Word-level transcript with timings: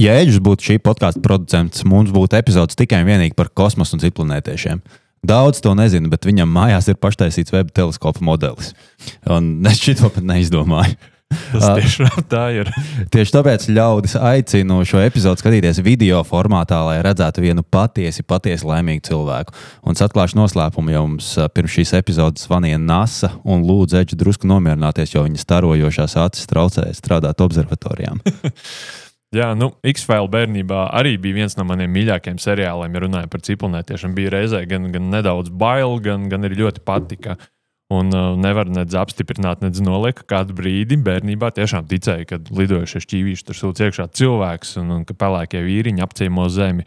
ja 0.00 0.16
Eģis 0.20 0.40
būtu 0.44 0.70
šī 0.70 0.80
podkāstu 0.84 1.22
producents, 1.24 1.84
mums 1.88 2.12
būtu 2.14 2.38
epizodes 2.40 2.78
tikai 2.78 3.02
un 3.04 3.10
vienīgi 3.10 3.36
par 3.38 3.52
kosmosu 3.52 3.98
un 3.98 4.04
citplanētiešiem. 4.04 4.82
Daudz 5.26 5.60
to 5.60 5.74
nezinu, 5.76 6.08
bet 6.08 6.24
viņam 6.24 6.48
mājās 6.48 6.88
ir 6.88 6.96
paštaisīts 6.96 7.52
web 7.52 7.72
teleskopa 7.76 8.24
modelis. 8.24 8.72
Un 9.28 9.58
es 9.70 9.80
šito 9.82 10.08
pat 10.12 10.24
neizdomāju. 10.24 10.96
Tas 11.30 11.62
tiešām 11.78 12.24
tā 12.26 12.40
ir. 12.56 12.70
Tieši 13.14 13.34
tāpēc 13.36 13.68
ļaudis 13.70 14.16
aicinu 14.18 14.80
šo 14.88 14.98
epizodu 15.04 15.38
skatīties 15.38 15.78
video 15.86 16.24
formātā, 16.26 16.80
lai 16.88 16.96
redzētu 17.06 17.44
vienu 17.44 17.62
patiesi, 17.62 18.24
patiesi 18.26 18.66
laimīgu 18.66 19.04
cilvēku. 19.06 19.54
Un 19.86 19.94
es 19.94 20.02
atklāšu 20.02 20.40
noslēpumu, 20.40 20.90
jo 20.90 21.04
mums 21.06 21.28
pirms 21.54 21.76
šīs 21.76 21.94
epizodes 22.00 22.48
zvanīja 22.48 22.80
NASA 22.82 23.30
un 23.44 23.62
lūdza 23.68 24.02
Eģi 24.02 24.18
drusku 24.18 24.50
nomierināties, 24.50 25.14
jo 25.14 25.22
viņa 25.28 25.44
starojošās 25.44 26.18
acis 26.24 26.50
traucēja 26.50 26.98
strādāt 26.98 27.46
observatorijām. 27.46 28.24
Jā, 29.30 29.52
nu, 29.54 29.68
X-File 29.86 30.26
bērnībā 30.26 30.88
arī 30.98 31.14
bija 31.22 31.44
viens 31.44 31.54
no 31.54 31.62
maniem 31.68 31.92
mīļākajiem 31.94 32.38
seriāliem, 32.42 32.96
ja 32.96 33.02
runājot 33.04 33.30
par 33.30 33.44
ciprunētiešiem. 33.46 34.14
Bija 34.16 34.32
reizē 34.34 34.64
gan, 34.66 34.88
gan 34.90 35.06
nedaudz 35.12 35.52
bail, 35.54 36.00
gan, 36.02 36.26
gan 36.32 36.48
arī 36.48 36.58
ļoti 36.64 36.82
patika. 36.82 37.36
Un 37.90 38.10
uh, 38.14 38.36
nevar 38.38 38.68
nedz 38.70 38.94
apstiprināt, 38.98 39.62
nedz 39.62 39.82
noliekt, 39.82 40.22
ka 40.22 40.36
kādu 40.36 40.54
brīdi 40.58 40.98
bērnībā 41.02 41.50
tiešām 41.54 41.86
ticēja, 41.90 42.26
ka 42.26 42.40
lidojošie 42.54 43.02
šķīvīši 43.06 43.46
tur 43.46 43.58
sūta 43.58 43.86
iekšā 43.86 44.06
cilvēks 44.18 44.76
un, 44.82 44.92
un 44.98 45.06
ka 45.06 45.14
pelēkie 45.18 45.62
vīriņi 45.66 46.04
apciemo 46.06 46.46
zemi. 46.50 46.86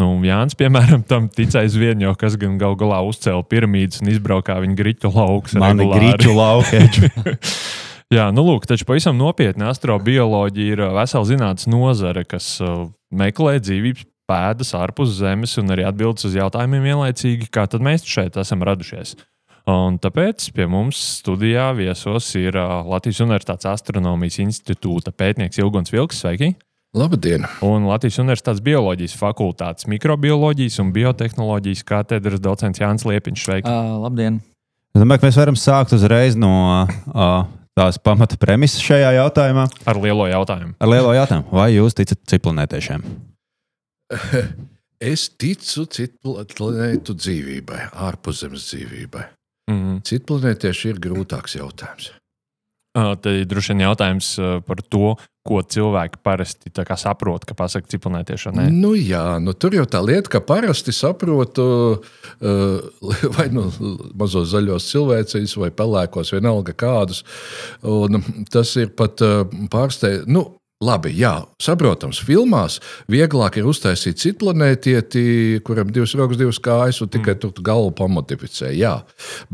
Nu, 0.00 0.14
Jānis, 0.24 0.56
piemēram, 0.56 1.04
tam 1.08 1.28
ticēja 1.32 1.68
aizvien, 1.68 2.00
jo 2.04 2.12
kas 2.20 2.36
gan 2.40 2.56
gal 2.60 2.76
galā 2.80 3.00
uzcēla 3.04 3.44
piramīdas 3.48 4.00
un 4.00 4.12
izbraukā 4.12 4.56
viņa 4.64 4.76
griķu 4.80 5.12
laukus. 5.12 5.56
Mani 5.60 5.88
griķu 5.92 6.36
lauki. 6.36 6.84
Jā, 8.12 8.26
nu, 8.28 8.42
lūk, 8.44 8.66
taču 8.68 8.84
pavisam 8.84 9.16
nopietni 9.16 9.64
astrobioloģija 9.64 10.74
ir 10.74 10.80
vesela 10.92 11.24
zinātnīs 11.24 11.68
nozare, 11.72 12.26
kas 12.28 12.58
meklē 13.08 13.54
dzīvības 13.62 14.04
pēdas 14.28 14.74
ārpus 14.76 15.14
Zemes 15.16 15.56
un 15.60 15.72
arī 15.72 15.86
atbildes 15.88 16.26
uz 16.28 16.36
jautājumiem 16.36 16.90
vienlaicīgi, 16.90 17.48
kā 17.52 17.64
tad 17.72 17.80
mēs 17.84 18.04
šeit 18.04 18.36
esam 18.40 18.64
radušies. 18.68 19.14
Un 19.72 19.96
tāpēc 20.02 20.50
pie 20.52 20.66
mums 20.68 20.98
studijā 21.22 21.70
viesos 21.78 22.28
ir 22.36 22.58
Latvijas 22.58 23.22
Universitātes 23.24 23.70
astronomijas 23.70 24.40
institūta 24.42 25.14
pētnieks 25.14 25.62
Ilgons 25.62 25.94
Vilks. 25.94 26.20
Sveiki! 26.20 26.50
Labdien! 26.92 27.46
Un 27.64 27.88
Latvijas 27.88 28.20
Universitātes 28.20 28.60
bioloģijas 28.66 29.16
fakultātes 29.16 29.88
mikrobioloģijas 29.88 30.82
un 30.84 30.92
biotehnoloģijas 30.92 31.86
katedras 31.88 32.44
docents 32.44 32.84
Jānis 32.84 33.08
Liepiņš. 33.08 33.46
Sveiki! 33.46 33.72
Uh, 33.72 33.96
labdien! 34.04 34.42
Es 34.92 35.00
domāju, 35.00 35.22
ka 35.22 35.30
mēs 35.30 35.40
varam 35.40 35.56
sākt 35.56 35.96
uzreiz 35.96 36.36
no 36.36 36.52
uh, 36.82 37.46
tās 37.78 37.98
pamata 37.98 38.38
premises 38.40 38.82
šajā 38.84 39.14
jautājumā. 39.18 39.66
Ar 39.88 40.00
lielo 40.02 40.26
jautājumu. 40.30 40.76
Ar 40.78 40.92
lielo 40.92 41.14
jautājumu. 41.16 41.48
Vai 41.54 41.70
jūs 41.74 41.96
ticat 41.98 42.20
citplanētiešiem? 42.32 43.06
Es 45.02 45.24
ticu 45.34 45.82
citu 45.90 46.36
planētu 46.54 47.16
dzīvībai, 47.18 47.88
ārpuszemes 48.06 48.68
dzīvībai. 48.68 49.22
Mm 49.66 49.78
-hmm. 49.80 49.96
Citplanētieši 50.06 50.92
ir 50.92 51.00
grūtāks 51.02 51.56
jautājums. 51.58 52.12
Uh, 52.94 53.16
Tad 53.18 53.26
ir 53.32 53.48
droši 53.50 53.72
vien 53.72 53.82
jautājums 53.82 54.28
par 54.66 54.78
to, 54.86 55.16
ko 55.46 55.58
cilvēki 55.66 56.20
parasti 56.22 56.70
saprot, 56.98 57.44
ka 57.46 57.56
pasakā 57.58 57.90
cipelnētieši. 57.90 58.54
Nu, 58.70 58.94
jā, 58.94 59.38
nu, 59.42 59.54
tur 59.58 59.74
jau 59.74 59.84
tā 59.90 60.02
lieta, 60.04 60.30
ka 60.30 60.40
parasti 60.44 60.94
saprotu 60.94 61.66
uh, 61.98 63.12
vai 63.36 63.48
nu 63.50 63.66
mazos 64.14 64.52
zaļos 64.54 64.88
cilvēcīs, 64.92 65.56
vai 65.58 65.72
pelēkos, 65.74 66.34
vienalga 66.36 66.74
kādus. 66.78 67.24
Un 67.82 68.22
tas 68.54 68.74
ir 68.78 68.94
pat 68.98 69.22
uh, 69.26 69.42
pārsteigts. 69.72 70.28
Nu, 70.30 70.46
Labi, 70.82 71.12
jā, 71.14 71.36
saprotams, 71.62 72.18
filmās 72.26 72.80
vieglāk 73.12 73.60
ir 73.60 73.68
uztaisīt 73.70 74.18
citu 74.18 74.40
planētieti, 74.40 75.60
kuram 75.62 75.92
divas 75.94 76.16
rokas, 76.18 76.40
divas 76.40 76.58
kājas, 76.58 76.98
un 77.04 77.10
tikai 77.12 77.36
mm. 77.36 77.42
tur 77.44 77.62
galvu 77.62 77.92
pamodificē. 78.00 78.72
Jā, 78.74 78.96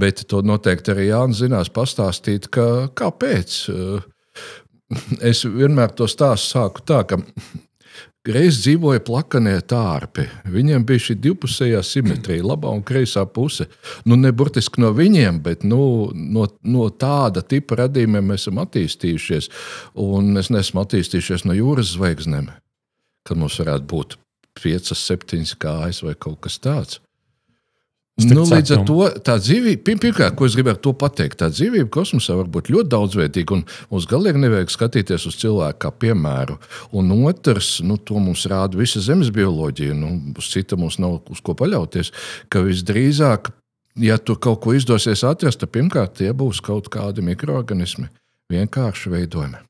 bet 0.01 0.25
to 0.31 0.41
noteikti 0.41 0.95
arī 0.95 1.11
Jānis 1.11 1.43
zinās 1.43 1.69
pastāstīt, 1.75 2.49
ka, 2.55 2.89
kāpēc. 2.97 3.59
Es 5.31 5.44
vienmēr 5.44 5.93
to 5.97 6.09
stāstu 6.10 6.54
sāku 6.54 6.84
tā, 6.88 7.03
ka 7.09 7.21
Reiz 8.28 8.59
dzīvoja 8.60 9.00
plakanie 9.06 9.56
tārpi. 9.65 10.26
Viņiem 10.53 10.82
bija 10.84 11.00
šī 11.06 11.15
divpusējā 11.25 11.78
simetrija, 11.87 12.44
labā 12.44 12.69
un 12.76 12.82
kreisā 12.84 13.22
puse. 13.25 13.69
Nu, 14.04 14.19
ne 14.21 14.32
burtiski 14.37 14.82
no 14.82 14.91
viņiem, 14.93 15.38
bet 15.44 15.65
nu, 15.65 15.81
no, 16.12 16.44
no 16.60 16.88
tāda 16.93 17.41
tipa 17.41 17.78
radījumiem 17.84 18.28
mēs 18.32 18.44
esam 18.44 18.60
attīstījušies. 18.60 19.49
Un 20.04 20.34
mēs 20.37 20.53
neesam 20.53 20.82
attīstījušies 20.82 21.47
no 21.49 21.56
jūras 21.56 21.94
zvaigznēm, 21.94 22.50
kad 23.25 23.41
mums 23.41 23.56
varētu 23.62 23.88
būt 23.94 24.19
piecas, 24.60 25.06
septiņas 25.09 25.56
kājas 25.62 26.05
vai 26.05 26.16
kaut 26.19 26.43
kas 26.44 26.60
tāds. 26.60 27.00
Nu, 28.19 28.43
līdz 28.43 28.73
ar 28.75 28.81
to 28.83 29.05
tā 29.23 29.37
dzīvība, 29.39 29.83
pirmkārt, 29.87 30.34
ko 30.39 30.47
es 30.49 30.56
gribētu 30.59 30.91
pateikt, 30.99 31.39
tā 31.39 31.49
dzīvība 31.53 31.87
kosmosā 31.95 32.34
var 32.34 32.49
būt 32.51 32.71
ļoti 32.75 32.91
daudzveidīga, 32.91 33.55
un 33.55 33.62
mums 33.93 34.09
galīgi 34.11 34.43
nevajag 34.43 34.73
skatīties 34.75 35.29
uz 35.31 35.37
cilvēku 35.39 35.79
kā 35.84 35.93
piemēru. 36.03 36.56
Un 36.99 37.12
otrs, 37.29 37.77
nu, 37.87 37.95
to 38.03 38.19
mums 38.23 38.43
rāda 38.51 38.81
visa 38.81 39.03
zemes 39.05 39.31
bioloģija, 39.34 39.95
nu, 39.95 40.11
uz 40.34 40.51
cita 40.51 40.79
mums 40.81 40.99
nav 40.99 41.21
uz 41.31 41.45
ko 41.45 41.55
paļauties, 41.59 42.11
ka 42.51 42.65
visdrīzāk, 42.67 43.53
ja 44.03 44.19
tur 44.19 44.43
kaut 44.43 44.65
ko 44.67 44.75
izdosies 44.75 45.23
atrast, 45.29 45.62
tad 45.62 45.71
pirmkārt 45.77 46.19
tie 46.19 46.35
būs 46.35 46.59
kaut 46.65 46.91
kādi 46.91 47.23
mikroorganismi, 47.23 48.11
vienkārši 48.50 49.15
veidojumi. 49.15 49.62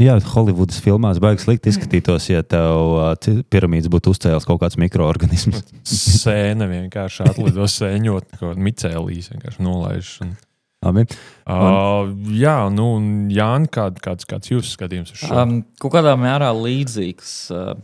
Jā, 0.00 0.14
Holivudas 0.32 0.78
filmās 0.80 1.18
baigs 1.20 1.44
slikti 1.44 1.68
izskatītos, 1.68 2.30
ja 2.30 2.40
tev 2.40 2.94
uh, 2.96 3.40
piramīdas 3.52 3.90
būtu 3.92 4.14
uzcēlis 4.14 4.46
kaut 4.48 4.62
kāds 4.62 4.78
mikroorganisms. 4.80 5.60
Sēne 6.22 6.68
vienkārši 6.70 7.26
atlido 7.28 7.66
sēņot, 7.68 8.30
kaut 8.38 8.46
kāda 8.46 8.64
micēlīs 8.64 9.28
vienkārši 9.34 9.66
nolaiž. 9.66 10.14
Un... 10.24 10.32
Labi. 10.80 11.04
Uh, 11.44 12.14
jā, 12.32 12.56
nu, 12.72 12.88
Jāni, 13.28 13.68
kād, 13.68 14.00
kāds, 14.00 14.24
kāds 14.24 14.48
jūsu 14.48 14.72
skatījums 14.78 15.12
uz 15.12 15.26
šo? 15.26 15.34
Um, 15.36 15.54
kaut 15.82 15.92
kādā 15.98 16.16
mērā 16.16 16.48
līdzīgs. 16.56 17.36
Uh, 17.52 17.76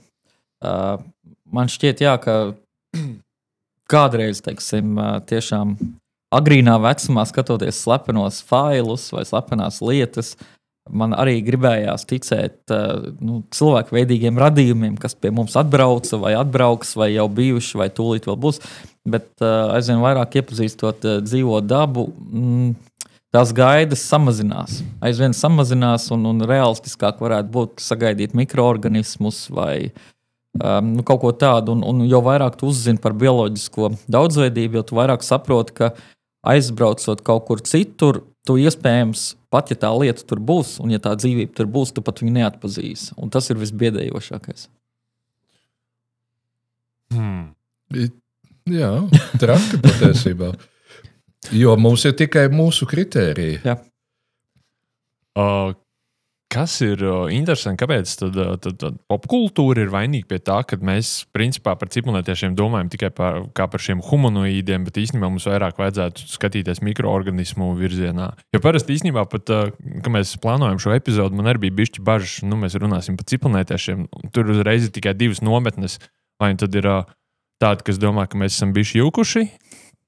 uh, 0.64 1.04
man 1.52 1.68
šķiet, 1.68 2.00
jā, 2.06 2.16
ka 2.22 2.38
kādreiz, 3.92 4.40
teiksim, 4.46 4.96
uh, 4.96 5.18
tiešām 5.28 5.76
agrīnā 6.32 6.80
vecumā 6.80 7.28
skatoties 7.28 7.84
slepenos 7.84 8.40
failus 8.48 9.10
vai 9.12 9.28
slepenās 9.28 9.84
lietas, 9.84 10.32
uh, 10.40 10.55
man 10.90 11.14
arī 11.18 11.40
gribējās 11.46 12.06
ticēt 12.08 12.72
nu, 13.20 13.40
cilvēku 13.54 13.96
veidīgiem 13.96 14.38
radījumiem, 14.38 14.96
kas 15.00 15.16
pie 15.18 15.32
mums 15.34 15.56
atbrauca, 15.58 16.18
vai 16.22 16.34
atbrauks, 16.38 16.94
vai 16.98 17.12
jau 17.14 17.26
bijuši, 17.32 17.78
vai 17.80 17.88
tūlīt 17.94 18.28
vēl 18.30 18.38
būs. 18.42 18.60
Bet 19.06 19.42
aizvien 19.42 20.02
vairāk 20.02 20.38
iepazīstot 20.40 21.04
dzīvo 21.26 21.60
dabu, 21.62 22.08
mm, 22.30 22.74
tās 23.36 23.52
gaidas 23.56 24.04
samazinās. 24.08 24.80
Aizvien 25.04 25.34
samazinās, 25.36 26.08
un, 26.14 26.24
un 26.30 26.44
realistiskāk 26.48 27.20
varētu 27.22 27.52
būt 27.52 27.82
sagaidīt 27.84 28.36
mikroorganismus 28.38 29.46
vai 29.52 29.90
um, 29.90 30.94
nu, 30.96 31.04
kaut 31.06 31.22
ko 31.24 31.32
tādu. 31.36 31.76
Un, 31.76 31.84
un 31.86 32.06
jo 32.08 32.22
vairāk 32.24 32.58
tu 32.60 32.70
uzzini 32.70 33.02
par 33.02 33.16
bioloģisko 33.18 33.92
daudzveidību, 34.12 34.80
jo 34.80 35.00
vairāk 35.00 35.26
saproti, 35.26 35.76
ka 35.82 35.92
aizbraucot 36.46 37.22
kaut 37.26 37.46
kur 37.48 37.62
citur, 37.66 38.22
tu 38.46 38.56
iespējams 38.62 39.28
pat 39.52 39.72
ja 39.72 39.78
tā 39.86 39.90
lieta 39.96 40.24
tur 40.28 40.40
būs, 40.42 40.76
un 40.82 40.92
ja 40.94 41.00
tā 41.02 41.14
dzīvība 41.18 41.56
tur 41.56 41.68
būs, 41.72 41.92
tu 41.96 42.04
pat 42.04 42.22
viņu 42.22 42.34
neatpazīsi. 42.38 43.14
Un 43.20 43.32
tas 43.32 43.50
ir 43.50 43.60
visbiedējošākais. 43.60 44.68
Hmm. 47.14 47.52
Jā, 48.66 48.90
traki 49.42 49.78
patiesībā. 49.82 50.52
Jo 51.54 51.76
mums 51.78 52.02
ir 52.08 52.16
tikai 52.18 52.48
mūsu 52.50 52.88
kritērija. 52.90 53.60
Jā. 53.62 53.76
Uh, 55.36 55.76
Kas 56.46 56.76
ir 56.84 57.00
uh, 57.02 57.24
interesanti, 57.34 57.80
kāpēc 57.82 58.10
tad, 58.20 58.36
uh, 58.38 58.52
tad, 58.62 58.76
tad 58.78 58.98
popkultūra 59.10 59.82
ir 59.82 59.90
vainīga 59.90 60.28
pie 60.30 60.38
tā, 60.46 60.60
ka 60.68 60.78
mēs 60.78 61.24
principā 61.34 61.74
par 61.78 61.90
ciprunētiešiem 61.90 62.54
domājam 62.56 62.92
tikai 62.92 63.10
par, 63.16 63.40
par 63.56 63.82
šiem 63.82 63.98
humanoīdiem, 64.06 64.84
bet 64.86 65.00
īstenībā 65.02 65.26
mums 65.26 65.48
vairāk 65.50 65.80
vajadzētu 65.82 66.28
skatīties 66.30 66.84
mikroorganismu 66.86 67.72
virzienā. 67.80 68.30
Jo 68.54 68.62
parasti 68.62 68.94
īstenībā 68.94 69.26
pat, 69.32 69.50
uh, 69.50 69.74
kad 70.04 70.12
mēs 70.14 70.36
plānojam 70.42 70.78
šo 70.82 70.94
epizodu, 70.94 71.34
man 71.34 71.50
arī 71.50 71.66
bija 71.66 71.80
bišķi 71.82 72.06
bažas, 72.06 72.38
nu 72.46 72.60
mēs 72.62 72.78
runāsim 72.78 73.18
par 73.18 73.26
ciprunētiešiem. 73.34 74.06
Tur 74.30 74.54
uzreiz 74.54 74.86
ir 74.86 74.94
tikai 74.94 75.16
divas 75.18 75.42
nometnes. 75.42 75.98
Vai 76.38 76.52
tad 76.60 76.74
ir 76.78 76.86
tādi, 77.62 77.86
kas 77.88 77.98
domā, 77.98 78.26
ka 78.30 78.38
mēs 78.38 78.54
esam 78.58 78.74
bijuši 78.76 79.00
jūkuši, 79.00 79.44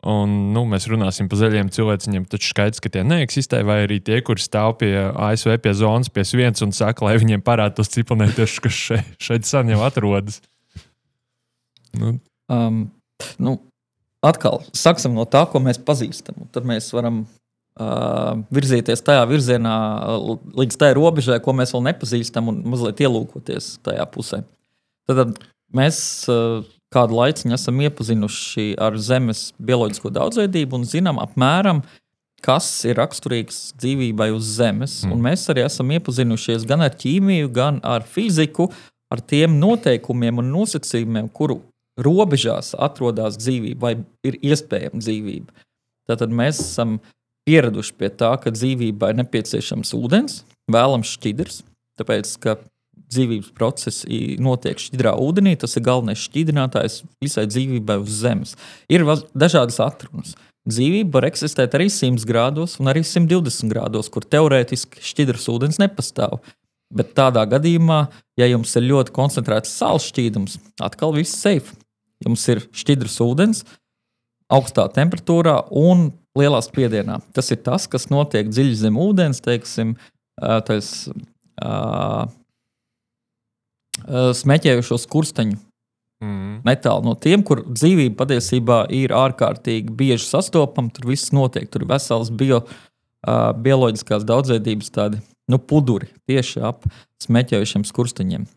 Un, 0.06 0.34
nu, 0.54 0.62
mēs 0.70 0.86
runāsim 0.86 1.26
par 1.26 1.40
zaļiem 1.40 1.72
cilvēkiem, 1.74 2.26
taču 2.30 2.52
skaidrs, 2.52 2.78
ka 2.82 2.90
tie 2.94 3.02
neeksistē. 3.02 3.64
Vai 3.66 3.80
arī 3.88 3.98
tie, 4.04 4.20
kuriem 4.22 4.44
stāv 4.44 4.76
pie 4.78 4.92
ASV 4.94 5.56
pie 5.64 5.72
zonas, 5.74 6.10
pie 6.12 6.22
viens 6.38 6.62
un 6.62 6.70
saka, 6.76 7.02
lai 7.08 7.16
viņiem 7.18 7.42
parādītu 7.42 7.80
tos 7.80 7.90
ciprunētiešus, 7.96 8.60
kas 8.62 8.78
šeit, 8.78 9.10
šeit 9.18 9.48
sen 9.48 9.72
jau 9.74 9.80
atrodas. 9.82 10.38
Nu. 11.98 12.14
Um, 12.46 12.84
nu, 13.42 13.56
atkal, 14.22 14.62
sāksim 14.70 15.18
no 15.18 15.26
tā, 15.26 15.42
ko 15.50 15.58
mēs 15.64 15.82
pazīstam. 15.82 16.46
Tad 16.54 16.68
mēs 16.68 16.92
varam 16.94 17.24
uh, 17.26 18.38
virzīties 18.54 19.02
tajā 19.02 19.26
virzienā 19.26 19.74
līdz 20.62 20.78
tai 20.78 20.92
robežai, 20.94 21.42
ko 21.42 21.56
mēs 21.58 21.74
vēl 21.74 21.88
nepazīstam, 21.90 22.54
un 22.54 22.62
mazliet 22.70 23.02
ielūkoties 23.02 23.80
tajā 23.82 24.06
pusē. 24.14 24.44
Tad 25.10 25.42
mēs 25.74 25.98
uh, 26.30 26.62
kādu 26.94 27.18
laiku 27.18 27.52
esam 27.54 27.80
iepazinuši 27.84 28.74
ar 28.80 28.96
Zemes 28.96 29.48
bioloģisko 29.60 30.12
daudzveidību 30.14 30.80
un 30.80 30.86
zinām 30.88 31.20
apmēram, 31.22 31.82
kas 32.44 32.68
ir 32.88 32.98
raksturīgs 33.00 33.74
dzīvībai 33.80 34.30
uz 34.34 34.54
Zemes. 34.58 35.02
Mm. 35.04 35.14
Un 35.14 35.24
mēs 35.26 35.48
arī 35.52 35.64
esam 35.66 35.90
iepazinušies 35.96 36.66
gan 36.68 36.84
ar 36.86 36.94
ķīmiju, 36.94 37.50
gan 37.54 37.82
ar 37.84 38.06
fiziku, 38.06 38.70
ar 39.12 39.20
tiem 39.20 39.58
noteikumiem 39.60 40.40
un 40.42 40.52
nosacījumiem, 40.54 41.30
kuru 41.34 41.60
robežās 41.98 42.74
atrodas 42.78 43.38
dzīvība 43.40 43.82
vai 43.82 43.94
ir 44.26 44.38
iespējama 44.52 45.02
dzīvība. 45.02 45.66
Tātad 46.08 46.32
mēs 46.32 46.60
esam 46.62 46.98
pieraduši 47.48 47.96
pie 47.98 48.10
tā, 48.14 48.30
ka 48.40 48.52
dzīvībai 48.54 49.12
ir 49.12 49.20
nepieciešams 49.22 49.92
ūdens, 49.98 50.42
vēlams 50.70 51.16
šķidrs, 51.16 51.62
tāpēc 52.00 52.34
ka 52.44 52.58
dzīvības 53.12 53.54
procesi 53.56 54.36
notiek 54.42 54.80
šķidrā 54.80 55.14
ūdenī. 55.22 55.54
Tas 55.60 55.76
ir 55.78 55.86
galvenais 55.86 56.20
šķidrinātājs 56.26 57.02
visai 57.24 57.46
dzīvībai 57.48 57.98
uz 58.02 58.20
Zemes. 58.22 58.54
Ir 58.92 59.06
dažādas 59.32 59.80
atrunas. 59.84 60.36
Dzīvība 60.68 61.16
var 61.16 61.28
eksistēt 61.30 61.74
arī 61.78 61.88
100 61.92 62.26
grādos 62.28 62.76
un 62.82 62.90
arī 62.92 63.00
120 63.06 63.72
grādos, 63.72 64.10
kur 64.12 64.26
teorētiski 64.28 65.00
šķidrs 65.04 65.48
ūdens 65.54 65.80
nepastāv. 65.80 66.42
Bet 66.92 67.14
tādā 67.16 67.44
gadījumā, 67.48 68.06
ja 68.40 68.48
jums 68.48 68.74
ir 68.76 68.88
ļoti 68.88 69.12
koncentrēts 69.16 69.72
sāls 69.80 70.08
šķīdums, 70.08 70.56
atkal 70.84 71.12
viss 71.16 71.36
safe. 71.40 71.76
Jums 72.24 72.44
ir 72.52 72.62
šķidrs 72.74 73.18
ūdens, 73.24 73.62
augstā 74.52 74.88
temperatūrā 74.92 75.60
un 75.76 76.10
lielā 76.38 76.60
spiedienā. 76.64 77.20
Tas 77.36 77.52
ir 77.54 77.60
tas, 77.64 77.86
kas 77.90 78.08
notiek 78.12 78.48
dziļi 78.50 78.76
zem 78.80 78.98
ūdens, 79.00 79.42
teiksim, 79.44 79.94
tas, 80.40 80.90
uh, 81.62 82.24
smēķējušos 84.06 85.06
kursteņu. 85.10 85.58
Mm. 86.18 86.60
Netālu 86.66 87.06
no 87.06 87.14
tiem, 87.14 87.44
kur 87.46 87.62
dzīvība 87.68 88.16
patiesībā 88.24 88.78
ir 88.94 89.14
ārkārtīgi 89.14 89.92
bieži 89.94 90.26
sastopama, 90.26 90.90
tur 90.94 91.06
viss 91.12 91.30
notiek. 91.34 91.68
Tur 91.70 91.84
ir 91.84 91.92
vesels 91.92 92.32
bio, 92.34 92.64
uh, 92.64 93.50
bioloģiskās 93.54 94.26
daudzveidības 94.26 94.90
tādi 94.94 95.22
nu, 95.48 95.60
puduri 95.62 96.10
tieši 96.28 96.64
ap 96.66 96.88
smēķējušiem 97.22 97.86
skursteņiem. 97.86 98.48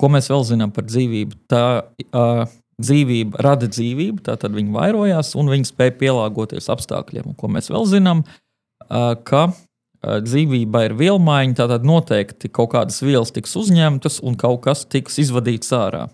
Ko 0.00 0.10
mēs 0.10 0.30
vēl 0.32 0.46
zinām 0.48 0.72
par 0.74 0.88
dzīvību? 0.88 1.42
Tā 1.52 1.64
uh, 1.84 2.46
dzīvība 2.82 3.44
rada 3.44 3.68
dzīvību, 3.68 4.24
tātad 4.26 4.56
viņi 4.56 4.72
vairojās 4.74 5.34
un 5.38 5.52
viņi 5.52 5.68
spēja 5.68 5.94
pielāgoties 6.00 6.70
apstākļiem. 6.72 7.34
Un 7.34 7.38
ko 7.38 7.52
mēs 7.52 7.68
vēl 7.70 7.84
zinām? 7.90 8.24
Uh, 8.88 9.12
ka 9.28 9.50
uh, 10.02 10.18
dzīvība 10.24 10.86
ir 10.88 10.96
vielmaiņa, 10.98 11.58
tātad 11.62 11.86
noteikti 11.88 12.50
kaut 12.52 12.74
kādas 12.74 13.00
vielas 13.04 13.32
tiks 13.34 13.56
uzņemtas 13.58 14.20
un 14.26 14.36
kaut 14.40 14.64
kas 14.66 14.84
tiks 14.84 15.20
izvadīts 15.22 15.72
ārā. 15.76 16.08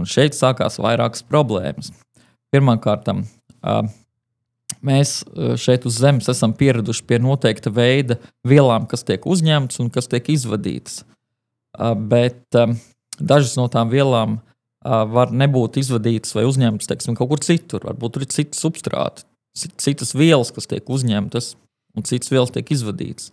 Un 0.00 0.08
šeit 0.08 0.36
sākās 0.36 0.80
vairākas 0.80 1.24
problēmas. 1.28 1.92
Pirmkārt, 2.52 3.08
uh, 3.08 3.90
Mēs 4.82 5.20
eh, 5.22 5.54
šeit 5.60 5.86
uz 5.86 6.00
Zemes 6.02 6.28
esam 6.30 6.54
pieraduši 6.58 7.06
pie 7.06 7.20
noteikta 7.22 7.70
veida 7.74 8.18
vielām, 8.46 8.88
kas 8.90 9.06
tiek 9.06 9.24
uzņemtas 9.30 9.78
un 9.82 9.90
kas 9.94 10.10
tiek 10.10 10.32
izvadītas. 10.34 11.02
Eh, 11.02 11.94
bet 11.94 12.58
eh, 12.58 12.74
dažas 13.18 13.54
no 13.60 13.68
tām 13.72 13.92
vielām 13.92 14.40
var 14.82 15.30
nebūt 15.30 15.76
izvadītas 15.78 16.32
vai 16.34 16.42
uzņemtas 16.42 16.88
teiksim, 16.90 17.14
kaut 17.14 17.28
kur 17.30 17.38
citur. 17.46 17.84
Varbūt 17.86 18.16
tur 18.16 18.24
ir 18.24 18.28
citi 18.34 18.58
substrāti, 18.58 19.22
citas 19.78 20.10
vielas, 20.18 20.50
kas 20.50 20.66
tiek 20.66 20.90
uzņemtas, 20.90 21.52
un 21.96 22.06
citas 22.08 22.32
vielas 22.32 22.52
tiek 22.54 22.70
izvadītas. 22.74 23.30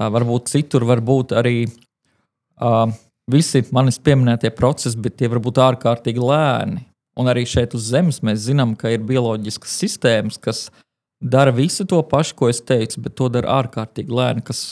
Varbūt 0.00 0.48
citur 0.48 0.86
var 0.88 1.02
būt 1.04 1.34
arī 1.36 1.68
visi 3.30 3.62
manis 3.74 3.98
pieminētie 4.02 4.50
procesi, 4.56 4.98
bet 4.98 5.18
tie 5.20 5.28
var 5.30 5.42
būt 5.44 5.60
ārkārtīgi 5.62 6.22
lēni. 6.24 6.84
Un 7.18 7.28
arī 7.28 7.44
šeit 7.48 7.74
uz 7.76 7.88
Zemes 7.90 8.20
mēs 8.24 8.44
zinām, 8.46 8.76
ka 8.78 8.92
ir 8.94 9.02
bioloģiskas 9.04 9.74
sistēmas, 9.82 10.38
kas 10.40 10.68
dara 11.20 11.52
visu 11.52 11.84
to 11.88 12.00
pašu, 12.06 12.36
ko 12.38 12.48
es 12.48 12.62
teicu, 12.64 13.02
bet 13.04 13.16
to 13.18 13.28
dara 13.32 13.60
ārkārtīgi 13.60 14.14
lēni. 14.14 14.44
Kas 14.46 14.62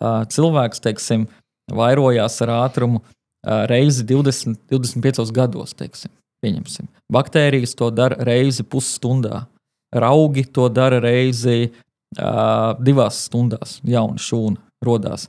uh, 0.00 0.22
cilvēks, 0.30 0.82
teiksim, 0.84 1.26
vairojās 1.74 2.38
ar 2.46 2.54
ātrumu 2.62 3.02
uh, 3.02 3.66
reizi 3.70 4.06
20, 4.08 4.62
25 4.72 5.34
gados, 5.36 5.74
teiksim, 5.76 6.12
pieņemsim. 6.44 6.88
Baktērijas 7.12 7.76
to 7.76 7.90
dara 7.92 8.18
reizi 8.24 8.64
pusstundā, 8.64 9.44
augi 9.90 10.46
to 10.46 10.68
dara 10.72 11.00
reizi 11.02 11.72
uh, 12.18 12.76
divās 12.80 13.24
stundās, 13.28 13.78
jauna 13.86 14.20
šūna 14.20 14.60
radās. 14.86 15.28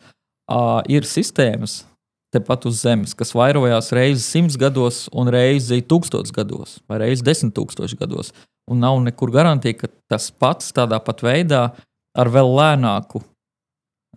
Uh, 0.52 0.82
ir 0.92 1.08
sistēmas, 1.08 1.82
tepat 2.32 2.66
uz 2.68 2.82
Zemes, 2.84 3.14
kas 3.18 3.36
vairojās 3.36 3.92
reizi 3.96 4.24
simts 4.24 4.58
gados, 4.60 5.06
un 5.12 5.30
reizi 5.32 5.82
tūkstošos 5.84 6.34
gados, 6.36 6.80
vai 6.90 7.02
reizi 7.04 7.28
desmit 7.28 7.56
tūkstošos 7.58 8.00
gados 8.00 8.32
un 8.72 8.80
nav 8.80 9.02
nekur 9.04 9.32
garantija, 9.32 9.76
ka 9.84 9.90
tas 10.12 10.30
pats 10.32 10.72
tādā 10.76 11.02
pat 11.04 11.24
veidā 11.26 11.62
ar 12.18 12.32
vēl 12.32 12.54
lēnāku, 12.60 13.22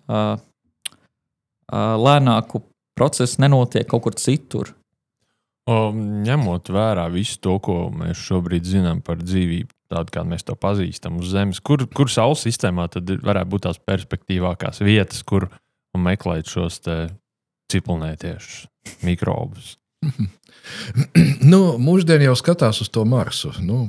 uh, 0.07 0.37
uh, 0.39 1.97
lēnāku 2.07 2.63
procesu 2.95 3.43
nenotiek 3.43 3.89
kaut 3.91 4.07
kur 4.07 4.19
citur. 4.19 4.75
O, 5.71 5.89
ņemot 5.97 6.69
vērā 6.71 7.07
visu 7.11 7.39
to, 7.43 7.57
ko 7.65 7.89
mēs 7.95 8.21
šobrīd 8.21 8.67
zinām 8.69 9.01
par 9.05 9.23
dzīvību, 9.23 9.74
tādu 9.95 10.15
kā 10.15 10.25
mēs 10.27 10.47
to 10.47 10.57
pazīstam 10.59 11.21
uz 11.23 11.31
Zemes, 11.35 11.63
kur, 11.65 11.87
kur 11.95 12.11
Saules 12.13 12.45
sistēmā 12.47 12.89
tad 12.93 13.15
varētu 13.25 13.53
būt 13.55 13.67
tās 13.69 13.81
perspektīvākās 13.81 14.83
vietas, 14.85 15.23
kur 15.27 15.49
meklēt 15.95 16.51
šos 16.51 16.83
ciprunētiešus 17.73 18.67
mikrobus? 19.07 19.77
nu, 21.53 21.61
mūsdienās 21.81 22.27
jau 22.29 22.35
skatās 22.39 22.81
uz 22.85 22.91
to 22.93 23.05
Marsu. 23.09 23.51
Nu, 23.65 23.87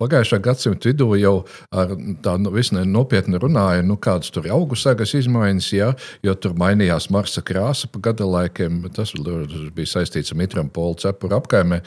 pagājušā 0.00 0.40
gadsimta 0.44 0.90
vidū 0.90 1.08
jau 1.18 1.34
ar 1.72 1.94
tādu 2.24 2.50
nu, 2.50 2.84
nopietnu 2.92 3.40
runāja, 3.42 3.84
nu, 3.86 3.98
kādas 4.00 4.32
tur 4.34 4.48
augu 4.52 4.78
sagas 4.78 5.14
izmaiņas, 5.18 5.70
ja, 5.76 5.90
jo 6.26 6.36
tur 6.36 6.56
mainījās 6.58 7.08
Marsa 7.14 7.42
krāsa 7.44 7.90
pa 7.92 8.02
gada 8.10 8.28
laikiem. 8.28 8.84
Tas 8.94 9.14
bija 9.16 9.94
saistīts 9.96 10.34
ar 10.34 10.40
Mitram 10.40 10.70
Polu 10.72 10.98
cepuru 11.02 11.40
apkaimē. 11.40 11.82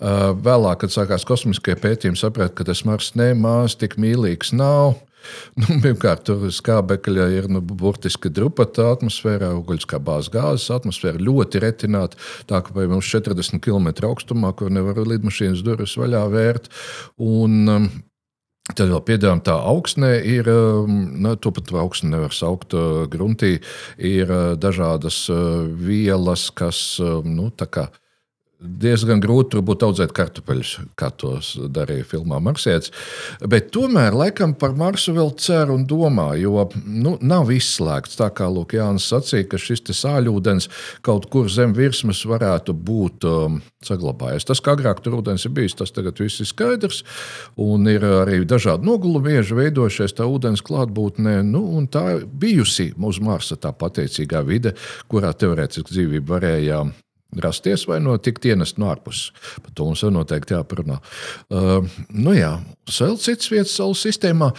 Vēlāk, 0.00 0.84
kad 0.84 0.94
sākās 0.94 1.28
kosmiskie 1.28 1.76
pētījumi, 1.78 2.20
saprata, 2.20 2.56
ka 2.58 2.68
tas 2.72 2.84
Mars 2.88 3.14
nemaz 3.18 3.76
tik 3.78 3.98
mīlīgs 4.00 4.54
nav. 4.56 5.00
Nu, 5.62 5.78
pirmkārt, 5.82 6.24
tur 6.28 6.46
skābekļa 6.52 7.26
ir 7.36 7.48
nu, 7.52 7.60
burtiski 7.62 8.30
drupata 8.32 8.90
atmosfērā, 8.94 9.52
uguļskābās 9.60 10.30
gāzes 10.32 10.70
atmosfēra 10.74 11.22
ļoti 11.22 11.62
retināta. 11.62 12.20
Tā 12.50 12.62
kā 12.64 12.86
mums 12.90 13.10
40 13.12 13.62
km 13.62 13.92
augstumā, 14.08 14.54
kur 14.56 14.72
nevar 14.72 15.02
lidmašīnas 15.06 15.64
durvis 15.66 15.98
vaļā 16.00 16.24
vērt. 16.32 16.72
Un, 17.22 17.60
um, 17.68 17.92
Tad 18.62 18.86
vēl 18.86 19.00
piedāvājam, 19.02 19.40
tā 19.42 19.56
augsnē 19.58 20.12
ir, 20.22 20.46
um, 20.46 20.92
ne, 21.24 21.32
to 21.42 21.50
pat 21.50 21.72
augstu 21.82 22.06
nevar 22.06 22.30
saukt 22.32 22.76
uh, 22.78 23.08
gruntī, 23.10 23.56
ir 23.98 24.30
uh, 24.30 24.52
dažādas 24.54 25.24
uh, 25.34 25.66
vielas, 25.66 26.46
kas, 26.54 26.78
um, 27.02 27.26
nu, 27.26 27.48
tā 27.50 27.66
kā 27.66 27.88
diezgan 28.62 29.20
grūti 29.22 29.60
būt 29.64 29.84
audzēt 29.86 30.12
kartupeļus, 30.16 30.72
kā 30.98 31.10
to 31.18 31.34
darīja 31.72 32.06
filmā 32.08 32.38
Marsietis. 32.42 32.92
Bet 33.48 33.70
tomēr, 33.74 34.14
laikam, 34.16 34.54
par 34.58 34.76
Marsu 34.78 35.14
vēl 35.16 35.32
ceru 35.40 35.76
un 35.78 35.86
domā, 35.88 36.32
jo 36.40 36.68
nu, 36.86 37.16
nav 37.20 37.50
izslēgts. 37.54 38.18
Tā 38.20 38.30
kā 38.34 38.48
Lūk, 38.52 38.76
Jānis 38.78 39.08
sacīja, 39.10 39.48
ka 39.50 39.60
šis 39.60 39.84
sāļūdens 40.02 40.68
kaut 41.04 41.28
kur 41.32 41.50
zem 41.52 41.74
virsmas 41.76 42.22
varētu 42.28 42.74
būt 42.76 43.26
um, 43.28 43.60
saglabājies. 43.86 44.46
Tas, 44.48 44.62
kā 44.62 44.76
agrāk 44.76 45.02
tur 45.02 45.18
ūdens 45.20 45.46
ir 45.46 45.54
bijis, 45.56 45.76
tas 45.78 45.94
tagad 45.94 46.20
viss 46.22 46.42
ir 46.42 46.48
skaidrs. 46.50 47.02
Un 47.60 47.88
ir 47.90 48.04
arī 48.06 48.42
dažādi 48.48 48.86
nogulumieži 48.88 49.58
veidojušies 49.58 50.16
tā 50.18 50.28
ūdens 50.30 50.64
klātbūtnē. 50.64 51.40
Nu, 51.46 51.64
tā 51.92 52.22
bijusi 52.24 52.92
uz 52.96 53.22
Marsa 53.22 53.58
tā 53.60 53.74
pateicīgā 53.76 54.44
vide, 54.46 54.76
kurā 55.10 55.34
teorētiski 55.36 55.98
dzīvība 55.98 56.36
varēja 56.36 56.84
rasties 57.40 57.86
vai 57.88 58.00
no 58.02 58.16
tikt 58.20 58.46
ienest 58.50 58.78
no 58.80 58.90
ārpuses. 58.92 59.30
Par 59.62 59.72
to 59.74 59.88
mums 59.88 60.02
ir 60.04 60.12
noteikti 60.14 60.56
jāparunā. 60.56 60.98
Uh, 61.52 61.80
nu 62.12 62.36
jā, 62.36 62.56
vēl 62.88 63.18
citas 63.22 63.50
vietas 63.52 63.76
Saules 63.78 64.02
sistēmā. 64.04 64.52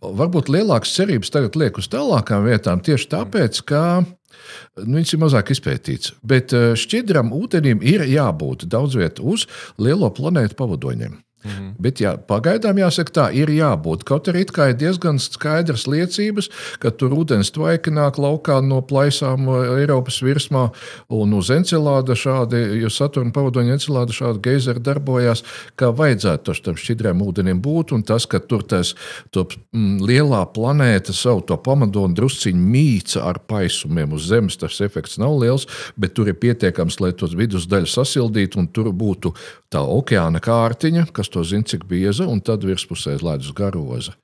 Varbūt 0.00 0.48
lielākas 0.48 0.94
cerības 0.96 1.32
tagad 1.32 1.58
liek 1.60 1.76
uz 1.78 1.90
tālākām 1.92 2.46
vietām 2.48 2.80
tieši 2.80 3.10
tāpēc, 3.12 3.60
ka 3.68 3.82
nu, 4.00 4.94
viņš 4.96 5.14
ir 5.14 5.20
mazāk 5.20 5.52
izpētīts. 5.54 6.14
Bet 6.24 6.54
uh, 6.56 6.72
šķidram 6.78 7.34
ūdenim 7.36 7.84
ir 7.84 8.06
jābūt 8.08 8.66
daudz 8.70 8.96
vietu 9.00 9.28
uz 9.34 9.46
lielo 9.78 10.10
planētu 10.16 10.56
pavadoņiem. 10.58 11.18
Mhm. 11.40 11.70
Bet 11.80 12.02
jā, 12.02 12.12
pagaidām 12.28 12.76
jāsaka, 12.76 13.12
tā 13.16 13.26
ir 13.32 13.48
jābūt. 13.48 14.04
Kaut 14.04 14.28
arī 14.28 14.42
ir 14.44 14.74
diezgan 14.76 15.16
skaidras 15.16 15.86
liecības, 15.88 16.50
ka 16.82 16.90
tur 16.90 17.14
ūdens 17.16 17.48
tvaiki 17.54 17.88
nāk 17.90 18.18
laukā 18.20 18.58
no 18.60 18.82
plaisām 18.84 19.48
Eiropas 19.78 20.20
virsmā, 20.20 20.68
un 21.08 21.32
uz 21.32 21.48
Encelāda 21.48 22.12
šādi, 22.12 22.60
jo 22.82 22.90
Saturna 22.92 23.32
pavadoņa 23.32 23.78
Encelāda 23.78 24.12
šādi 24.12 24.42
geizeri 24.44 24.84
darbojās, 24.84 25.42
kā 25.80 25.88
vajadzētu 25.96 26.56
tam 26.66 26.76
šķidriem 26.76 27.22
ūdenim 27.24 27.62
būt, 27.64 27.94
un 27.96 28.04
tas, 28.04 28.26
ka 28.28 28.42
tur 28.44 28.66
tas 28.68 28.92
to, 29.32 29.46
mm, 29.72 30.04
lielā 30.04 30.42
planēta 30.52 31.14
savu 31.16 31.40
to 31.48 31.56
pamadonu 31.56 32.14
drusciņu 32.18 32.68
mīca 32.74 33.24
ar 33.24 33.40
paisumiem 33.48 34.12
uz 34.12 34.28
Zemes, 34.28 34.60
tas 34.60 34.76
efekts 34.84 35.16
nav 35.16 35.38
liels, 35.40 35.66
bet 35.96 36.12
tur 36.14 36.28
ir 36.28 36.36
pietiekams, 36.36 37.00
lai 37.00 37.14
tos 37.16 37.32
vidusdaļu 37.32 37.88
sasildītu, 37.88 38.60
un 38.60 38.68
tur 38.68 38.92
būtu 38.92 39.32
tā 39.72 39.80
okeāna 39.80 40.42
kārtiņa, 40.42 41.06
kas 41.14 41.29
to 41.32 41.44
zina, 41.46 41.66
cik 41.66 41.86
bieza, 41.88 42.26
un 42.28 42.42
tad 42.44 42.64
virspusē 42.66 43.16
ledus 43.22 43.52
garoza. 43.56 44.16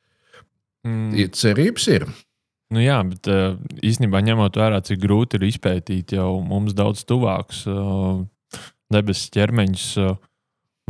Mm. 0.87 1.13
Cerības 1.35 1.89
ir. 1.91 2.07
Nu 2.75 2.83
jā, 2.83 2.99
bet 3.07 3.29
uh, 3.31 3.59
īstenībā 3.87 4.23
ņemot 4.27 4.59
vērā, 4.59 4.81
cik 4.87 4.99
grūti 5.03 5.39
ir 5.39 5.47
izpētīt 5.49 6.17
jau 6.17 6.41
mums 6.43 6.75
daudz 6.75 7.05
tuvākus 7.07 7.63
uh, 7.71 8.25
debesu 8.93 9.31
ķermeņus, 9.35 9.87
uh, 10.03 10.17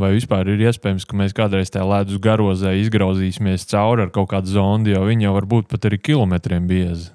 vai 0.00 0.14
vispār 0.16 0.48
ir 0.52 0.64
iespējams, 0.70 1.04
ka 1.08 1.20
mēs 1.20 1.36
kādreiz 1.36 1.72
tajā 1.72 1.84
ledus 1.88 2.20
garozē 2.24 2.72
izgrauzīsimies 2.80 3.68
cauri 3.68 4.06
ar 4.06 4.14
kaut 4.14 4.30
kādu 4.32 4.56
zondi, 4.56 4.96
jo 4.96 5.04
viņi 5.08 5.28
jau 5.28 5.36
var 5.36 5.48
būt 5.52 5.68
pat 5.72 5.88
arī 5.88 6.00
kilometriem 6.00 6.68
biezi. 6.68 7.12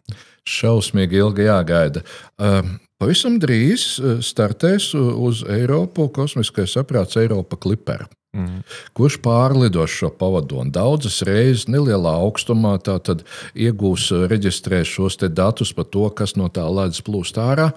Šausmīgi 0.50 1.22
ilgi 1.22 1.50
jāgaida. 1.50 2.05
Uh, 2.41 2.77
Pavisam 3.01 3.39
drīz 3.41 3.84
eh, 3.98 4.20
startēs 4.22 4.91
uz 4.93 5.41
Eiropu 5.50 6.05
kosmiskais 6.13 6.75
saprāts 6.77 7.17
Eiropa 7.17 7.58
Clipper. 7.58 8.05
Mm. 8.31 8.61
Kurš 8.95 9.17
pārlidos 9.19 9.91
šo 9.91 10.07
pavadoni 10.15 10.71
daudzas 10.71 11.19
reizes, 11.27 11.65
nelielā 11.67 12.13
augstumā, 12.23 12.77
iegūs, 12.79 14.07
eh, 14.15 14.27
reģistrēs 14.31 14.88
šos 14.88 15.19
datus 15.27 15.73
par 15.75 15.85
to, 15.91 16.09
kas 16.09 16.38
no 16.39 16.47
tā 16.47 16.63
ledus 16.63 17.03
plūst 17.03 17.35
ārā. 17.35 17.71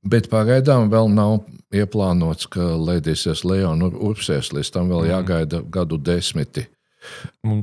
Bet 0.00 0.30
pagaidām 0.32 0.88
vēl 0.88 1.12
nav 1.12 1.44
ieplānots, 1.76 2.48
ka 2.48 2.60
leidīsies 2.80 3.44
lejā 3.44 3.74
un 3.74 3.82
urpsies. 3.92 4.54
Līdz 4.56 4.72
tam 4.72 4.88
vēl 4.88 5.04
mm. 5.04 5.10
jāgaida 5.12 5.60
gadu 5.68 5.98
desmiti. 6.00 6.66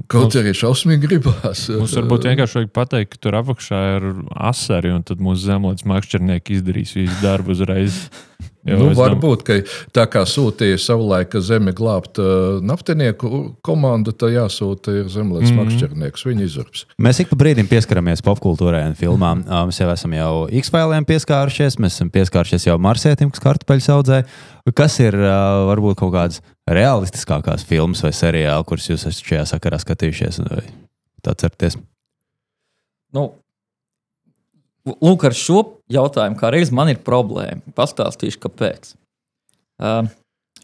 Kaut 0.10 0.34
arī 0.38 0.54
šausmīgi 0.58 1.04
gribās. 1.06 1.68
Mums 1.70 1.94
varbūt 1.98 2.26
vienkārši 2.30 2.58
vajag 2.60 2.72
pateikt, 2.74 3.12
ka 3.14 3.22
tur 3.22 3.38
apakšā 3.38 3.82
ir 3.98 4.08
asari, 4.34 4.94
un 4.94 5.06
tad 5.06 5.22
mūsu 5.22 5.46
zemlētas 5.46 5.86
makšķernieki 5.90 6.58
izdarīs 6.58 6.96
visu 6.98 7.18
darbu 7.22 7.54
uzreiz. 7.54 8.08
Jo 8.68 8.80
nu, 8.82 8.88
varbūt, 8.98 9.44
ka 9.48 9.58
tā 9.96 10.04
kā 10.12 10.26
sūtīja 10.28 10.80
savulaik 10.82 11.38
zemi 11.44 11.72
glābt 11.76 12.20
uh, 12.20 12.58
naftinieku 12.60 13.54
komandu, 13.66 14.12
tad 14.12 14.36
jāsūta 14.36 14.92
ir 15.02 15.08
zemlētas 15.12 15.54
mm 15.54 15.58
-hmm. 15.58 15.70
makšķernieks. 15.72 16.26
Viņi 16.28 16.44
izurps. 16.44 16.86
Mēs 17.00 17.22
ik 17.24 17.32
pa 17.32 17.40
brīdim 17.40 17.70
pieskaramies 17.72 18.24
popkultūrai 18.26 18.84
un 18.90 18.96
filmām. 19.00 19.46
Uh, 19.48 19.64
mēs 19.70 19.80
jau 19.80 19.90
esam 19.94 20.14
jau 20.14 20.34
X-failiem 20.52 21.08
pieskārušies, 21.08 21.80
mēs 21.80 21.96
esam 21.96 22.12
pieskārušies 22.12 22.68
jau 22.68 22.78
Marsietim, 22.78 23.32
kas 23.32 23.44
kartupeļu 23.44 23.92
audzē. 23.96 24.24
Kas 24.76 25.00
ir 25.00 25.16
uh, 25.16 25.64
varbūt 25.72 25.96
kaut 25.96 26.14
kādas 26.14 26.42
realistiskākās 26.68 27.64
filmas 27.66 28.04
vai 28.04 28.12
seriāli, 28.12 28.68
kurus 28.68 28.90
jūs 28.90 29.08
esat 29.08 29.24
šajā 29.24 29.46
sakarā 29.56 29.80
skatījušies? 29.80 30.42
Atcerieties! 31.28 31.78
Nu, 33.14 33.32
Lūk, 34.88 35.26
ar 35.28 35.36
šo 35.36 35.64
jautājumu 35.92 36.40
kā 36.40 36.52
reiz 36.54 36.72
man 36.72 36.92
ir 36.92 37.02
problēma. 37.04 37.60
Pastāstīšu, 37.76 38.40
kāpēc. 38.46 38.94
Uh, 39.78 40.08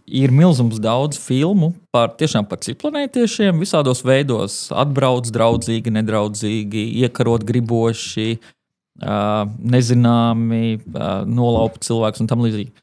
ir 0.07 0.33
milzīgs 0.35 0.81
daudz 0.83 1.19
filmu 1.21 1.73
par, 1.93 2.13
par 2.15 2.61
citplanētiešiem, 2.65 3.59
visādos 3.61 4.03
veidos. 4.05 4.67
Atbrauc 4.75 5.29
draudzīgi, 5.33 5.93
nedraudzīgi, 5.97 6.85
iekarot 7.03 7.45
griboši, 7.47 8.37
uh, 8.39 9.43
nezināmi, 9.59 10.79
uh, 10.79 11.23
nolaupt 11.27 11.83
cilvēkus 11.87 12.23
un 12.23 12.31
tam 12.31 12.43
līdzīgi. 12.45 12.73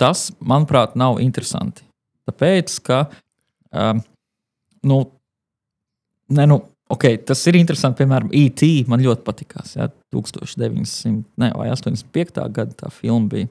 Tas, 0.00 0.30
manuprāt, 0.44 0.98
nav 0.98 1.20
interesanti. 1.24 1.86
Tāpēc, 2.28 2.76
ka 2.86 3.04
uh, 3.08 3.96
nu, 4.86 4.98
ne, 6.30 6.46
nu, 6.50 6.60
Okay, 6.92 7.16
tas 7.24 7.40
ir 7.48 7.56
interesanti. 7.56 8.02
Piemēram, 8.02 8.30
IT 8.36 8.62
man 8.90 9.00
ļoti 9.00 9.24
patīkās. 9.24 9.76
Ja, 9.78 9.88
1900 10.12 11.22
ne, 11.40 11.52
vai 11.56 11.70
85. 11.72 12.40
gada 12.52 12.76
tā 12.76 12.90
filma 12.92 13.30
bija. 13.32 13.48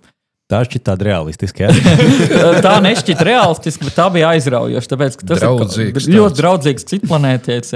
Tā 0.52 0.60
šķiet 0.68 0.84
tāda 0.86 1.08
realistiska. 1.08 1.70
Ja? 1.70 2.50
tā 2.66 2.76
nešķiet 2.84 3.22
realistiska, 3.26 3.88
bet 3.88 3.96
tā 3.98 4.10
bija 4.14 4.34
aizraujoša. 4.36 4.90
Tāpēc, 4.94 5.18
tas 5.24 5.42
draudzīgs, 5.42 6.10
ir 6.10 6.18
ļoti 6.20 6.38
draudzīgs 6.38 6.86
citplanētietis. 6.92 7.72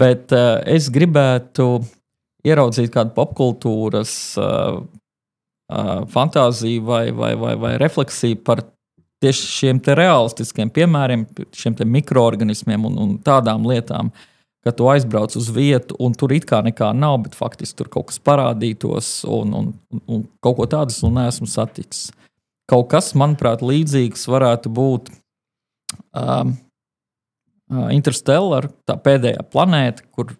Bet 0.00 0.34
uh, 0.34 0.56
es 0.66 0.88
gribētu 0.90 1.68
ieraudzīt 2.48 2.90
kādu 2.94 3.12
popkultūras 3.14 4.14
uh, 4.40 4.80
uh, 4.80 5.92
fantāziju 6.10 6.82
vai, 6.88 7.04
vai, 7.14 7.30
vai, 7.38 7.52
vai 7.60 7.76
refleksiju 7.78 8.40
par 8.48 8.64
tieši 9.22 9.52
šiem 9.52 9.82
realistiskiem 10.00 10.72
piemēriem, 10.72 11.28
šiem 11.54 11.78
mikroorganismiem 11.94 12.88
un, 12.90 12.98
un 13.04 13.14
tādām 13.22 13.68
lietām. 13.70 14.10
Uh, 14.10 14.34
ka 14.68 14.74
tu 14.76 14.88
aizbrauc 14.92 15.32
uz 15.40 15.48
vietu, 15.54 15.96
un 16.04 16.12
tur 16.12 16.34
it 16.36 16.44
kā 16.48 16.60
nekā 16.64 16.92
nav, 16.96 17.16
bet 17.24 17.36
faktiski 17.38 17.80
tur 17.80 17.88
kaut 17.92 18.10
kas 18.10 18.20
parādītos, 18.20 19.10
un, 19.24 19.54
un, 19.56 20.00
un 20.04 20.24
kaut 20.44 20.58
ko 20.60 20.68
tādu 20.68 20.92
es 20.92 21.00
neesmu 21.02 21.48
saticis. 21.48 22.08
Kaut 22.68 22.90
kas, 22.92 23.14
manuprāt, 23.16 23.64
līdzīgs 23.64 24.26
varētu 24.28 24.72
būt 24.76 25.08
um, 26.12 26.52
uh, 27.72 27.88
Interstellar, 27.96 28.68
tā 28.84 28.98
pēdējā 29.00 29.46
planēta, 29.48 30.04
kur 30.12 30.34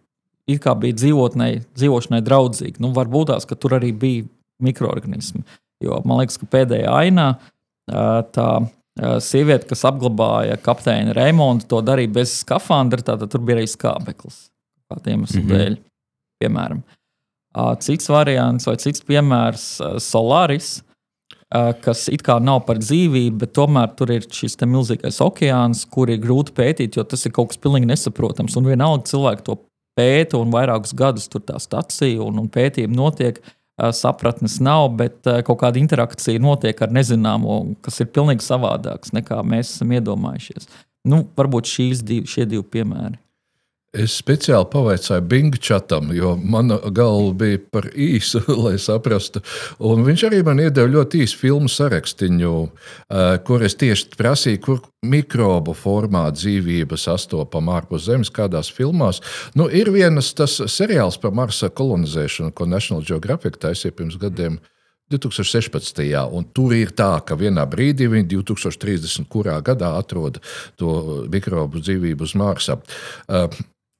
it 0.49 0.61
kā 0.65 0.75
bija 0.77 0.97
dzīvotnei, 0.99 1.63
dzīvošanai 1.77 2.21
draudzīga. 2.25 2.83
Nu, 2.85 2.93
varbūt 2.97 3.33
tās, 3.33 3.49
ka 3.49 3.57
tur 3.57 3.79
arī 3.79 3.95
bija 3.97 4.29
mikroorganismi. 4.65 5.45
Jo 5.85 6.03
man 6.05 6.21
liekas, 6.21 6.37
ka 6.41 6.51
pēdējā 6.53 6.93
ainā 7.01 7.31
uh, 7.39 8.21
tā 8.35 8.51
sieviete, 8.99 9.69
kas 9.71 9.85
apglabāja 9.89 10.59
kapteini 10.63 11.15
Raimondu, 11.17 11.69
to 11.71 11.81
darīja 11.85 12.13
bez 12.19 12.35
skafandra, 12.43 13.05
tātad 13.05 13.31
tur 13.33 13.45
bija 13.47 13.61
arī 13.61 13.69
skābeklis. 13.71 14.49
Kādiem 14.89 15.19
iemeslu 15.19 15.43
mm 15.43 15.49
-hmm. 15.49 15.57
dēļ, 15.57 15.79
piemēram. 16.43 16.83
Cits 17.81 18.09
variants 18.09 18.67
vai 18.67 18.77
cits 18.77 19.03
piemērs- 19.03 19.81
Solaris, 20.11 20.83
kas 21.81 22.09
it 22.09 22.23
kā 22.23 22.39
nav 22.43 22.67
par 22.67 22.79
dzīvību, 22.79 23.39
bet 23.39 23.53
tomēr 23.53 23.97
tur 23.97 24.11
ir 24.11 24.23
šis 24.23 24.57
milzīgais 24.57 25.21
okeāns, 25.21 25.87
kur 25.91 26.11
ir 26.11 26.19
grūti 26.19 26.53
pētīt, 26.53 26.97
jo 26.97 27.05
tas 27.05 27.27
ir 27.27 27.33
kaut 27.33 27.49
kas 27.49 27.59
pilnīgi 27.59 27.87
nesaprotams. 27.87 28.57
Un 28.57 28.65
vienalga 28.65 29.05
cilvēki 29.05 29.45
to 29.45 29.59
pēta, 29.97 30.39
un 30.39 30.51
vairākus 30.51 30.95
gadus 30.95 31.29
tur 31.29 31.41
tā 31.41 31.59
stacija 31.59 32.23
un, 32.23 32.39
un 32.39 32.49
pētījumi 32.49 32.95
notiek. 32.95 33.39
Uh, 33.39 33.58
sapratnes 33.95 34.59
nav, 34.65 34.89
bet 34.99 35.29
kaut 35.47 35.61
kāda 35.63 35.81
interakcija 35.81 36.41
notiek 36.43 36.83
ar 36.83 36.93
nezināmo, 36.95 37.61
kas 37.85 38.01
ir 38.03 38.11
pilnīgi 38.15 38.45
savādāks 38.47 39.15
nekā 39.17 39.41
mēs 39.47 39.77
esam 39.77 39.95
iedomājušies. 39.99 40.69
Nu, 41.09 41.23
varbūt 41.39 41.71
šīs 41.71 42.03
divi, 42.05 42.29
šie 42.29 42.47
divi 42.49 42.65
piemēri. 42.75 43.21
Es 43.97 44.19
speciāli 44.21 44.67
pavaicāju 44.69 45.23
Bingčatam, 45.25 46.11
jo 46.13 46.35
mana 46.37 46.77
galva 46.93 47.33
bija 47.41 47.61
par 47.73 47.87
īsu, 47.97 48.43
lai 48.65 48.75
saprastu. 48.77 49.41
Un 49.81 50.03
viņš 50.05 50.25
arī 50.29 50.43
man 50.45 50.61
iedeva 50.61 50.91
ļoti 50.93 51.23
īsu 51.25 51.39
filmu 51.41 51.73
sarakstu, 51.73 52.29
kur 53.49 53.65
es 53.65 53.79
tieši 53.81 54.11
prasīju, 54.13 54.61
kur 54.67 54.83
mikrobu 55.09 55.73
formā 55.73 56.27
dzīvība 56.37 56.99
sastopama 57.01 57.79
ārpus 57.79 58.05
Zemes, 58.11 58.29
kādās 58.29 58.69
filmās. 58.69 59.23
Nu, 59.57 59.71
ir 59.73 59.89
viens 59.95 60.35
tas 60.37 60.59
seriāls 60.69 61.17
par 61.23 61.33
Marsa 61.33 61.73
kolonizēšanu, 61.73 62.53
ko 62.53 62.69
National 62.69 63.07
Geographic 63.09 63.57
taisīja 63.57 63.97
pirms 63.97 64.21
gadiem. 64.21 64.61
2016. 65.09 66.05
un 66.37 66.45
tur 66.53 66.75
ir 66.77 66.93
tā, 66.93 67.15
ka 67.25 67.33
vienā 67.41 67.65
brīdī 67.65 68.11
viņi 68.13 68.29
2030. 68.35 69.25
kurā 69.33 69.57
gadā 69.65 69.95
atrod 69.97 70.37
to 70.77 71.25
mikrobu 71.33 71.81
dzīvību 71.81 72.29
uz 72.29 72.37
Marsa. 72.37 72.77
Uh, 73.25 73.49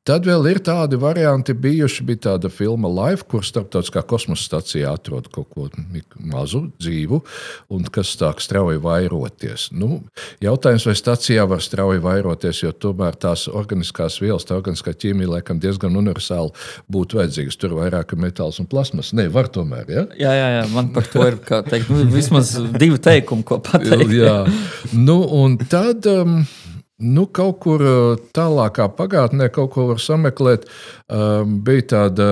Tad 0.09 0.25
vēl 0.25 0.47
ir 0.49 0.59
tādi 0.65 0.97
varianti, 0.97 1.53
bijuši 1.53 2.05
bija 2.09 2.23
tāda 2.31 2.49
filma 2.49 2.89
Life, 2.89 3.27
kur 3.29 3.43
starptautiskā 3.45 4.01
kosmosa 4.09 4.47
stacijā 4.47 4.95
atrod 4.97 5.27
kaut 5.29 5.51
ko 5.53 5.67
mazu, 6.25 6.63
dzīvu, 6.81 7.19
un 7.77 7.85
kas 7.93 8.15
sāk 8.17 8.41
strauji 8.41 8.81
vairoties. 8.81 9.67
Nu, 9.77 9.99
jautājums, 10.41 10.87
vai 10.89 10.95
stacijā 10.97 11.45
var 11.51 11.61
strauji 11.61 12.01
vairoties, 12.01 12.63
jo 12.63 12.73
tomēr 12.73 13.19
tās 13.21 13.45
organiskās 13.53 14.17
vielas, 14.23 14.47
tā 14.49 14.57
organiskā 14.57 14.95
ķīmija, 14.97 15.35
laikam, 15.35 15.61
diezgan 15.61 15.99
universāli 16.01 16.55
būtu 16.89 17.21
vajadzīgas. 17.21 17.59
Tur 17.61 17.77
vairāk 17.77 18.15
ir 18.17 18.23
metāls 18.25 18.63
un 18.63 18.71
plasmas. 18.71 19.13
Nē, 19.13 19.27
var 19.35 19.51
tomēr. 19.53 19.93
Ja? 19.93 20.07
Jā, 20.17 20.33
jā, 20.39 20.49
jā, 20.57 20.63
man 20.73 20.89
par 20.97 21.11
to 21.13 21.27
ir 21.29 21.37
teikt, 21.45 21.93
nu, 21.93 22.07
vismaz 22.17 22.55
divi 22.81 22.97
teikumi, 22.97 23.45
ko 23.45 23.61
pateikt. 23.61 24.17
jā, 24.23 24.39
nu, 24.97 25.21
un 25.43 25.61
tad. 25.69 26.09
Um, 26.09 26.47
Nu, 26.99 27.29
kaut 27.31 27.61
kur 27.63 27.83
uh, 27.85 28.19
tālākā 28.35 28.89
pagātnē, 28.99 29.47
kaut 29.55 29.71
ko 29.77 29.85
var 29.93 30.01
sameklēt. 30.03 30.65
Um, 31.07 31.61
bija 31.63 31.85
tāda 31.93 32.27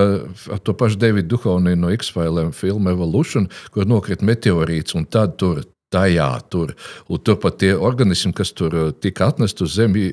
ar 0.50 0.58
to 0.66 0.74
pašu 0.74 0.98
Davidu 0.98 1.36
Duhovniju 1.36 1.78
no 1.78 1.92
X-Filiem 1.94 2.50
filma 2.50 2.90
Evolution, 2.96 3.46
kur 3.70 3.86
nokrita 3.86 4.26
meteorīts, 4.26 4.96
un 4.98 5.06
tad 5.06 5.38
tur 5.38 5.62
tajā. 5.94 6.28
Tur, 6.50 6.74
un 7.06 7.22
turpat 7.22 7.60
tie 7.62 7.70
organismi, 7.78 8.34
kas 8.34 8.50
tur 8.58 8.74
uh, 8.74 8.90
tika 8.90 9.30
atnesti 9.30 9.62
uz 9.62 9.78
Zemi, 9.78 10.08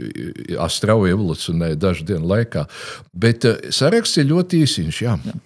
strauji 0.69 1.17
evolucionēja 1.17 1.81
dažu 1.89 2.05
dienu 2.13 2.29
laikā. 2.35 2.67
Bet 3.09 3.49
uh, 3.49 3.57
saraksts 3.73 4.21
ir 4.21 4.29
ļoti 4.35 4.61
īsiņš. 4.67 5.01
Jā. 5.01 5.17
Jā. 5.25 5.39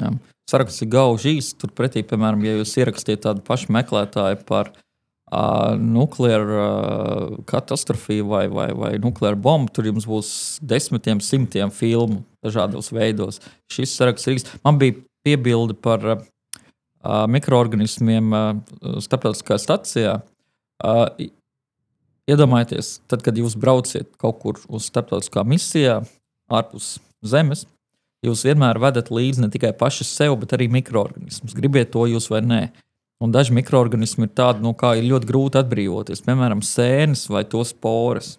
Jā. 0.00 0.16
Saraksts 0.48 0.80
ir 0.80 0.94
gauži 0.96 1.36
īsts. 1.36 1.60
Turpretī, 1.60 2.08
piemēram, 2.08 2.40
ja 2.48 2.56
jūs 2.56 2.72
ierakstījat 2.80 3.28
tādu 3.28 3.44
pašu 3.44 3.68
meklētāju 3.76 4.40
par 4.48 4.72
uh, 4.72 4.86
nukleāru 5.30 6.56
uh, 6.58 7.36
katastrofiju 7.46 8.26
vai, 8.26 8.44
vai, 8.50 8.68
vai 8.74 8.90
nukleāru 8.98 9.38
bombu, 9.38 9.70
tur 9.72 9.86
jums 9.86 10.08
būs 10.08 10.32
desmitiem, 10.62 11.20
simtiem 11.22 11.70
filmu 11.70 12.24
dažādos 12.42 12.90
veidos. 12.92 13.38
Šis 13.70 13.94
saraksts 13.94 14.26
ir. 14.30 14.42
Man 14.66 14.80
bija 14.80 14.98
piebilde 15.24 15.76
par 15.78 16.06
uh, 16.16 16.24
mikroorganismiem 17.30 18.34
starptautiskajā 19.00 19.60
stacijā. 19.62 20.16
Iedomājieties, 22.30 23.00
tad, 23.10 23.22
kad 23.24 23.36
jūs 23.36 23.56
brauciet 23.58 24.10
kaut 24.20 24.38
kur 24.42 24.58
uz 24.68 24.86
starptautiskā 24.90 25.44
misijā 25.46 26.00
ārpus 26.50 26.98
Zemes, 27.26 27.66
jūs 28.24 28.44
vienmēr 28.46 28.78
vedat 28.80 29.10
līdzi 29.12 29.44
ne 29.44 29.50
tikai 29.52 29.72
paši 29.76 30.06
sev, 30.08 30.36
bet 30.40 30.54
arī 30.56 30.70
mikroorganismus. 30.72 31.56
Gribiet 31.56 31.92
to 31.92 32.06
jūs 32.08 32.30
vai 32.32 32.40
nē. 32.44 32.62
Un 33.20 33.34
daži 33.34 33.52
mikroorganismi 33.52 34.24
ir 34.24 34.32
tādi, 34.32 34.64
no 34.64 34.72
kā 34.72 34.94
ir 34.96 35.08
ļoti 35.10 35.28
grūti 35.28 35.60
atbrīvoties, 35.60 36.22
piemēram, 36.24 36.62
sēnes 36.64 37.26
vai 37.28 37.44
to 37.44 37.60
spores. 37.68 38.38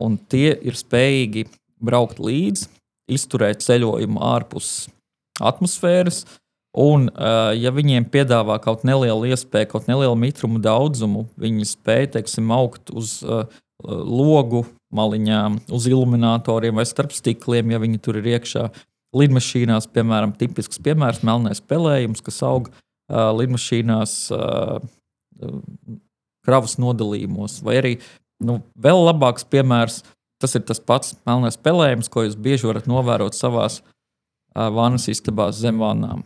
Un 0.00 0.18
tie 0.32 0.52
ir 0.52 0.76
spējīgi 0.76 1.46
braukt 1.80 2.20
līdzi, 2.20 2.68
izturēt 3.10 3.64
ceļojumu 3.64 4.20
ārpus 4.20 4.90
atmosfēras, 5.40 6.26
Un, 6.70 7.08
uh, 7.10 7.50
ja 7.58 7.72
viņiem 7.74 8.04
piedāvā 8.12 8.60
kaut 8.62 8.84
nelielu 8.86 9.32
iespēju, 9.32 9.72
kaut 9.72 9.88
nelielu 9.90 10.14
mitrumu 10.14 10.60
daudzumu, 10.62 11.24
viņi 11.40 11.66
spēj 11.66 12.12
teiksim, 12.14 12.52
augt 12.54 12.92
uz 12.94 13.16
uh, 13.26 13.42
logu 13.82 14.62
maliņām, 14.94 15.58
uz 15.74 15.88
iluminatoriem 15.90 16.78
vai 16.78 16.86
starp 16.86 17.10
stikliem, 17.16 17.72
ja 17.74 17.82
viņi 17.82 17.98
tur 17.98 18.20
ir 18.20 18.28
iekšā. 18.36 18.68
Lidmašīnās, 19.18 19.88
piemēram, 19.90 20.36
tipisks 20.38 20.78
piemērs- 20.78 21.24
melnais 21.26 21.58
spēlējums, 21.58 22.22
kas 22.22 22.38
aug 22.46 22.70
uh, 22.70 22.78
lidmašīnās 23.10 24.14
kravas 26.46 26.78
nodalījumos. 26.80 27.60
Vai 27.66 27.76
arī 27.80 27.92
nu, 28.44 28.60
vēl 28.78 29.04
labāks 29.10 29.46
piemērs- 29.50 30.02
tas 30.40 30.54
ir 30.56 30.64
tas 30.64 30.80
pats 30.80 31.16
melnais 31.26 31.58
spēlējums, 31.58 32.08
ko 32.08 32.24
jūs 32.24 32.36
bieži 32.36 32.70
varat 32.70 32.86
novērot 32.88 33.36
savās 33.36 33.82
uh, 33.82 34.70
vānas 34.72 35.08
istabās 35.12 35.60
zem 35.60 35.78
vānām. 35.78 36.24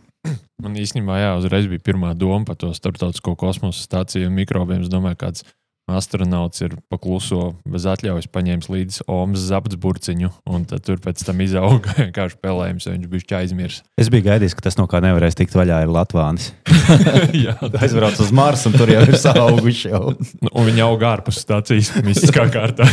Man 0.61 0.77
īstenībā 0.79 1.19
jā, 1.19 1.31
uzreiz 1.37 1.67
bija 1.67 1.83
pirmā 1.83 2.13
doma 2.17 2.45
par 2.47 2.55
to 2.55 2.71
starptautisko 2.73 3.35
kosmosa 3.35 3.83
stāciju 3.83 4.29
un 4.29 4.37
mikrobiem. 4.39 4.81
Es 4.81 4.89
domāju, 4.89 5.19
kāds 5.21 5.43
astronauts 5.91 6.63
ir 6.65 6.75
pakluso 6.89 7.53
bez 7.69 7.85
atļaujas 7.89 8.29
paņēmis 8.33 8.69
līdzi 8.71 9.05
Omas 9.11 9.45
zaptsburciņu, 9.51 10.31
un 10.49 10.65
tur 10.65 11.01
pēc 11.03 11.21
tam 11.27 11.43
izauga 11.45 11.95
vienkārši 12.01 12.39
pelējums, 12.41 12.89
viņš 12.89 13.09
bija 13.11 13.41
aizmirsis. 13.41 13.83
Es 14.01 14.09
biju 14.13 14.25
gaidījis, 14.29 14.57
ka 14.57 14.65
tas 14.65 14.79
no 14.79 14.87
kā 14.89 15.01
nevarēs 15.05 15.37
tikt 15.37 15.55
vaļā 15.57 15.83
ir 15.85 15.93
Latvijas. 15.93 16.51
Aizbrauc 17.83 18.19
uz 18.19 18.31
Marsu, 18.35 18.69
un 18.69 18.77
tur 18.77 18.89
jau 18.89 19.01
ir 19.05 19.17
auguši. 19.31 19.89
Jau. 19.91 20.13
Nu, 20.41 20.51
un 20.51 20.67
viņi 20.69 20.83
aug 20.85 21.03
ārpus 21.05 21.39
stācijas 21.43 21.91
mistiskā 22.05 22.47
kārtā. 22.53 22.87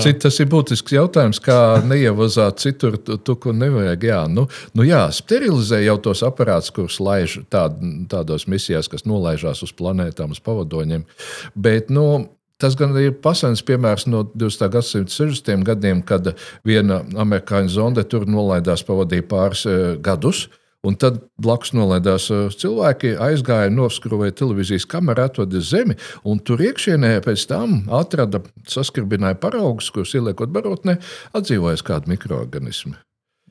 Cit, 0.00 0.20
tas 0.24 0.38
ir 0.40 0.48
būtisks 0.50 0.94
jautājums, 0.94 1.40
kā 1.42 1.80
neievazāt 1.86 2.60
citur 2.62 2.96
to, 3.00 3.18
to 3.20 3.36
ko 3.40 3.54
nevajag. 3.56 4.06
Jā, 4.10 4.20
nu, 4.32 4.46
nu 4.76 4.86
jā, 4.86 5.02
sterilizē 5.14 5.82
jau 5.84 5.96
tos 6.08 6.24
aparātus, 6.26 6.72
kurus 6.74 7.00
laiž 7.02 7.40
tād, 7.52 7.78
tādos 8.12 8.46
misijās, 8.50 8.88
kas 8.90 9.06
nolaižās 9.08 9.64
uz 9.66 9.74
planētām, 9.76 10.34
uz 10.36 10.42
pavadoņiem. 10.44 11.04
Bet 11.54 11.89
nu, 11.92 12.06
Tas 12.60 12.76
gan 12.76 12.92
ir 13.00 13.14
pasaules 13.24 13.62
piemērs 13.64 14.04
no 14.12 14.26
20. 14.36 14.68
gadsimta 14.74 15.14
60. 15.14 15.62
gadiem, 15.64 16.02
kad 16.04 16.34
viena 16.66 17.00
amerikāņu 17.22 17.72
zonde 17.72 18.04
tur 18.04 18.26
nolaidās, 18.28 18.84
pavadīja 18.84 19.24
pāris 19.30 19.64
uh, 19.68 19.94
gadus. 20.04 20.48
Un 20.84 20.94
tad 21.00 21.18
blakus 21.40 21.72
nolaidās 21.76 22.26
uh, 22.32 22.48
cilvēki, 22.52 23.14
aizgāja, 23.20 23.72
noskrūvēja 23.72 24.36
televīzijas 24.36 24.86
kameru, 24.88 25.24
atveda 25.28 25.60
zemi, 25.64 25.96
un 26.24 26.40
tur 26.44 26.60
iekšienē 26.64 27.14
pēc 27.24 27.44
tam 27.48 27.78
atrada, 27.96 28.42
saskarbināja 28.68 29.36
paraugus, 29.40 29.88
kurus 29.92 30.12
ieliekot 30.16 30.52
barotnē, 30.52 30.98
atdzīvojas 31.36 31.84
kādi 31.84 32.12
mikroorganismi. 32.12 32.96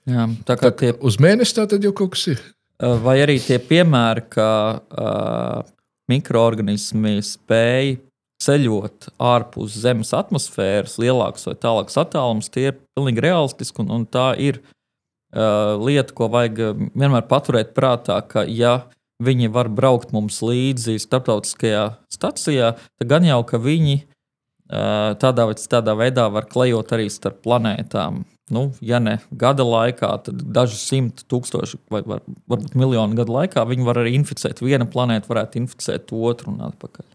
Jā, 0.09 0.27
tā 0.45 0.57
kā 0.57 0.73
tie... 0.73 0.91
Uz 1.05 1.17
mēnesi 1.21 1.57
tā 1.57 1.65
tad 1.69 1.85
jau 1.85 1.93
kaut 1.97 2.13
kas 2.13 2.27
ir. 2.35 2.45
Vai 2.79 3.17
arī 3.21 3.37
tie 3.41 3.57
piemēri, 3.61 4.25
ka 4.33 4.49
uh, 4.77 5.73
mikroorganismi 6.09 7.17
spēj 7.25 7.97
ceļot 8.43 9.09
ārpus 9.19 9.77
Zemes 9.83 10.13
atmosfēras, 10.15 10.97
lielāks 11.01 11.47
vai 11.49 11.55
tālāks 11.59 11.99
attālums, 11.99 12.51
tie 12.51 12.69
ir 12.71 12.77
pilnīgi 12.95 13.23
realistiski. 13.25 13.83
Un, 13.83 13.91
un 13.97 14.05
tā 14.07 14.31
ir 14.39 14.61
uh, 14.61 15.75
lieta, 15.81 16.15
ko 16.15 16.29
vajag 16.31 16.61
vienmēr 16.93 17.27
paturēt 17.29 17.75
prātā, 17.77 18.19
ka 18.23 18.45
ja 18.47 18.85
viņi 19.23 19.51
var 19.51 19.67
braukt 19.75 20.13
mums 20.15 20.39
līdzi 20.45 20.95
starptautiskajā 21.03 21.83
stacijā, 22.13 22.73
tad 22.99 23.11
gan 23.11 23.27
jau, 23.27 23.41
ka 23.47 23.59
viņi 23.59 23.97
uh, 23.99 25.15
tādā 25.19 25.49
vai 25.49 25.59
tādā 25.59 25.95
veidā 25.99 26.29
var 26.31 26.47
klejot 26.47 26.95
arī 26.95 27.09
starp 27.11 27.43
planētām. 27.43 28.23
Nu, 28.49 28.71
ja 28.81 28.97
ne 28.97 29.19
gada 29.37 29.61
laikā, 29.67 30.07
tad 30.25 30.39
daži 30.55 30.79
simti 30.79 31.27
tūkstoši 31.29 31.77
vai 31.93 31.99
var, 32.01 32.23
varbūt 32.49 32.73
miljonu 32.79 33.19
gadu 33.19 33.35
laikā 33.35 33.61
viņi 33.69 33.85
var 33.85 33.99
arī 34.01 34.15
inficēt. 34.17 34.63
Viena 34.65 34.87
planēta 34.89 35.29
varētu 35.29 35.59
inficēt 35.59 36.15
otru 36.15 36.55
un 36.55 36.63
atpakaļ 36.71 37.05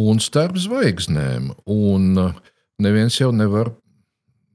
un 0.00 0.20
starp 0.22 0.58
zvaigznēm. 0.60 1.52
Un 1.70 2.10
uh, 2.20 2.34
neviens 2.82 3.20
jau 3.20 3.30
nevar, 3.34 3.72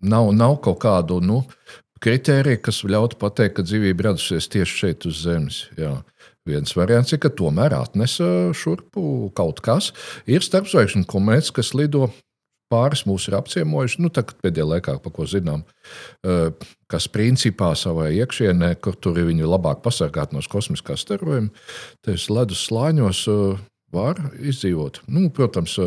nav, 0.01 0.31
nav 0.35 0.59
kaut 0.65 0.81
kādu 0.83 1.21
nu, 1.23 1.43
kritēriju, 2.03 2.61
kas 2.65 2.83
ļautu 2.85 3.19
pateikt, 3.21 3.57
ka 3.57 3.65
dzīvība 3.65 4.09
radusies 4.09 4.49
tieši 4.51 4.81
šeit 4.81 5.07
uz 5.09 5.23
Zemes. 5.25 5.63
Jā. 5.79 5.97
Viens 6.45 6.75
variants 6.77 7.09
ir, 7.15 7.19
ka 7.23 7.31
tomēr 7.33 7.73
atnesa 7.73 8.51
šurpu 8.53 9.31
kaut 9.37 9.63
kas. 9.65 9.89
Ir 10.29 10.45
starpzvaigžņu 10.45 11.07
komēts, 11.09 11.49
kas 11.55 11.73
lido 11.73 12.11
pāris 12.69 13.05
mūsu 13.09 13.31
ir 13.31 13.37
apciemojuši. 13.39 14.01
Nu, 14.03 14.11
pēdējā 14.13 14.67
laikā, 14.69 14.97
pa 15.01 15.13
ko 15.13 15.25
zinām, 15.29 15.63
uh, 15.65 16.67
kas 16.91 17.07
principā 17.09 17.71
savā 17.77 18.11
iekšienē, 18.13 18.75
kur 18.81 18.97
tur 18.97 19.17
ir 19.21 19.29
viņi 19.31 19.49
labāk 19.49 19.81
pasargāti 19.85 20.37
no 20.37 20.43
kosmiskā 20.49 20.97
starojuma, 20.99 21.49
tas 22.05 22.29
ledus 22.29 22.67
slāņos 22.69 23.25
uh, 23.31 23.65
var 23.95 24.19
izdzīvot. 24.37 25.03
Nu, 25.11 25.29
protams, 25.33 25.77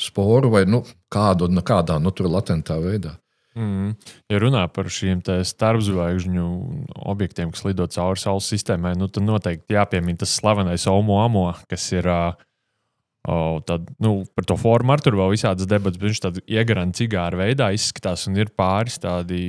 sporu 0.00 0.50
vai 0.54 0.64
nu, 0.68 0.82
kādu, 1.12 1.50
nu, 1.52 1.64
kādā 1.66 1.98
nu, 2.02 2.14
latentā 2.28 2.78
veidā. 2.82 3.16
Mm. 3.58 3.94
Ja 4.30 4.38
runā 4.38 4.62
par 4.70 4.86
šiem 4.92 5.22
starpzvaigžņu 5.24 6.48
objektiem, 7.10 7.50
kas 7.54 7.64
lido 7.66 7.88
cauri 7.90 8.20
Saules 8.22 8.50
sistēmai, 8.52 8.94
nu, 8.98 9.08
tad 9.10 9.26
noteikti 9.26 9.74
jāpiemina 9.74 10.20
tas 10.20 10.36
slavenais 10.38 10.86
Omo 10.90 11.18
Amo, 11.24 11.48
kas 11.70 11.88
ir. 11.96 12.08
O, 13.28 13.58
tad, 13.66 13.88
nu, 14.00 14.22
par 14.32 14.46
to 14.48 14.54
formu 14.56 14.94
ar 14.94 15.02
tur 15.04 15.18
vēl 15.18 15.34
visādas 15.34 15.66
debatas, 15.68 15.98
bet 15.98 16.06
viņš 16.06 16.20
tādā 16.22 16.42
iegaranta 16.48 17.02
cigāra 17.02 17.36
veidā 17.36 17.66
izskatās 17.76 18.24
un 18.30 18.38
ir 18.38 18.48
pāris 18.56 18.96
tādi 19.02 19.40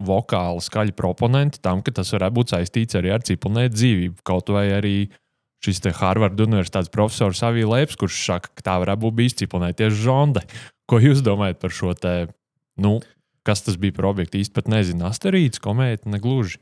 vokāli 0.00 0.62
skaļi 0.64 0.94
proponenti 0.96 1.60
tam, 1.60 1.82
ka 1.84 1.92
tas 1.98 2.14
varētu 2.14 2.38
būt 2.38 2.54
saistīts 2.54 2.96
arī 2.96 3.12
ar 3.12 3.26
ciprunētu 3.26 3.76
dzīvību. 3.76 4.16
Kaut 4.24 4.54
vai 4.54 4.64
arī 4.78 4.94
uh, 5.04 5.21
šis 5.62 5.82
Harvarda 5.98 6.46
Universitātes 6.46 6.90
profesors 6.92 7.42
Avija 7.46 7.70
Leips, 7.70 7.96
kurš 7.98 8.18
saka, 8.26 8.50
ka 8.56 8.66
tā 8.66 8.76
varētu 8.82 9.04
būt 9.04 9.18
bijis 9.20 9.38
ciklonēties 9.42 9.98
žonde. 10.02 10.42
Ko 10.90 10.98
jūs 11.02 11.22
domājat 11.24 11.60
par 11.62 11.74
šo 11.74 11.94
te, 11.98 12.14
nu, 12.82 12.98
kas 13.46 13.62
tas 13.66 13.78
bija 13.80 13.94
par 13.96 14.10
objektu? 14.10 14.40
Īsti 14.42 14.56
pat 14.58 14.70
nezinu, 14.72 15.06
asterīts, 15.08 15.62
komēta, 15.62 16.10
negluži. 16.10 16.58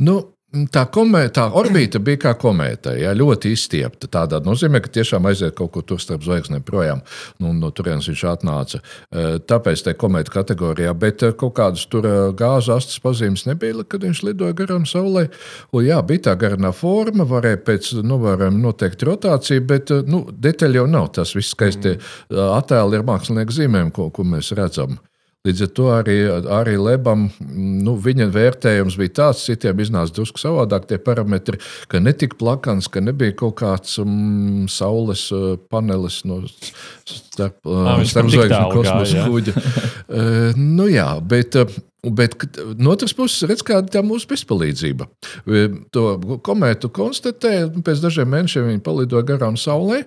Nu, 0.00 0.16
Tā, 0.54 0.84
komē, 0.92 1.24
tā 1.34 1.48
orbīta 1.58 1.98
bija 2.04 2.20
kā 2.28 2.32
komēta, 2.38 2.92
ja, 2.94 3.10
ļoti 3.16 3.50
izstiepta. 3.56 4.06
Tādā 4.12 4.38
nozīmē, 4.44 4.78
ka 4.84 4.92
tiešām 4.94 5.26
aiziet 5.26 5.56
kaut 5.58 5.72
kur 5.74 5.82
tur 5.86 5.98
starp 6.02 6.22
zvaigznēm 6.22 6.62
projām. 6.66 7.00
Nu, 7.42 7.50
no 7.58 7.72
turienes 7.74 8.06
viņš 8.10 8.22
atnāca. 8.30 8.78
E, 8.78 9.24
tāpēc 9.42 9.82
tā 9.82 9.96
komēta 9.98 10.30
kategorijā, 10.36 10.92
bet 10.98 11.24
e, 11.26 11.32
kaut 11.40 11.56
kādas 11.58 11.86
tur 11.90 12.06
e, 12.06 12.12
gāzes 12.38 12.70
astes 12.76 13.02
pazīmes 13.02 13.48
nebija, 13.48 13.82
kad 13.82 14.06
viņš 14.06 14.22
lidoja 14.28 14.54
garām 14.60 14.86
saulē. 14.86 15.26
Un, 15.72 15.88
jā, 15.88 15.98
bija 16.06 16.28
tā 16.28 16.36
garā 16.38 16.70
forma, 16.76 17.26
varēja 17.26 17.58
pēc 17.66 17.90
novērojuma 18.06 18.62
noteikt 18.68 19.02
rotāciju, 19.08 19.64
bet 19.72 19.90
nu, 20.06 20.22
detaļi 20.30 20.82
jau 20.82 20.86
nav. 20.90 21.10
Tas 21.18 21.34
viss 21.34 21.56
skaisti 21.56 21.96
attēli 22.30 23.00
ar 23.00 23.08
mākslinieku 23.10 23.58
zīmēm, 23.58 23.90
ko, 23.94 24.12
ko 24.14 24.26
mēs 24.28 24.54
redzam. 24.54 25.00
Līdz 25.44 25.60
ar 25.60 25.70
to 25.76 25.88
arī, 25.92 26.14
arī 26.56 26.74
Lebam 26.80 27.26
nu, 27.52 27.98
viņa 28.00 28.30
vērtējums 28.32 28.94
bija 28.96 29.12
tāds, 29.18 29.42
citiem 29.44 29.82
iznāca 29.84 30.14
drusku 30.16 30.40
savādāk 30.40 30.86
tie 30.88 30.96
parametri, 30.96 31.58
ka 31.92 32.00
netika 32.00 32.38
plakans, 32.40 32.88
ka 32.88 33.02
nebija 33.04 33.34
kaut 33.36 33.58
kāds 33.60 33.98
um, 34.00 34.64
saules 34.72 35.26
uh, 35.36 35.58
panelis 35.68 36.22
no 36.24 36.38
starp, 36.48 37.58
uh, 37.68 38.00
starp 38.08 38.32
zvaigžņu 38.32 38.70
kosmosa 38.72 39.26
kuģa. 39.28 39.54
uh, 39.60 40.56
nu 40.56 40.88
jā, 40.88 41.10
bet. 41.20 41.60
Bet 42.04 42.34
no 42.76 42.92
otras 42.92 43.14
puses, 43.16 43.46
redz, 43.48 43.62
kāda 43.64 43.88
ir 43.96 44.04
mūsu 44.04 44.28
bezpalīdzība. 44.28 45.06
To 45.96 46.02
komētu 46.44 46.90
konstatēja, 46.92 47.70
pēc 47.80 48.02
dažiem 48.02 48.28
mēnešiem 48.28 48.66
viņi 48.68 48.82
palidoja 48.84 49.24
garām 49.30 49.56
Saulē, 49.56 50.02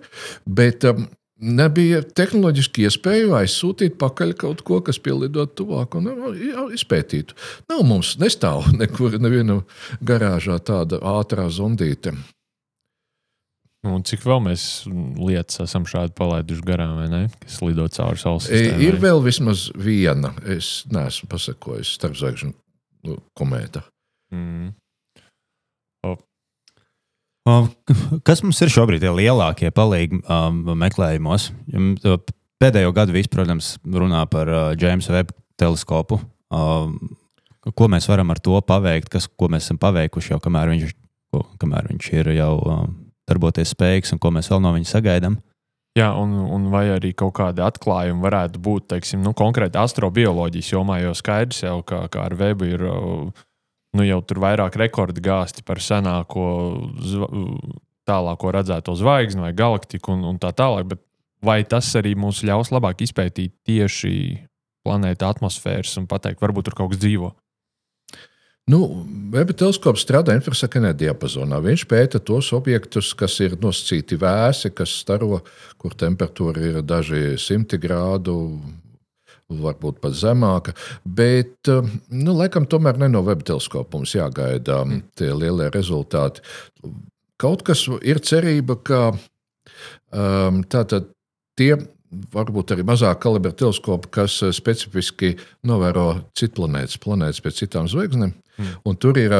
bet 0.45 0.86
um, 0.86 1.08
nebija 1.38 2.02
tehnoloģiski 2.17 2.88
iespēju 2.88 3.36
aizsūtīt 3.38 3.97
pakaļ 4.02 4.34
kaut 4.39 4.63
ko, 4.67 4.80
kas 4.86 5.00
pielidot 5.04 5.54
tuvāk 5.58 5.97
un 6.00 6.10
nu, 6.10 6.32
izpētītu. 6.76 7.38
Nav 7.71 7.84
mums 7.88 8.15
nestāv 8.21 8.71
nekur 8.82 9.19
nevienam 9.21 9.63
garāžā 10.02 10.60
tāda 10.63 11.02
ātrā 11.17 11.47
zondīte. 11.54 12.15
Un 13.88 14.02
cik 14.04 14.23
vēl 14.26 14.41
mēs 14.43 14.63
lietas 14.89 15.62
esam 15.63 15.86
šādi 15.88 16.12
palaiduši 16.17 16.65
garām, 16.65 16.97
vai 16.97 17.06
ne? 17.12 17.21
Kas 17.43 17.60
lido 17.62 17.86
cauri 17.93 18.19
saules 18.19 18.50
e, 18.50 18.58
sistēmai? 18.58 18.88
Ir 18.88 18.97
vēl 19.04 19.21
vismaz 19.23 19.67
viena. 19.80 20.34
Es 20.50 20.82
neesmu 20.91 21.30
pasakojis 21.32 21.93
starpzvaigžņu 22.00 22.52
nu, 23.08 23.19
komēta. 23.38 23.86
Mm. 24.34 24.73
Kas 28.27 28.43
mums 28.43 28.60
ir 28.63 28.71
šobrīd 28.73 29.03
tie 29.03 29.12
lielākie 29.13 29.71
palīgi 29.75 30.19
um, 30.23 30.63
meklējumos? 30.81 31.51
Pēdējo 32.57 32.91
gadu 32.95 33.13
viss, 33.13 33.29
protams, 33.31 33.75
runā 33.86 34.23
par 34.31 34.49
uh, 34.49 34.62
James 34.79 35.07
Webb 35.13 35.31
teleskopu. 35.62 36.19
Um, 36.51 36.97
ko 37.77 37.89
mēs 37.91 38.07
varam 38.10 38.31
ar 38.33 38.41
to 38.43 38.57
paveikt, 38.65 39.12
kas, 39.13 39.27
ko 39.27 39.49
mēs 39.51 39.67
esam 39.67 39.79
paveikuši 39.81 40.33
jau 40.33 40.39
kamēr 40.43 40.71
viņš, 40.73 40.95
ko, 41.33 41.43
kamēr 41.62 41.91
viņš 41.91 42.10
ir 42.17 42.31
jau 42.38 42.53
um, 42.63 42.95
darboties 43.29 43.75
spējīgs 43.75 44.15
un 44.15 44.23
ko 44.23 44.31
mēs 44.33 44.49
vēl 44.51 44.63
no 44.63 44.73
viņa 44.75 44.91
sagaidām? 44.91 45.38
Jā, 45.97 46.12
un, 46.13 46.36
un 46.53 46.67
vai 46.69 46.88
arī 46.93 47.10
kaut 47.17 47.33
kādi 47.39 47.63
atklājumi 47.65 48.21
varētu 48.21 48.62
būt, 48.62 48.86
teiksim, 48.91 49.23
nu, 49.25 49.31
konkrēti 49.38 49.79
astrobioloģijas 49.81 50.73
jomā, 50.75 50.99
jo 51.01 51.13
skaidrs 51.17 51.63
jau, 51.63 51.79
ka, 51.88 52.03
ka 52.13 52.27
ar 52.27 52.36
Webu 52.38 52.67
ir. 52.69 52.83
Uh, 52.86 53.45
nu, 53.95 54.04
jau 54.04 54.19
tur 54.26 54.41
vairāk 54.43 54.76
rekordi 54.80 55.23
gāsti 55.23 55.63
par 55.67 55.82
senāko, 55.84 56.47
tālāko 58.08 58.52
redzēto 58.56 58.95
zvaigzni 58.97 59.43
vai 59.45 59.54
galaktiku 59.56 60.15
un, 60.15 60.26
un 60.32 60.39
tā 60.41 60.54
tālāk. 60.56 60.88
Bet 60.91 61.04
vai 61.43 61.62
tas 61.67 61.89
arī 62.00 62.15
mums 62.17 62.43
ļaus 62.45 62.71
labāk 62.73 63.04
izpētīt 63.06 63.56
tieši 63.67 64.13
planēta 64.88 65.30
atmosfēras 65.34 65.97
un 66.00 66.08
pateikt, 66.10 66.41
varbūt 66.41 66.69
tur 66.69 66.78
kaut 66.78 66.93
kas 66.93 67.04
dzīvo? 67.04 67.34
Nu, 68.67 68.82
Weba 69.32 69.54
teleskops 69.56 70.04
strādā 70.04 70.34
infrasaknē 70.36 70.89
diapazonā. 71.00 71.62
Viņš 71.63 71.86
pēta 71.88 72.19
tos 72.19 72.50
objektus, 72.56 73.13
kas 73.15 73.38
ir 73.43 73.56
nosacīti 73.62 74.17
vēsi, 74.19 74.73
kas 74.76 74.91
staro, 75.04 75.39
kur 75.80 75.95
temperatūra 75.95 76.65
ir 76.71 76.82
daži 76.84 77.38
simti 77.39 77.80
grādu 77.80 78.36
varbūt 79.47 80.01
pat 80.03 80.15
zemāka. 80.17 80.73
Bet, 81.03 81.60
eh, 81.71 81.91
nu, 82.10 82.36
laikam, 82.36 82.67
tomēr 82.67 82.99
ne 82.99 83.10
no 83.12 83.23
web 83.25 83.43
teleskopa 83.47 83.97
mums 83.97 84.15
jāgaida 84.15 84.83
mm. 84.86 85.03
tie 85.15 85.31
lielie 85.33 85.69
rezultāti. 85.73 86.43
Kaut 87.38 87.63
kas 87.63 87.86
ir 88.01 88.19
cerība, 88.25 88.79
ka 88.81 89.01
um, 89.13 90.63
tātad 90.65 91.12
tie 91.57 91.75
varbūt 92.33 92.73
arī 92.73 92.86
mazāk 92.88 93.19
kalibra 93.23 93.53
teleskopi, 93.55 94.12
kas 94.19 94.41
eh, 94.43 94.53
specifiski 94.55 95.36
novēro 95.67 96.10
citu 96.38 96.62
planētas, 96.62 96.99
planētas 97.03 97.43
pēc 97.43 97.63
citām 97.63 97.89
zvaigznēm. 97.91 98.36
Mm. 98.57 98.99
Tur 98.99 99.19
ir 99.21 99.36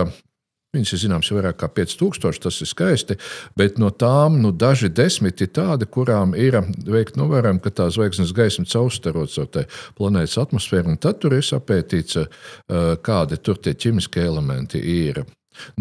Viņas 0.78 0.94
ir 0.94 1.02
zināmas 1.04 1.32
jau 1.32 1.38
vairāk 1.40 1.60
kā 1.62 1.70
5000, 1.82 2.42
tas 2.44 2.60
ir 2.63 2.70
skaisti, 2.70 3.18
bet 3.58 3.80
no 3.82 3.90
tām 3.92 4.40
nu, 4.44 4.54
daži 4.54 4.92
desmit 4.94 5.42
ir 5.42 5.52
tādi, 5.58 5.90
kurām 5.90 6.36
ir 6.38 6.60
veikti 6.86 7.20
novērojumi, 7.22 7.63
ka 7.63 7.74
tā 7.82 7.90
zvaigznes 7.94 8.34
gaisma 8.38 8.68
caurstarots 8.70 9.40
ar 9.42 9.66
planētas 9.98 10.38
atmosfēru, 10.44 10.98
tad 11.02 11.22
tur 11.24 11.38
ir 11.38 11.46
sapētīts, 11.46 12.22
kādi 13.04 13.42
tur 13.42 13.60
tie 13.62 13.74
ķīmiskie 13.74 14.24
elementi 14.28 14.82
ir. 14.82 15.24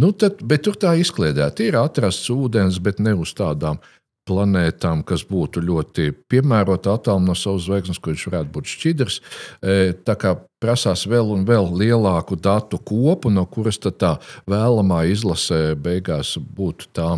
Nu, 0.00 0.12
tad, 0.16 0.40
bet 0.40 0.64
tur 0.64 0.78
tā 0.80 0.94
izkliedēta 0.96 1.66
ir 1.66 1.76
atrasts 1.80 2.30
ūdens, 2.32 2.80
bet 2.82 3.02
ne 3.02 3.12
uz 3.16 3.35
tādām 3.37 3.80
planētām, 4.26 5.04
kas 5.06 5.22
būtu 5.28 5.62
ļoti 5.62 6.11
piemērota 6.30 6.96
attālumā 6.96 7.30
no 7.30 7.38
savas 7.38 7.68
zvaigznes, 7.68 8.00
kurš 8.02 8.26
varētu 8.30 8.52
būt 8.56 8.70
šķidrs. 8.72 9.20
E, 9.62 9.76
tā 10.06 10.16
kā 10.18 10.35
prasās 10.66 11.07
vēl 11.09 11.31
un 11.37 11.44
vēl 11.46 11.70
lielāku 11.79 12.38
datu 12.42 12.81
kopu, 12.83 13.31
no 13.31 13.46
kuras 13.46 13.79
tā 13.79 14.16
vēlamā 14.50 15.05
izlase 15.12 15.76
beigās 15.79 16.37
būtu 16.38 16.90
tā. 16.96 17.11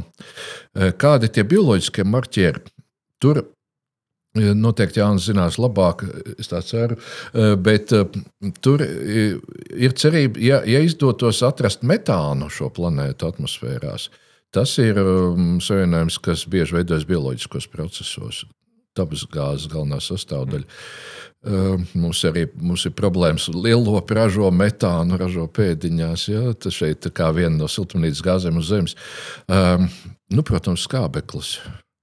E, 0.75 0.93
kādi 0.93 1.33
tie 1.33 1.47
bioloģiskie 1.49 2.05
marķieri? 2.05 2.63
Tur 3.23 3.41
e, 3.43 4.53
Noteikti 4.55 5.01
Jānis 5.01 5.31
zinās 5.31 5.59
labāk, 5.59 6.05
es 6.39 6.53
tā 6.53 6.61
ceru. 6.63 7.01
Bet 7.65 7.91
tur 8.63 8.85
ir 8.85 9.97
cerība, 9.99 10.41
ja, 10.45 10.63
ja 10.69 10.85
izdotos 10.85 11.43
atrast 11.47 11.83
metānu 11.83 12.53
šo 12.53 12.71
planētu 12.75 13.33
atmosfērās, 13.33 14.11
Tas 14.49 14.71
ir 14.81 14.97
um, 15.03 15.59
savienojums, 15.61 16.17
kas 16.25 16.47
bieži 16.49 16.79
veidojas 16.79 17.05
bioloģiskos 17.05 17.67
procesos. 17.69 18.47
Dabas 18.97 19.27
gāzes 19.29 19.69
galvenā 19.69 19.99
sastāvdaļa. 20.01 20.65
Uh, 20.65 21.19
mums 21.95 22.23
arī 22.29 22.47
mums 22.61 22.85
ir 22.89 22.95
problēmas. 22.99 23.49
Lielopi 23.55 24.19
ražo 24.19 24.53
metānu, 24.55 25.19
ražo 25.21 25.49
pēdiņās. 25.49 26.29
Ja? 26.33 26.45
Tas 26.55 26.79
šeit 26.79 27.09
ir 27.09 27.15
viena 27.37 27.57
no 27.57 27.69
siltumnīcas 27.71 28.25
gāzēm 28.25 28.61
uz 28.61 28.71
Zemes. 28.71 28.97
Um, 29.49 29.89
nu, 30.35 30.45
protams, 30.47 30.87
skābeklis. 30.89 31.59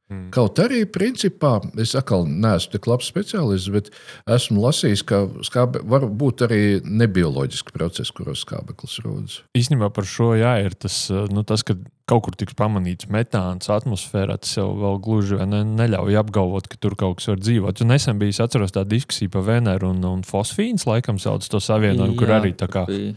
Mm. 0.05 0.27
Kaut 0.29 0.59
arī, 0.61 0.83
principā, 0.85 1.55
es 1.81 1.95
atkal 1.97 2.27
neesmu 2.29 2.75
tik 2.75 2.85
labs 2.85 3.07
speciālists, 3.09 3.71
bet 3.73 3.89
esmu 4.29 4.61
lasījis, 4.61 5.01
ka 5.09 5.23
skābe, 5.47 5.81
var 5.89 6.05
būt 6.05 6.43
arī 6.45 6.59
nebioloģiski 6.85 7.73
procesi, 7.73 8.13
kuros 8.13 8.43
skābeklis 8.45 8.99
rodas. 9.01 9.39
Īstenībā 9.57 9.89
par 9.95 10.05
šo 10.05 10.35
jā, 10.37 10.59
ir 10.67 10.77
tas, 10.77 11.07
nu, 11.33 11.41
tas, 11.47 11.65
ka 11.65 11.73
kaut 12.05 12.27
kur 12.27 12.37
tiks 12.37 12.53
pamanīts 12.53 13.09
metāns 13.09 13.71
atmosfērā, 13.73 14.37
tas 14.37 14.53
jau 14.59 14.69
vēl 14.77 15.01
gluži 15.01 15.41
ne, 15.49 15.63
neļauj 15.73 16.21
apgalvot, 16.21 16.69
ka 16.69 16.77
tur 16.77 16.93
kaut 16.99 17.17
kas 17.17 17.31
var 17.33 17.41
dzīvot. 17.41 17.81
Un 17.81 17.93
nesen 17.95 18.21
bija 18.21 18.45
atceros 18.45 18.77
tā 18.77 18.85
diskusija 18.85 19.33
par 19.33 19.47
Veneru 19.49 19.89
un, 19.89 20.05
un 20.05 20.21
fosfīnu, 20.27 20.85
laikam, 20.85 21.17
sauc 21.17 21.49
to 21.49 21.57
savienojumu, 21.57 22.19
kur 22.21 22.37
arī 22.37 22.53
tā 22.53 22.69
kā. 22.69 22.85
Bija 22.91 23.15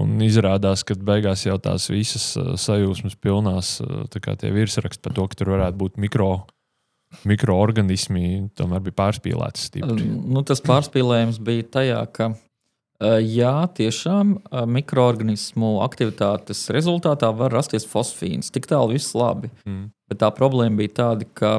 Un 0.00 0.20
izrādās, 0.24 0.84
ka 0.86 0.96
beigās 0.96 1.44
jau 1.46 1.56
tās 1.62 1.88
visas 1.92 2.32
uh, 2.40 2.54
sajūsmas 2.60 3.16
pilnās, 3.20 3.76
uh, 3.84 4.04
tie 4.10 4.52
virsraksti 4.54 5.02
par 5.04 5.16
to, 5.16 5.26
ka 5.30 5.40
tur 5.40 5.52
varētu 5.56 5.80
būt 5.80 5.98
mikro, 6.00 6.30
mikroorganismi, 7.28 8.52
tomēr 8.58 8.84
bija 8.86 8.98
pārspīlēts. 9.02 9.66
Stipri. 9.70 10.06
Nu, 10.06 10.44
tas 10.46 10.62
pārspīlējums 10.64 11.40
bija 11.46 11.66
tajā, 11.78 12.00
ka 12.14 12.30
uh, 12.34 13.18
jā, 13.18 13.54
tiešām 13.76 14.36
mikroorganismu 14.76 15.78
aktivitātes 15.86 16.68
rezultātā 16.74 17.32
var 17.36 17.54
rasties 17.56 17.88
fosfīns. 17.88 18.52
Tik 18.54 18.70
tālu 18.70 18.96
viss 18.96 19.16
labi. 19.18 19.52
Mm. 19.66 19.90
Bet 20.10 20.22
tā 20.22 20.30
problēma 20.34 20.82
bija 20.82 20.96
tāda, 21.02 21.28
ka 21.34 21.58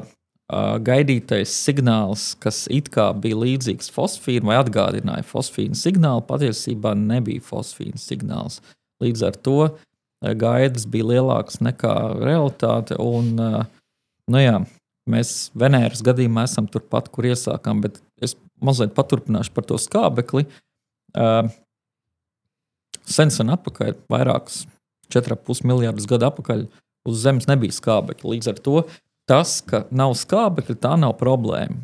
gaidītais 0.84 1.54
signāls, 1.56 2.32
kas 2.44 2.66
it 2.74 2.90
kā 2.92 3.12
bija 3.16 3.40
līdzīgs 3.40 3.92
fosfīnam 3.96 4.52
vai 4.52 4.58
atgādināja 4.60 5.24
fosfīnu 5.28 5.78
signālu, 5.80 6.26
patiesībā 6.28 6.92
nebija 6.98 7.44
fosfīna 7.46 8.02
signāls. 8.02 8.60
Līdz 9.02 9.24
ar 9.30 9.38
to 9.40 9.58
gaidas 10.22 10.86
bija 10.92 11.08
lielākas 11.14 11.62
nekā 11.64 11.94
realitāte. 12.20 12.98
Un, 13.00 13.32
nu 14.28 14.42
jā, 14.44 14.58
mēs 15.10 15.52
Venēras 15.58 16.04
gadījumā 16.06 16.46
esam 16.50 16.68
turpat, 16.72 17.10
kur 17.14 17.30
iesākām, 17.32 17.82
bet 17.86 18.02
es 18.22 18.36
mazliet 18.62 18.94
paturpināšu 18.98 19.56
par 19.56 19.66
to 19.70 19.80
skābekli. 19.82 20.46
Sen 23.12 23.34
sen 23.34 23.56
atpakaļ, 23.56 23.96
vairākus 24.12 24.66
4,5 25.12 25.66
miljardus 25.68 26.08
gadu 26.12 26.28
atpakaļ, 26.30 26.68
uz 27.08 27.24
Zemes 27.24 27.48
nebija 27.50 27.74
skābekļa. 27.76 28.36
Līdz 28.36 28.52
ar 28.52 28.62
to 28.62 28.84
tas, 29.30 29.60
ka 29.66 29.86
nav 29.92 30.16
skābekļa, 30.20 30.78
tā 30.82 30.94
nav 31.00 31.16
problēma. 31.20 31.80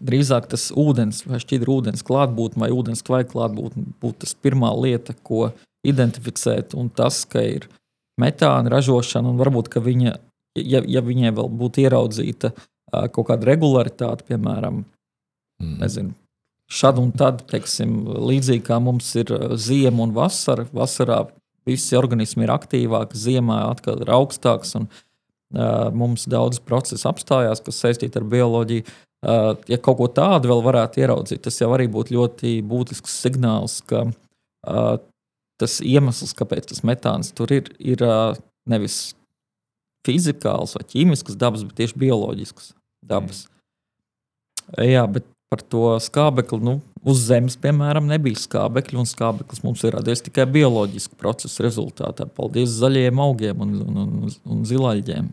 Drīzāk 0.00 0.46
tas 0.52 0.68
ūdens 0.78 1.24
vai 1.26 1.40
šķidra 1.42 1.72
ūdens 1.74 2.04
klātbūtne 2.06 2.62
vai 2.62 2.70
ūdens 2.74 3.02
kvaika 3.06 3.32
klātbūtne 3.32 3.96
būtu 4.00 4.24
tas 4.24 4.36
pirmā 4.38 4.70
lieta, 4.78 5.16
ko 5.26 5.50
identificēt. 5.86 6.76
Un 6.78 6.92
tas, 6.94 7.24
ka 7.28 7.42
ir 7.42 7.66
metāna 8.20 8.70
ražošana 8.72 9.32
un 9.32 9.40
varbūt 9.40 9.72
viņa, 9.82 10.14
ja, 10.60 10.82
ja 10.86 11.02
viņai 11.04 11.34
vēl 11.36 11.50
būtu 11.62 11.84
ieraudzīta 11.84 12.52
kaut 12.90 13.28
kāda 13.28 13.46
regularitāte, 13.50 14.26
piemēram, 14.28 14.82
mm. 15.62 15.76
nezinu, 15.82 16.14
šad 16.70 16.98
un 17.02 17.12
tad, 17.14 17.44
teiksim, 17.50 18.02
līdzīgi 18.30 18.64
kā 18.66 18.78
mums 18.82 19.10
ir 19.18 19.30
ziema 19.58 20.06
un 20.06 20.14
vasara, 20.14 20.66
vasarā 20.74 21.24
visi 21.66 21.98
organismi 21.98 22.46
ir 22.46 22.54
aktīvāki, 22.54 23.18
ziemā 23.18 23.62
atkal 23.68 24.02
ir 24.02 24.12
augstāks. 24.14 24.74
Un, 24.78 24.88
Mums 25.50 26.28
daudz 26.30 26.60
procesu 26.62 27.08
apstājās, 27.10 27.62
kas 27.66 27.80
saistīti 27.82 28.20
ar 28.20 28.26
bioloģiju. 28.30 28.84
Ja 29.68 29.78
kaut 29.82 29.98
ko 29.98 30.06
tādu 30.14 30.48
vēl 30.48 30.62
varētu 30.64 31.02
ieraudzīt, 31.02 31.42
tas 31.44 31.58
jau 31.60 31.68
arī 31.74 31.88
būtu 31.92 32.14
ļoti 32.16 32.52
būtisks 32.64 33.18
signāls, 33.24 33.80
ka 33.90 34.06
tas 35.60 35.80
iemesls, 35.84 36.32
kāpēc 36.38 36.70
tas 36.70 36.84
metāns 36.86 37.34
tur 37.36 37.52
ir, 37.52 37.68
ir 37.82 38.00
nevis 38.70 39.10
fizikāls 40.06 40.72
vai 40.78 40.86
ķīmisks 40.88 41.36
dabas, 41.40 41.66
bet 41.68 41.82
tieši 41.82 42.00
bioloģisks 42.00 42.72
dabas. 43.10 43.44
Mm. 43.44 44.86
Jā, 44.86 45.04
bet 45.10 45.26
par 45.50 45.62
to 45.66 45.84
skābekli, 45.98 46.60
nu, 46.62 46.76
uz 47.02 47.24
Zemes, 47.26 47.56
piemēram, 47.60 48.06
nebija 48.10 48.38
skābekļa, 48.38 49.02
un 49.02 49.08
skābeklis 49.10 49.64
mums 49.64 49.82
ir 49.84 49.96
radies 49.96 50.22
tikai 50.22 50.46
bioloģisku 50.54 51.18
procesu 51.18 51.64
rezultātā. 51.66 52.28
Paldies 52.36 52.76
zaļajiem 52.78 53.22
augiem 53.24 53.64
un, 53.66 53.76
un, 53.82 54.00
un, 54.04 54.34
un 54.54 54.64
zilaļģiem. 54.68 55.30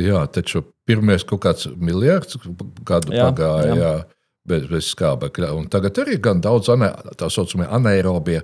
Jā, 0.00 0.22
taču 0.32 0.62
pirmais 0.88 1.26
kaut 1.28 1.42
kāds 1.44 1.68
miljards 1.76 2.38
gadu 2.86 3.12
jā, 3.12 3.26
pagāja. 3.28 3.74
Jā. 3.74 3.78
Jā. 3.82 3.94
Bez, 4.42 4.64
bez 4.66 4.88
skābekļa. 4.90 5.52
Un 5.54 5.68
tagad 5.70 6.00
arī 6.02 6.16
gan 6.18 6.40
daudz 6.42 6.66
ane, 6.72 6.88
tā 7.14 7.28
saucamie 7.30 7.68
anaerobie 7.70 8.40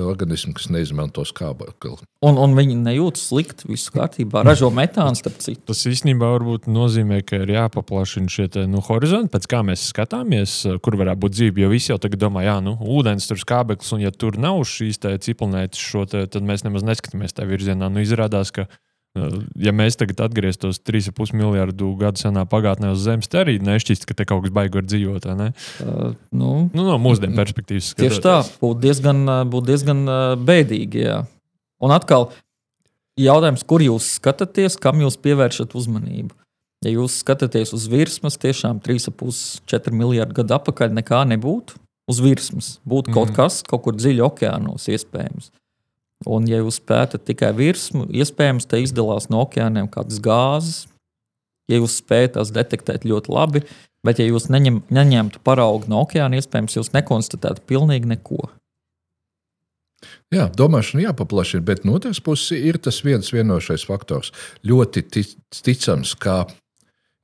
organismi, 0.00 0.54
kas 0.56 0.70
neizmanto 0.72 1.26
skābekli. 1.28 1.98
Un, 2.24 2.38
un 2.40 2.54
viņi 2.56 2.78
nejūtas 2.80 3.26
slikti, 3.28 3.68
viss 3.68 3.92
kārtībā, 3.92 4.46
ražo 4.48 4.70
metānu 4.72 5.18
starp 5.18 5.42
citu. 5.44 5.60
Tas 5.68 5.82
īstenībā 5.90 6.30
varbūt 6.38 6.70
nozīmē, 6.72 7.20
ka 7.28 7.42
ir 7.44 7.52
jāpaplašina 7.52 8.32
šie 8.32 8.46
te, 8.54 8.64
nu, 8.70 8.80
horizonti, 8.86 9.28
pēc 9.34 9.50
kā 9.52 9.60
mēs 9.68 9.84
skatāmies, 9.92 10.54
kur 10.80 10.96
varētu 11.02 11.20
būt 11.26 11.36
dzīve. 11.36 11.66
Jo 11.66 11.72
visi 11.74 11.92
jau 11.92 11.98
tagad 12.00 12.22
domā, 12.24 12.46
jā, 12.48 12.56
nu, 12.64 12.78
ūdens 12.96 13.28
tur 13.28 13.42
skābeklis, 13.42 13.92
un 13.92 14.06
ja 14.06 14.14
tur 14.14 14.40
nav 14.40 14.62
šīs 14.64 15.02
ciklonētas, 15.04 15.84
te, 16.14 16.24
tad 16.32 16.48
mēs 16.48 16.64
nemaz 16.64 16.88
neskatāmies 16.88 17.36
tajā 17.36 17.52
virzienā. 17.52 17.92
Nu, 17.92 18.00
izrādās, 18.00 18.54
ka 18.56 18.70
Ja 19.60 19.74
mēs 19.76 19.98
tagad 20.00 20.22
atgrieztos 20.24 20.78
3,5 20.88 21.34
miljardu 21.36 21.90
gadu 22.00 22.22
senā 22.22 22.46
pagātnē 22.48 22.94
uz 22.94 23.02
Zemes, 23.04 23.28
tad 23.28 23.42
arī 23.42 23.58
nešķist, 23.60 24.06
ka 24.08 24.16
te 24.16 24.24
kaut 24.28 24.46
kas 24.46 24.54
baigs 24.56 24.72
var 24.78 24.86
dzīvot. 24.88 25.26
Uh, 25.28 26.14
nu, 26.32 26.52
nu, 26.72 26.86
no 26.86 26.96
mūsdienu 27.02 27.36
perspektīvas. 27.36 27.90
Skatoties. 27.92 28.16
Tieši 28.16 28.24
tā, 28.24 28.38
būtu 28.62 28.80
diezgan, 28.86 29.20
būt 29.52 29.68
diezgan 29.68 30.00
bēdīgi. 30.48 31.04
Jā. 31.04 31.18
Un 31.84 31.92
atkal, 31.92 32.30
jautājums, 33.20 33.66
kur 33.68 33.84
jūs 33.84 34.14
skatāties, 34.16 34.80
kam 34.80 35.04
jūs 35.04 35.20
pievēršat 35.20 35.76
uzmanību? 35.76 36.32
Ja 36.82 36.96
jūs 36.96 37.20
skatāties 37.20 37.76
uz 37.76 37.84
virsmas, 37.92 38.40
tiešām 38.42 38.80
3,5-4 38.82 39.92
miljardu 39.94 40.40
gadu 40.40 40.56
atpakaļ 40.56 40.96
nekā 41.02 41.22
nebūtu. 41.36 41.76
Uz 42.10 42.18
virsmas 42.18 42.76
būtu 42.88 43.12
mm. 43.12 43.14
kaut 43.14 43.36
kas, 43.36 43.60
kaut 43.68 43.84
kur 43.84 43.94
dziļi 43.94 44.24
okeānos 44.26 44.88
iespējams. 44.90 45.52
Un, 46.28 46.46
ja 46.50 46.60
jūs 46.62 46.78
pētat 46.86 47.24
tikai 47.26 47.50
virsmu, 47.58 48.06
iespējams, 48.14 48.68
te 48.70 48.82
izdalās 48.82 49.28
no 49.32 49.42
okeāniem 49.46 49.90
kādas 49.92 50.20
gāzes. 50.22 50.86
Ja 51.70 51.78
jūs 51.78 52.00
spējat 52.02 52.36
tās 52.36 52.50
detektēt 52.54 53.06
ļoti 53.08 53.32
labi, 53.32 53.62
bet, 54.06 54.18
ja 54.18 54.26
jūs 54.26 54.48
neņem, 54.52 54.82
neņemtu 54.92 55.40
paraugu 55.46 55.90
no 55.90 56.02
okeāna, 56.04 56.38
iespējams, 56.38 56.76
jūs 56.78 56.92
nekonstatētu 56.94 57.64
pilnīgi 57.70 58.10
neko. 58.14 58.50
Jā, 60.32 60.48
domāšana 60.56 61.06
jāpaplašina, 61.06 61.62
bet 61.66 61.84
no 61.86 61.94
otras 61.98 62.18
puses 62.24 62.56
ir 62.56 62.78
tas 62.82 63.02
viens 63.06 63.28
vienošais 63.34 63.84
faktors. 63.86 64.32
Ļoti 64.66 65.04
tic, 65.12 65.34
ticams, 65.62 66.16
ka, 66.18 66.46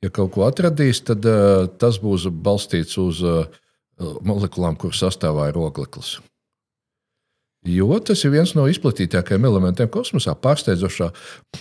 ja 0.05 0.13
kaut 0.15 0.35
ko 0.37 0.47
atradīs, 0.47 1.01
tad 1.09 1.27
uh, 1.27 1.67
tas 1.81 1.99
būs 2.03 2.29
balstīts 2.31 2.99
uz 3.01 3.23
uh, 3.27 3.49
molekulām, 3.99 4.79
kuras 4.79 5.03
sastāvā 5.03 5.49
ir 5.51 5.59
ogleklis. 5.59 6.19
Jo 7.67 7.97
tas 7.99 8.21
ir 8.23 8.31
viens 8.31 8.53
no 8.55 8.69
izplatītākajiem 8.71 9.47
elementiem 9.49 9.89
kosmosā. 9.91 10.31
Pārsteidzošā 10.39 11.09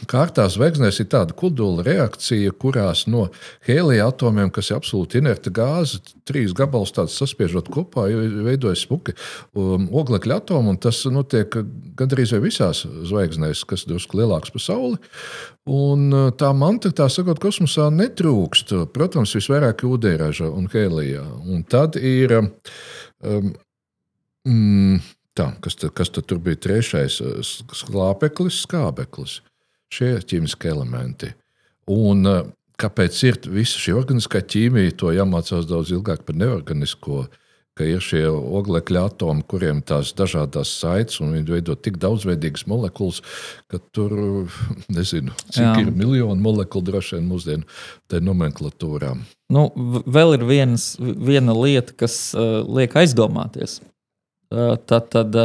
kārtā 0.10 0.46
zvaigznēs 0.54 1.02
ir 1.02 1.08
tāda 1.10 1.34
kodula 1.38 1.82
reakcija, 1.88 2.54
kurās 2.62 3.08
no 3.10 3.24
hēlija 3.66 4.06
atomiem, 4.12 4.52
kas 4.54 4.70
ir 4.70 4.78
absolūti 4.78 5.18
inerta 5.18 5.50
gāze, 5.50 5.98
trīs 6.30 6.54
gabalus 6.58 6.94
saspiežot 6.94 7.72
kopā, 7.74 8.06
veidojas 8.46 8.86
smuki 8.86 9.18
um, 9.58 9.90
oglekļa 9.90 10.38
atomi. 10.44 10.78
Tas 10.86 11.02
notiek 11.10 11.60
gandrīz 11.98 12.36
visās 12.46 12.86
zvaigznēs, 12.86 13.66
kas 13.66 13.88
ir 13.88 13.96
drusku 13.96 14.22
lielākas 14.22 14.54
par 14.54 14.68
Sauli. 14.68 15.02
Un 15.66 16.08
uh, 16.14 16.30
tā 16.38 16.54
manta, 16.54 16.94
tā 16.94 17.10
sakot, 17.10 17.42
kosmosā 17.42 17.90
netrūkst. 17.98 18.78
Protams, 18.94 19.34
visvairāk 19.42 19.82
ūdeņraža 19.90 20.54
un 20.54 20.70
hēlijā. 20.72 21.26
Un 21.42 21.66
tad 21.66 21.98
ir. 21.98 22.38
Um, 22.38 23.56
mm, 24.46 25.17
Tā, 25.38 25.52
kas, 25.62 25.78
tad, 25.78 25.94
kas 25.98 26.10
tad 26.14 26.26
tur 26.30 26.40
bija 26.42 26.58
trešais? 26.66 27.20
Slāpeklis, 27.78 28.64
skābeklis. 28.66 29.42
Šie 29.94 30.16
ķīmiskie 30.26 30.72
elementi. 30.74 31.30
Un 31.94 32.26
kāpēc 32.82 33.20
ir 33.28 33.42
visa 33.54 33.80
šī 33.82 33.96
organiskā 33.98 34.42
ķīmija, 34.42 34.96
to 35.00 35.14
jāmācās 35.16 35.68
daudz 35.70 35.94
ilgāk 35.96 36.26
par 36.28 36.40
neorganisko. 36.40 37.28
Ka 37.78 37.86
ir 37.86 38.02
šie 38.02 38.24
oglekļa 38.26 39.04
atomi, 39.06 39.44
kuriem 39.46 39.84
tās 39.86 40.10
dažādas 40.18 40.72
saites, 40.80 41.20
un 41.22 41.36
viņi 41.36 41.52
veido 41.54 41.76
tik 41.78 42.00
daudzveidīgas 42.02 42.66
molekulas, 42.66 43.20
ka 43.70 43.78
tur 43.94 44.16
nezinu, 44.98 45.36
cik 45.52 45.62
Jā. 45.62 45.76
ir 45.84 45.92
miljonu 45.94 46.42
molekulu 46.42 46.88
droši 46.88 47.20
vien 47.20 47.28
mūsdienu 47.30 48.24
nomenklatūrā. 48.26 49.12
Nu, 49.54 49.68
vēl 50.10 50.40
ir 50.40 50.48
viens, 50.50 50.88
viena 50.98 51.54
lieta, 51.54 51.94
kas 52.02 52.18
uh, 52.34 52.66
liek 52.66 52.98
aizdomāties 52.98 53.78
tad, 54.50 55.10
tad 55.14 55.38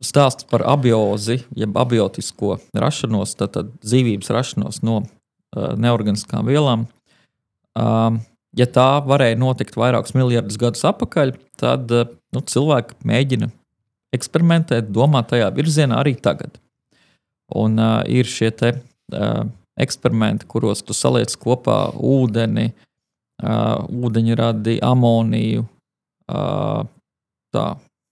stāsts 0.00 0.46
par 0.48 0.64
abiozi, 0.68 1.40
jeb 1.56 1.76
abiotisko 1.80 2.58
rašanos, 2.72 3.36
tad, 3.38 3.54
tad 3.56 3.70
dzīvības 3.84 4.32
rašanos 4.32 4.80
no 4.86 5.02
neorganiskām 5.54 6.48
vielām. 6.48 6.86
Ja 8.56 8.66
tā 8.74 8.88
varēja 9.06 9.38
notikt 9.38 9.76
vairākus 9.78 10.16
miljardus 10.16 10.58
gadus 10.60 10.82
atpakaļ, 10.88 11.34
tad 11.60 11.92
nu, 11.92 12.42
cilvēki 12.42 12.98
mēģina 13.06 13.50
eksperimentēt, 14.14 14.90
domāt 14.90 15.30
tajā 15.30 15.50
virzienā 15.54 16.00
arī 16.02 16.16
tagad. 16.18 16.58
Un 17.54 17.78
uh, 17.78 18.00
ir 18.10 18.28
šie 18.30 18.50
te, 18.54 18.72
uh, 19.14 19.42
eksperimenti, 19.80 20.46
kuros 20.50 20.84
tu 20.86 20.94
saliec 20.94 21.34
kopā 21.40 21.78
ūdeni, 21.94 22.70
uh, 22.70 23.82
ūdeņradi, 23.86 24.78
amoniju, 24.86 25.64
uh, 26.30 26.82
tā, 27.54 27.66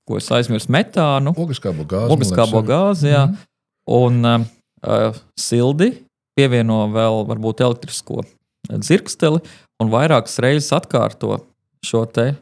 ko 0.08 0.18
es 0.18 0.28
aizmirsu, 0.34 0.70
metānu. 0.72 1.34
Ogliskābo 1.36 1.86
gāzi. 1.88 2.12
Ogliskābo 2.14 2.62
gāzi 2.66 3.12
jā. 3.12 3.26
Mm 3.26 3.34
-hmm. 3.34 3.46
Un 3.88 4.24
uh, 4.24 5.14
sildi 5.40 5.92
pievieno 6.36 6.86
vēl 6.92 7.24
varbūt 7.26 7.60
elektrisko 7.64 8.22
dzirksteli 8.68 9.40
un 9.80 9.90
vairākas 9.90 10.38
reizes 10.38 10.72
atkārto 10.76 11.38
šo 11.84 12.04
te 12.04 12.34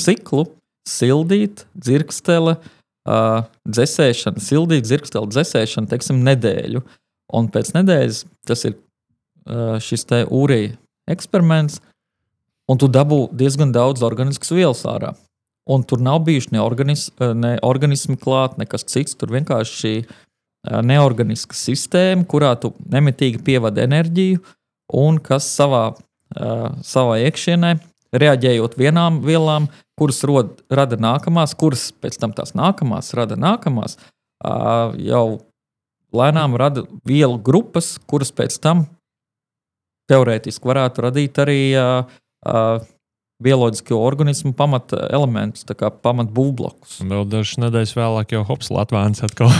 ciklu. 0.00 0.46
Sildīt, 0.84 1.62
dzirkstele, 1.72 2.58
uh, 3.08 3.44
dzēsēšana, 3.64 4.40
sildīt, 4.44 4.84
dzirkstele, 4.84 5.30
dzēsēšana, 5.32 5.88
teiksim, 5.88 6.18
nedēļu. 6.26 6.82
Un 7.32 7.48
pēc 7.48 7.70
nedēļas 7.72 8.18
tas 8.44 8.66
ir 8.68 8.74
uh, 8.76 9.80
šis 9.80 10.04
te 10.04 10.26
urija 10.28 10.74
eksperiments, 11.08 11.80
un 12.68 12.80
tu 12.80 12.88
dabū 12.88 13.30
diezgan 13.32 13.72
daudz 13.72 14.04
organiskas 14.04 14.52
vielas 14.52 14.84
ārā. 14.84 15.14
Un 15.64 15.82
tur 15.82 16.00
nav 16.00 16.20
bijuši 16.26 16.52
ne, 16.52 16.60
organis, 16.60 17.08
eh, 17.20 17.32
ne 17.34 17.56
organismi 17.62 18.18
klāt, 18.20 18.58
nekas 18.60 18.84
cits. 18.84 19.16
Tur 19.16 19.32
vienkārši 19.32 19.78
šī 19.80 19.94
eh, 20.04 20.82
neorganiska 20.84 21.56
sistēma, 21.56 22.26
kurā 22.28 22.52
tu 22.60 22.74
nemitīgi 22.92 23.40
pievadi 23.44 23.84
enerģiju, 23.84 24.42
un 25.00 25.18
kas 25.24 25.48
savā, 25.56 25.86
eh, 26.36 26.66
savā 26.84 27.16
iekšienē, 27.24 27.72
reaģējot 28.14 28.76
vienām 28.78 29.22
vielām, 29.24 29.70
kuras 29.98 30.20
rod, 30.28 30.60
rada 30.70 30.98
nākamās, 31.00 31.56
kuras 31.56 31.88
pēc 31.92 32.20
tam 32.20 32.36
tās 32.36 32.52
nākamās 32.54 33.14
rada 33.14 33.34
nākamās, 33.34 33.96
jau 35.02 35.40
lēnām 36.14 36.54
rada 36.58 36.84
vielu 37.06 37.38
grupas, 37.42 37.96
kuras 38.06 38.30
pēc 38.30 38.58
tam 38.62 38.84
teorētiski 40.10 40.70
varētu 40.70 41.06
radīt 41.06 41.40
arī 41.42 41.60
bioloģisko 43.42 43.96
organismu 43.98 44.52
pamata 44.54 45.08
elementus, 45.12 45.64
kā 45.66 45.88
pamata 45.90 46.30
būvblokus. 46.34 47.00
Vēl 47.02 47.24
dažas 47.26 47.58
nedēļas 47.64 47.94
vēlāk, 47.98 48.34
jau 48.36 48.44
hops 48.46 48.70
Latvijas 48.70 49.24
atkal. 49.26 49.50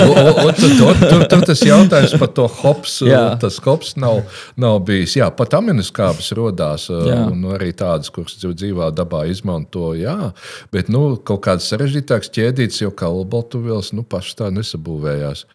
tur, 1.30 1.44
tas 1.46 1.62
jautājums 1.62 2.16
par 2.18 2.32
to 2.34 2.48
hops, 2.60 2.98
tas 3.42 3.60
hops 3.62 3.94
nav, 4.00 4.24
nav 4.60 4.80
bijis. 4.88 5.14
Jā, 5.20 5.30
pat 5.34 5.54
aminoskābes 5.60 6.32
rodās, 6.36 6.88
jā. 6.90 7.22
un 7.30 7.46
arī 7.54 7.70
tādas, 7.76 8.10
kuras 8.14 8.34
dzīvā 8.40 8.90
dabā 8.98 9.24
izmanto. 9.30 9.92
Jā, 9.94 10.32
bet 10.74 10.90
nu, 10.90 11.14
kaut 11.22 11.44
kādas 11.46 11.70
sarežģītākas 11.70 12.34
ķēdītas, 12.34 12.82
jo 12.82 12.90
kalbaltuvielas 12.90 13.94
nu, 13.94 14.02
pašas 14.02 14.42
tā 14.42 14.50
nesabūvējās. 14.58 15.46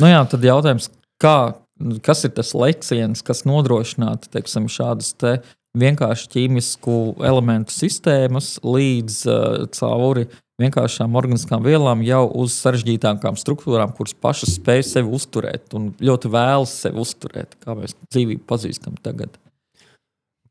Nu 0.00 0.08
jā, 0.08 0.24
tad 0.24 0.44
jautājums, 0.46 0.88
kā, 1.20 1.52
kas 2.00 2.24
ir 2.24 2.32
tas 2.32 2.56
leksiens, 2.56 3.20
kas 3.26 3.44
nodrošinātu 3.44 4.32
teiksim, 4.32 4.72
šādas 4.72 5.12
te 5.20 5.42
vienkārši 5.78 6.28
ķīmisku 6.34 6.96
elementu 7.24 7.74
sistēmas 7.74 8.56
līdz 8.64 9.18
uh, 9.28 9.66
cauri 9.72 10.26
vienkāršām 10.62 11.16
organiskām 11.18 11.64
vielām 11.64 12.04
jau 12.06 12.26
uz 12.42 12.54
sarežģītākām 12.60 13.38
struktūrām, 13.40 13.94
kuras 13.96 14.14
pašas 14.14 14.58
spēj 14.58 14.84
sevi 14.90 15.14
uzturēt 15.16 15.74
un 15.78 15.90
ļoti 15.98 16.30
vēlas 16.32 16.74
sevi 16.84 17.02
uzturēt, 17.02 17.56
kā 17.64 17.76
mēs 17.78 17.96
dzīvību 18.12 18.44
pazīstam 18.48 18.98
tagad. 19.02 19.34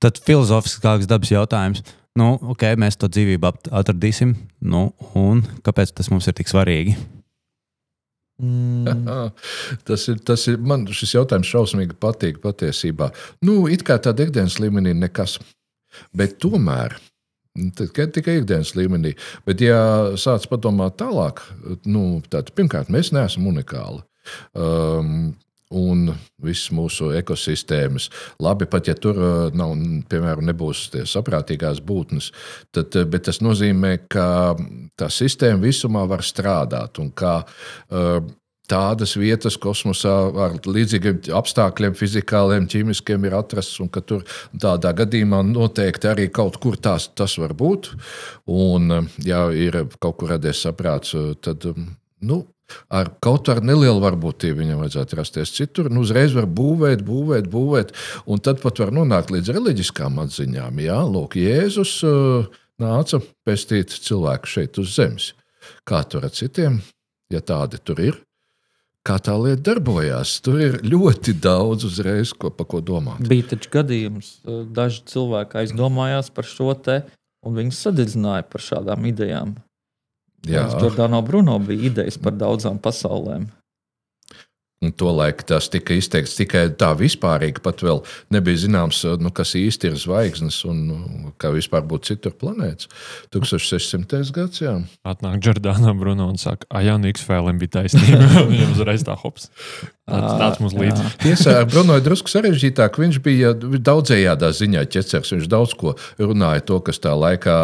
Tad 0.01 0.17
filozofiskāks 0.25 1.09
dabas 1.09 1.29
jautājums. 1.31 1.83
Nu, 2.17 2.33
ok, 2.51 2.73
mēs 2.81 2.97
to 2.99 3.07
dzīvību 3.07 3.47
at- 3.47 3.69
atradīsim. 3.83 4.33
Nu, 4.59 4.89
kāpēc 5.63 5.93
tas 5.95 6.09
mums 6.11 6.27
ir 6.27 6.35
tik 6.35 6.49
svarīgi? 6.51 6.97
Mm, 8.41 9.31
Tas 9.87 10.07
ir, 10.09 10.19
tas 10.25 10.47
ir, 10.49 10.57
man 10.57 10.87
šis 10.89 11.15
jautājums 11.15 11.49
šausmīgi 11.51 11.97
patīk 12.01 12.41
patiesībā. 12.43 13.11
Nu, 13.45 13.63
it 13.69 13.85
kā 13.87 13.99
tādā 14.01 14.25
ikdienas 14.27 14.57
līmenī 14.61 14.95
nekas. 14.97 15.37
Bet 16.15 16.37
tomēr, 16.41 16.95
tikai, 17.77 18.07
tikai 18.15 18.39
ikdienas 18.41 18.73
līmenī. 18.79 19.13
Bet, 19.45 19.61
ja 19.63 19.81
sāc 20.19 20.47
padomāt 20.51 20.97
tālāk, 21.01 21.43
nu, 21.85 22.21
tad 22.31 22.53
pirmkārt, 22.57 22.91
mēs 22.93 23.11
neesam 23.15 23.49
unikāli. 23.51 24.01
Um, 24.55 25.33
un 25.71 26.11
visas 26.41 26.71
mūsu 26.75 27.11
ekosistēmas. 27.19 28.09
Labi, 28.43 28.67
pat 28.69 28.89
ja 28.91 28.95
tur 28.97 29.17
uh, 29.19 29.47
nav, 29.55 29.75
piemēram, 30.11 30.45
nebūs 30.49 30.89
saprātīgās 31.09 31.81
būtnes, 31.85 32.31
tad, 32.75 32.93
uh, 32.95 33.07
bet 33.09 33.27
tas 33.29 33.41
nozīmē, 33.43 33.95
ka 34.11 34.27
tā 34.99 35.09
sistēma 35.11 35.63
visumā 35.63 36.05
var 36.09 36.25
strādāt 36.27 37.01
un 37.01 37.11
kā 37.15 37.41
uh, 37.45 38.19
tādas 38.71 39.17
vietas 39.19 39.57
kosmosā 39.59 40.13
ar 40.45 40.57
līdzīgiem 40.63 41.21
apstākļiem, 41.35 41.95
fizikāliem, 41.99 42.67
ķīmiskiem 42.71 43.27
ir 43.27 43.35
atrastas, 43.35 43.81
un 43.83 43.91
ka 43.91 44.03
tur 44.05 44.23
tādā 44.55 44.93
gadījumā 44.95 45.41
noteikti 45.49 46.11
arī 46.11 46.29
kaut 46.31 46.59
kur 46.63 46.79
tās, 46.79 47.09
tas 47.15 47.35
var 47.41 47.55
būt. 47.57 47.91
Un, 48.51 49.09
ja 49.27 49.47
ir 49.51 49.83
kaut 49.99 50.21
kur 50.21 50.35
radies 50.35 50.63
saprāts, 50.67 51.15
tad. 51.43 51.67
um, 51.71 51.91
Nu, 52.21 52.43
Ar 52.91 53.11
kaut 53.23 53.45
kādu 53.49 53.65
nelielu 53.67 54.01
varbūtību 54.03 54.61
viņam 54.61 54.81
vajadzētu 54.83 55.19
rasties 55.19 55.53
citur. 55.55 55.89
Nu, 55.91 56.05
uzreiz 56.05 56.35
var 56.37 56.47
būvēt, 56.49 57.03
būvēt, 57.07 57.51
būvēt, 57.51 57.93
un 58.25 58.41
tad 58.43 58.61
pat 58.63 58.81
var 58.83 58.93
nonākt 58.95 59.33
līdz 59.33 59.53
reliģiskām 59.55 60.19
atziņām. 60.25 60.81
Jā, 60.85 60.99
lūk, 61.07 61.37
Jēzus 61.41 61.93
uh, 62.07 62.49
nāca 62.81 63.21
pestīt 63.47 63.93
cilvēku 63.93 64.49
šeit 64.49 64.81
uz 64.81 64.95
zemes. 64.97 65.31
Kā 65.87 66.01
tur 66.09 66.25
ar 66.27 66.33
citiem, 66.35 66.81
ja 67.31 67.41
tādi 67.45 67.79
tur 67.81 68.01
ir? 68.01 68.19
Kā 69.01 69.15
tā 69.17 69.33
lieta 69.33 69.63
darbojās? 69.71 70.35
Tur 70.45 70.59
ir 70.61 70.75
ļoti 70.85 71.33
daudz 71.41 71.87
uzreiz, 71.87 72.35
ko, 72.37 72.51
ko 72.53 72.83
domāt. 72.85 73.23
bija 73.25 73.47
taču 73.55 73.71
gadījums, 73.73 74.35
uh, 74.45 74.61
daži 74.69 75.01
cilvēki 75.09 75.63
aizdomājās 75.63 76.29
par 76.33 76.45
šo 76.45 76.75
te, 76.77 77.01
un 77.41 77.57
viņi 77.57 77.73
sadedzināja 77.73 78.45
par 78.51 78.61
šādām 78.61 79.07
idejām. 79.09 79.55
Jā, 80.49 80.65
Jordāno 80.81 81.21
Bruno 81.25 81.59
bija 81.61 81.91
idejas 81.91 82.17
par 82.21 82.33
daudzām 82.37 82.81
pasaulēm. 82.81 83.49
un 84.81 84.89
tolaik 84.97 85.43
tas 85.45 85.67
tika 85.69 85.93
izteikts 85.93 86.33
tikai 86.39 86.63
tā 86.73 86.87
vispārīgi, 86.97 87.61
pat 87.61 87.83
vēl 87.85 87.99
nebija 88.33 88.63
zināms, 88.63 89.03
nu, 89.21 89.29
kas 89.29 89.51
īsti 89.53 89.91
ir 89.91 89.97
zvaigznes 90.01 90.57
un 90.65 90.79
nu, 90.87 91.33
kā 91.37 91.51
vispār 91.53 91.83
būtu 91.85 92.15
citur 92.15 92.33
planētas. 92.33 92.89
1600. 93.29 94.23
gads, 94.33 94.63
jā. 94.63 94.73
Atnāk 95.05 95.37
Jordānā 95.45 95.93
Bruno 95.99 96.31
un 96.31 96.41
saka, 96.41 96.65
ah, 96.73 96.81
jā, 96.81 96.97
nu 96.97 97.11
X-Fēlim 97.13 97.61
bija 97.61 97.75
taisnība. 97.77 98.25
Viņam 98.49 98.73
uzreiz 98.73 99.05
tā 99.05 99.19
hops. 99.21 99.51
Tāds, 100.09 100.33
tāds 100.41 100.65
mums 100.65 100.73
līdzi. 100.73 101.13
Tiesā 101.27 101.59
ar 101.61 101.69
Bruno 101.69 102.01
ir 102.01 102.07
drusku 102.09 102.33
sarežģītāk. 102.33 102.97
Viņš 103.05 103.21
bija 103.21 103.53
daudzējādā 103.61 104.49
ziņā 104.57 104.87
ķecers. 104.89 105.35
Viņš 105.37 105.53
daudz 105.53 105.77
ko 105.77 105.93
runāja, 106.17 106.65
to, 106.65 106.81
kas 106.89 106.97
tā 107.05 107.13
laikā 107.13 107.61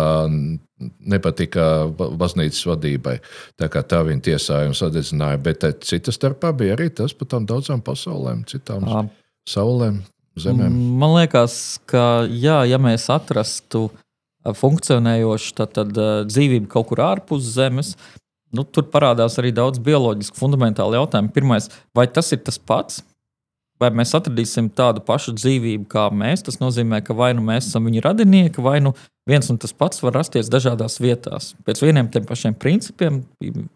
nepatika 0.79 1.87
ba- 1.97 2.09
baznīcas 2.19 2.61
vadībai. 2.69 3.15
Tā 3.59 3.69
kā 3.73 3.81
tā 3.83 4.03
viņa 4.05 4.25
tiesāja 4.29 4.69
un 4.69 4.75
sadedzināja. 4.77 5.39
Bet 5.41 5.65
eh, 5.67 5.73
cita 5.81 6.13
starpā 6.13 6.53
bija 6.57 6.75
arī 6.77 6.89
tas 6.93 7.15
par 7.17 7.31
tām 7.33 7.47
daudzām 7.49 7.81
pasaulēm, 7.85 8.43
citām 8.49 8.85
Ā, 8.85 9.03
saulēm, 9.49 10.01
zemēm. 10.37 10.77
Man 11.01 11.15
liekas, 11.17 11.57
ka 11.89 12.27
jā, 12.29 12.61
ja 12.69 12.79
mēs 12.81 13.09
atrastu 13.13 13.87
ā, 14.45 14.53
funkcionējošu 14.57 15.57
tad, 15.57 15.73
tad, 15.79 15.97
ā, 15.97 16.23
dzīvību 16.29 16.69
kaut 16.71 16.91
kur 16.91 17.03
ārpus 17.07 17.49
Zemes, 17.57 17.95
nu, 18.53 18.63
tur 18.63 18.85
parādās 18.93 19.37
arī 19.41 19.51
daudz 19.55 19.81
bioloģisku 19.83 20.37
fundamentālu 20.39 20.99
jautājumu. 20.99 21.33
Pirmais, 21.35 21.71
vai 21.97 22.05
tas 22.07 22.29
ir 22.35 22.43
tas 22.45 22.61
pats? 22.61 23.01
Vai 23.77 23.91
mēs 23.93 24.15
atradīsim 24.17 24.71
tādu 24.73 25.03
pašu 25.05 25.35
dzīvību 25.37 25.85
kā 25.91 26.07
mēs? 26.09 26.41
Tas 26.47 26.57
nozīmē, 26.57 27.03
ka 27.05 27.13
vai 27.17 27.29
nu 27.37 27.43
mēs 27.45 27.67
esam 27.69 27.85
viņa 27.85 28.01
radinieki, 28.07 28.63
vai 28.65 28.79
nu 28.81 28.95
viens 29.29 29.51
un 29.53 29.59
tas 29.61 29.75
pats 29.75 30.01
var 30.01 30.15
rasties 30.17 30.49
dažādās 30.49 30.97
vietās. 31.03 31.51
Pēc 31.67 31.83
vieniem 31.83 32.09
tiem 32.09 32.25
pašiem 32.25 32.55
principiem, 32.57 33.21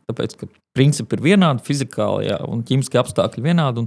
tāpēc, 0.09 0.35
ka 0.39 0.49
principi 0.73 1.19
ir 1.19 1.25
vienādi, 1.27 1.65
fizikālie 1.67 2.33
un 2.47 2.65
ķīmiskie 2.65 2.97
apstākļi 3.01 3.45
vienādi. 3.45 3.85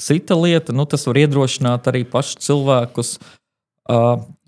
cita 0.00 0.34
lieta, 0.40 0.72
nu, 0.72 0.86
tas 0.88 1.04
var 1.06 1.20
iedrošināt 1.20 1.88
arī 1.92 2.04
pašus 2.08 2.40
cilvēkus. 2.40 3.16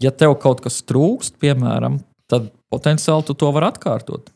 Ja 0.00 0.10
tev 0.14 0.38
kaut 0.40 0.62
kas 0.64 0.80
trūkst, 0.88 1.37
piemēram, 1.42 1.98
tad 2.30 2.48
potenciāli 2.72 3.26
tu 3.28 3.37
to 3.37 3.50
vari 3.52 3.68
atkārtot. 3.68 4.30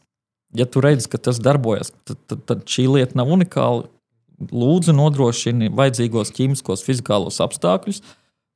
Ja 0.56 0.64
tu 0.66 0.80
redzi, 0.84 1.08
ka 1.08 1.20
tas 1.20 1.40
darbojas, 1.40 1.92
tad, 2.04 2.20
tad, 2.26 2.44
tad 2.48 2.68
šī 2.68 2.88
lieta 2.88 3.16
nav 3.16 3.30
unikāla. 3.32 3.88
Lūdzu, 4.38 4.94
nodrošini 4.94 5.70
vajadzīgos 5.74 6.30
ķīmiskos, 6.36 6.84
fizikālos 6.86 7.40
apstākļus. 7.42 8.02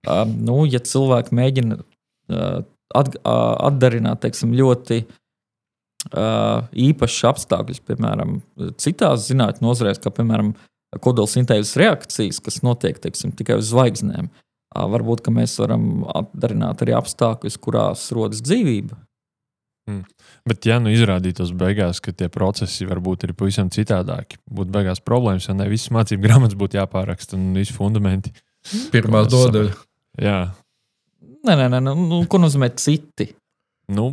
Uh, 0.06 0.22
nu, 0.26 0.62
ja 0.70 0.82
cilvēki 0.82 1.34
mēģina 1.34 1.78
uh, 1.78 2.62
at, 2.94 3.16
uh, 3.22 3.54
atdarināt 3.68 4.22
teiksim, 4.22 4.54
ļoti 4.58 5.02
uh, 5.04 6.68
īpašus 6.86 7.28
apstākļus, 7.32 7.82
piemēram, 7.88 8.40
citās 8.82 9.28
zinātnīs 9.28 9.64
nozarēs, 9.64 10.02
kā 10.02 10.12
piemēram 10.14 10.54
kodolsintēzes 11.02 11.76
reakcijas, 11.80 12.40
kas 12.44 12.60
notiek 12.66 12.98
teiksim, 13.02 13.34
tikai 13.36 13.58
uz 13.62 13.70
zvaigznēm. 13.72 14.30
Uh, 14.72 14.86
varbūt 14.92 15.30
mēs 15.34 15.58
varam 15.60 16.04
atdarināt 16.14 16.82
arī 16.84 16.96
apstākļus, 16.98 17.58
kurās 17.62 18.10
rodas 18.14 18.42
dzīvība. 18.44 18.98
Bet, 20.46 20.66
ja 20.68 20.78
nu 20.78 20.92
izrādītos 20.94 21.50
beigās, 21.58 21.98
ka 22.02 22.14
tie 22.14 22.28
procesi 22.32 22.86
varbūt 22.86 23.26
ir 23.26 23.34
pavisam 23.34 23.70
citādāki, 23.72 24.38
būtu 24.46 24.70
beigās 24.74 25.02
problēmas, 25.02 25.48
jo 25.48 25.56
ne 25.58 25.66
visas 25.70 25.90
mācību 25.94 26.22
grāmatas 26.22 26.58
būtu 26.58 26.78
jāpāraksta 26.78 27.34
un 27.38 27.50
visi 27.58 27.74
fundamenti. 27.74 28.30
Pirmā 28.94 29.24
Protams, 29.24 29.34
nodaļa. 29.34 29.78
Jā, 30.22 30.40
Nē, 31.42 31.56
nē, 31.58 31.68
nē, 31.74 31.78
nu, 31.82 31.94
nu, 32.06 32.18
ko 32.30 32.38
nozīmē 32.38 32.70
citi? 32.78 33.32
nu, 33.92 34.12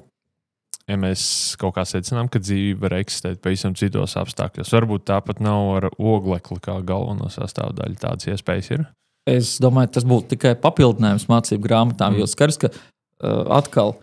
ja 0.90 0.98
mēs 0.98 1.24
kaut 1.62 1.76
kā 1.76 1.84
secinām, 1.86 2.28
ka 2.32 2.42
dzīve 2.42 2.82
var 2.82 2.96
eksistēt 2.98 3.38
pavisam 3.44 3.76
citos 3.78 4.16
apstākļos, 4.18 4.72
varbūt 4.74 5.06
tāpat 5.12 5.44
nav 5.46 5.70
ar 5.78 5.88
oglekli 5.94 6.58
kā 6.64 6.80
galveno 6.86 7.30
sastāvdaļu. 7.30 8.00
Tādas 8.02 8.32
iespējas 8.34 8.72
ir. 8.74 8.88
Es 9.30 9.58
domāju, 9.62 9.94
tas 10.00 10.08
būtu 10.10 10.34
tikai 10.34 10.56
papildinājums 10.58 11.28
mācību 11.30 11.68
grāmatām. 11.68 12.16
Mm. 12.16 12.24
Jo 12.24 12.32
skaidrs, 12.32 12.58
ka 12.64 12.72
uh, 12.74 13.46
atkal 13.60 13.94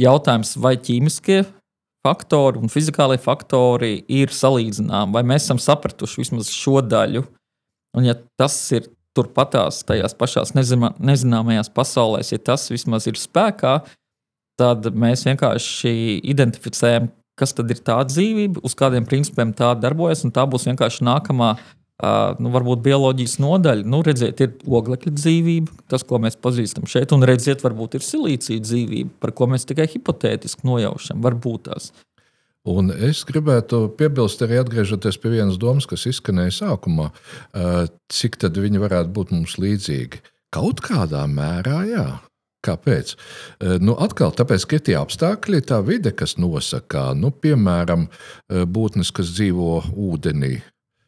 jautājums, 0.00 0.56
vai 0.60 0.74
ķīmiskie 0.80 1.42
faktori 2.04 2.60
un 2.60 2.72
fizikālie 2.72 3.18
faktori 3.22 3.96
ir 4.12 4.32
salīdzināmi, 4.34 5.14
vai 5.14 5.24
mēs 5.26 5.46
esam 5.46 5.60
sapratuši 5.62 6.20
vismaz 6.20 6.52
šo 6.52 6.82
daļu. 6.84 7.24
Un, 7.94 8.08
ja 8.08 8.16
tas 8.40 8.56
ir 8.74 8.90
turpatās, 9.14 9.84
tajās 9.86 10.16
pašās 10.18 10.52
nezina, 10.56 10.90
nezināmajās 10.98 11.70
pasaulēs, 11.74 12.32
ja 12.34 12.40
tas 12.42 12.66
vismaz 12.72 13.06
ir 13.06 13.18
spēkā, 13.20 13.76
tad 14.58 14.88
mēs 14.90 15.24
vienkārši 15.28 15.94
identificējam, 16.34 17.08
kas 17.38 17.54
tad 17.56 17.70
ir 17.70 17.80
tā 17.86 18.00
dzīvība, 18.06 18.62
uz 18.66 18.74
kādiem 18.78 19.06
principiem 19.06 19.54
tā 19.56 19.72
darbojas, 19.78 20.24
un 20.26 20.34
tā 20.34 20.44
būs 20.50 20.66
vienkārši 20.68 21.06
nākamā 21.06 21.54
Uh, 21.94 22.32
nu, 22.42 22.50
varbūt 22.50 22.80
bioloģijas 22.82 23.36
nodaļa, 23.38 23.84
nu, 23.86 24.00
redziet, 24.02 24.40
ir 24.42 24.56
oglekļa 24.66 25.12
dzīvība, 25.14 25.76
tas, 25.92 26.02
ko 26.02 26.18
mēs 26.18 26.34
pazīstam 26.42 26.88
šeit, 26.90 27.14
un 27.14 27.22
redziet, 27.22 27.62
varbūt 27.62 27.94
ir 27.94 28.02
silīcija 28.02 28.64
dzīvība, 28.64 29.12
par 29.22 29.30
ko 29.38 29.46
mēs 29.52 29.62
tikai 29.68 29.86
hipotētiski 29.92 30.66
nojaušam. 30.66 31.22
Varbūt 31.22 31.68
tās. 31.68 31.92
Un 32.66 32.90
es 32.90 33.22
gribētu 33.28 33.84
piebilst, 33.94 34.42
arī 34.42 34.58
atgriežoties 34.64 35.20
pie 35.22 35.36
vienas 35.36 35.60
domas, 35.62 35.86
kas 35.86 36.08
izskanēja 36.10 36.56
sākumā, 36.58 37.12
eh, 37.12 37.86
cik 38.10 38.40
tad 38.42 38.58
viņi 38.58 38.82
varētu 38.82 39.14
būt 39.14 39.30
mums 39.36 39.54
līdzīgi. 39.62 40.24
Kaut 40.50 40.82
kādā 40.82 41.22
mērā, 41.30 41.78
jā. 41.86 42.08
Kāpēc? 42.64 43.14
Nu, 43.84 43.92
atkal, 44.00 44.32
tāpēc, 44.32 44.64
ka 44.64 44.78
ir 44.78 44.84
tie 44.86 44.94
apstākļi, 44.96 45.60
tā 45.68 45.84
vide, 45.84 46.14
kas 46.16 46.38
nosaka, 46.40 47.12
nu, 47.12 47.28
piemēram, 47.28 48.08
būtnes, 48.48 49.12
kas 49.12 49.34
dzīvo 49.36 49.92
ūdenī. 49.92 50.62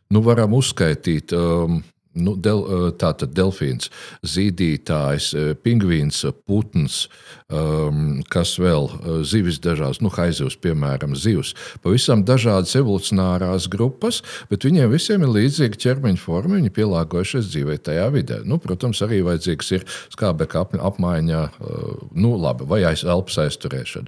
Nu, 0.08 0.22
varam 0.22 0.54
uzskaitīt, 0.54 1.32
um, 1.34 1.80
nu, 2.16 2.34
del, 2.38 2.62
eh, 2.62 2.84
tātad 2.96 3.34
delfīns, 3.36 3.90
zīdītājs, 4.24 5.32
eh, 5.34 5.54
pingvīns, 5.54 6.24
eh, 6.24 6.32
putns, 6.46 7.08
um, 7.50 8.22
kas 8.28 8.56
vēl 8.58 8.88
zivis 9.24 9.58
dažādas, 9.58 10.00
nu, 10.00 10.08
haizivs, 10.08 10.56
piemēram, 10.56 11.14
zivs. 11.14 11.54
Pavisam 11.82 12.24
dažādas 12.24 12.74
evolucionārās 12.74 13.68
grupas, 13.68 14.22
bet 14.48 14.60
viņiem 14.60 14.90
visiem 14.90 15.22
ir 15.22 15.28
līdzīga 15.28 15.76
ķermeņa 15.76 16.18
forma, 16.18 16.56
viņi 16.56 16.70
pielāgojušies 16.70 17.50
dzīvē 17.52 17.78
tajā 17.78 18.10
vidē. 18.10 18.44
Nu, 18.44 18.58
protams, 18.58 19.02
arī 19.02 19.22
vajadzīgs 19.22 19.72
ir 19.72 19.84
skābekļa 20.14 20.60
ap, 20.60 20.72
apmaiņa, 20.72 21.44
eh, 21.44 22.06
nu, 22.14 22.36
labi, 22.36 22.66
vai 22.66 22.82
aiz, 22.84 23.04
elpas 23.04 23.36
aizturēšana. 23.36 24.06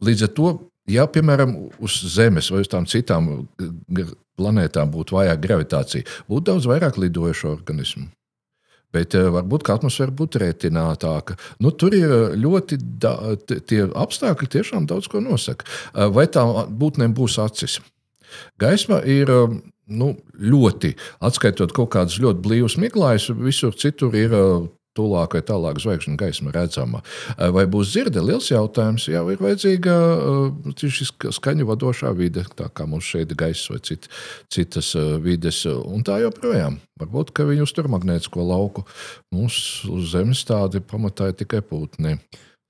Līdz 0.00 0.22
ar 0.22 0.28
to 0.28 0.69
Ja, 0.90 1.06
piemēram, 1.10 1.54
uz 1.78 2.00
Zemes 2.14 2.50
vai 2.50 2.64
uz 2.64 2.70
tām 2.72 2.86
citām 2.90 3.28
g- 3.60 4.08
planētām 4.40 4.90
būtu 4.90 5.18
vājāka 5.18 5.44
gravitācija, 5.44 6.08
būtu 6.30 6.48
daudz 6.50 6.66
vairāk 6.70 6.98
lidojošu 6.98 7.50
organismu. 7.52 8.08
Bet 8.90 9.14
uh, 9.14 9.28
varbūt 9.30 9.68
atmosfēra 9.70 10.10
būtu 10.18 10.40
retinātāka. 10.42 11.36
Nu, 11.62 11.70
tur 11.70 11.94
ir 11.94 12.34
ļoti 12.40 12.80
da, 13.02 13.14
tie 13.46 13.84
apstākļi, 13.86 14.50
tiešām 14.56 14.88
daudz 14.90 15.06
ko 15.12 15.22
nosaka. 15.22 15.68
Vai 16.10 16.26
tā 16.26 16.42
būtnēm 16.66 17.14
būs 17.14 17.38
acis? 17.38 17.78
Gaisma 18.58 18.98
ir 19.06 19.30
nu, 19.90 20.10
ļoti, 20.38 20.94
atskaitot 21.22 21.72
kaut 21.74 21.90
kādus 21.94 22.18
ļoti 22.22 22.42
blīvus 22.42 22.76
miglājus, 22.82 23.30
visur 23.38 23.74
citur 23.78 24.14
ir 24.18 24.34
tuvāk 24.98 25.36
vai 25.36 25.42
tālāk 25.46 25.80
zvaigžņu 25.82 26.16
gaisma 26.20 26.52
redzama. 26.54 27.02
Vai 27.38 27.66
būs 27.70 27.92
dzirde? 27.92 28.22
Liels 28.24 28.50
jautājums. 28.50 29.06
Jā, 29.10 29.22
ir 29.30 29.42
vajadzīga 29.42 29.96
šī 30.80 31.08
skaņu 31.36 31.68
vadošā 31.68 32.12
vide, 32.18 32.44
tā 32.58 32.68
kā 32.74 32.86
mums 32.90 33.06
šeit 33.06 33.30
ir 33.30 33.40
gaisa 33.40 33.74
vai 33.74 33.80
cit, 33.86 34.10
citas 34.52 34.92
vides, 35.22 35.62
un 35.66 36.04
tā 36.06 36.20
joprojām. 36.24 36.80
Varbūt, 37.00 37.34
ka 37.36 37.46
viņi 37.48 37.64
uztur 37.64 37.90
magnētisko 37.92 38.44
lauku. 38.44 38.84
Mums 39.34 39.60
uz 39.90 40.10
Zemes 40.14 40.42
tādi 40.48 40.82
pamatā 40.82 41.30
ir 41.30 41.38
tikai 41.38 41.62
pūtni. 41.64 42.18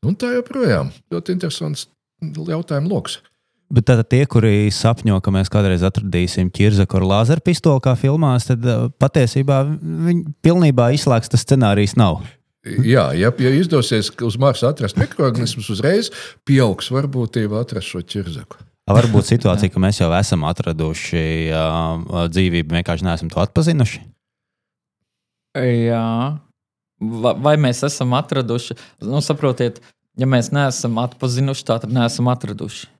Un 0.07 0.17
tā 0.17 0.35
joprojām. 0.37 0.93
Ļoti 1.13 1.37
interesants 1.37 1.89
jautājumu 2.21 2.93
lokus. 2.93 3.21
Bet 3.71 3.87
tad 3.87 4.03
tie, 4.11 4.25
kuri 4.27 4.67
sapņo, 4.75 5.21
ka 5.23 5.31
mēs 5.31 5.51
kādreiz 5.53 5.85
atradīsim 5.87 6.49
ķirzaku 6.51 6.99
ar 6.99 7.07
lāzeru 7.07 7.45
pistoli, 7.47 7.83
kā 7.85 7.95
filmās, 7.99 8.49
tad 8.49 8.67
uh, 8.67 8.89
patiesībā 8.99 9.61
viņi 10.09 10.25
pilnībā 10.43 10.89
izslēgts 10.97 11.31
tas 11.31 11.47
scenārijs 11.47 11.95
nav. 12.01 12.25
Jā, 12.67 13.07
ja, 13.17 13.31
ja 13.31 13.53
izdosies 13.57 14.11
uz 14.27 14.37
Marsa 14.43 14.73
atrast 14.75 14.99
mikroorganismus, 15.01 15.71
uzreiz 15.73 16.11
pieaugs 16.45 16.91
varbūtība 16.93 17.63
atrast 17.63 17.95
šo 17.95 18.03
ķirzaku. 18.03 18.59
Varbūt 18.91 19.31
situācija, 19.31 19.71
ka 19.71 19.81
mēs 19.81 20.03
jau 20.03 20.11
esam 20.19 20.45
atraduši 20.51 21.25
uh, 21.55 22.27
dzīvību, 22.35 22.75
vienkārši 22.81 23.07
neesam 23.07 23.31
to 23.31 23.39
atpazinuši. 23.39 24.03
Jā, 25.63 26.07
vai 27.47 27.57
mēs 27.59 27.85
esam 27.87 28.19
atraduši? 28.19 28.77
Nu, 29.07 29.23
saprotiet, 29.25 29.79
ja 30.19 30.27
mēs 30.27 30.51
neesam 30.55 30.99
atpazinuši, 31.03 31.67
tad 31.71 31.87
neesam 31.91 32.29
atraduši. 32.35 32.91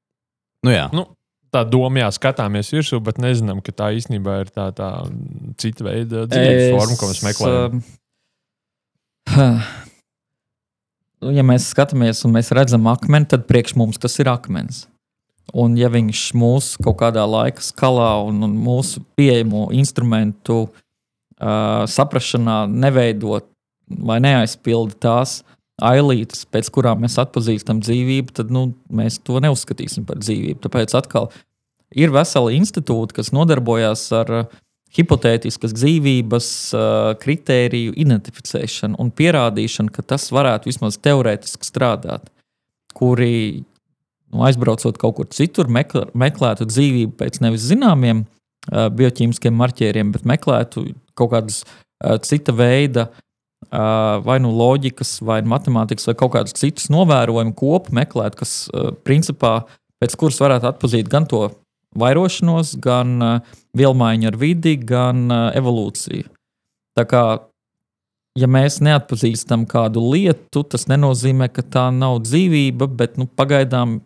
Nu, 0.67 0.73
jā. 0.75 0.87
nu, 0.93 1.07
tā 1.55 1.63
doma, 1.67 2.03
jā, 2.05 2.11
skatāmies 2.15 2.73
virsū, 2.75 3.01
bet 3.05 3.21
nezinām, 3.23 3.63
ka 3.65 3.75
tā 3.75 3.91
īstenībā 3.97 4.41
ir 4.45 4.53
tā, 4.55 4.69
tā 4.77 4.91
cita 5.61 5.87
veida 5.87 6.27
dzīves 6.31 6.67
es, 6.67 6.75
forma, 6.77 6.99
ko 7.01 7.11
mēs 7.11 7.23
meklējam. 7.27 7.83
Uh, 9.31 9.71
ja 11.39 11.45
mēs 11.47 11.71
skatāmies 11.73 12.23
un 12.27 12.37
mēs 12.37 12.53
redzam 12.57 12.89
akmeni, 12.91 13.29
tad 13.31 13.47
priekš 13.51 13.77
mums 13.81 14.01
tas 14.01 14.19
ir 14.23 14.31
akmens. 14.33 14.85
Un, 15.51 15.75
ja 15.79 15.91
viņš 15.91 16.29
mūsu 16.39 16.83
kaut 16.85 17.01
kādā 17.01 17.25
laika 17.27 17.63
skalā 17.65 18.13
un, 18.29 18.45
un 18.47 18.53
mūsu 18.63 19.03
pieejamo 19.19 19.69
instrumentu 19.75 20.63
uh, 20.69 21.83
saprašanā 21.91 22.63
neveidot 22.71 23.49
vai 23.91 24.21
neaizpilda 24.23 24.95
tās, 25.03 25.41
ailītes, 25.85 26.45
pēc 26.51 26.71
kurām 26.75 27.05
mēs 27.05 27.19
atpazīstam 27.21 27.83
dzīvību, 27.85 28.35
tad 28.37 28.51
nu, 28.55 28.71
mēs 28.93 29.21
to 29.25 29.41
neuzskatīsim 29.43 30.07
par 30.09 30.21
dzīvību. 30.23 30.61
Tāpēc 30.65 30.95
atkal 30.99 31.31
ir 31.97 32.13
vesela 32.15 32.53
institūta, 32.55 33.17
kas 33.19 33.33
nodarbojas 33.35 34.05
ar 34.17 34.35
uh, 34.43 34.59
hipotētiskas 34.97 35.75
dzīvības 35.77 36.51
uh, 36.75 36.91
kritēriju 37.23 37.95
identificēšanu 38.05 38.99
un 39.01 39.13
pierādīšanu, 39.15 39.93
ka 39.95 40.05
tas 40.15 40.29
varētu 40.35 40.71
vismaz 40.71 40.99
teorētiski 41.03 41.69
strādāt, 41.69 42.31
kuri 42.97 43.63
nu, 44.31 44.45
aizbraucot 44.47 44.99
kaut 45.01 45.19
kur 45.19 45.31
citur, 45.35 45.71
meklē, 45.71 46.09
meklētu 46.19 46.69
dzīvību 46.71 47.17
pēc 47.19 47.41
nevis 47.45 47.69
zināmiem 47.71 48.25
uh, 48.27 48.89
bioķīmiskiem 48.95 49.57
marķieriem, 49.59 50.15
bet 50.15 50.29
meklētu 50.29 50.91
kaut 51.19 51.35
kādas 51.35 51.65
cita 52.25 52.55
veida 52.57 53.11
uh, 53.11 53.27
vai 53.71 54.39
nu 54.43 54.51
loģikas, 54.57 55.21
vai 55.27 55.41
matemātikas, 55.47 56.09
vai 56.11 56.17
kaut 56.19 56.35
kādus 56.35 56.57
citus 56.59 56.89
novērojumu 56.91 57.55
kopu 57.59 57.95
meklēt, 57.95 58.35
kas 58.39 58.65
principā 59.07 59.61
pēc 60.03 60.17
kuras 60.19 60.41
varētu 60.43 60.71
atzīt 60.71 61.11
gan 61.13 61.29
to 61.31 61.45
vairošanos, 62.01 62.77
gan 62.83 63.43
vielmaiņu 63.77 64.31
ar 64.31 64.39
vidi, 64.41 64.77
gan 64.77 65.31
evolūciju. 65.31 66.29
Tā 66.99 67.07
kā, 67.07 67.25
ja 68.39 68.51
mēs 68.51 68.81
neatpazīstam 68.83 69.67
kādu 69.71 70.03
lietu, 70.13 70.65
tas 70.67 70.89
nenozīmē, 70.91 71.51
ka 71.55 71.63
tā 71.63 71.89
nav 71.95 72.21
dzīvība, 72.27 72.91
bet 72.99 73.19
nu, 73.21 73.27
pagaidām 73.27 74.01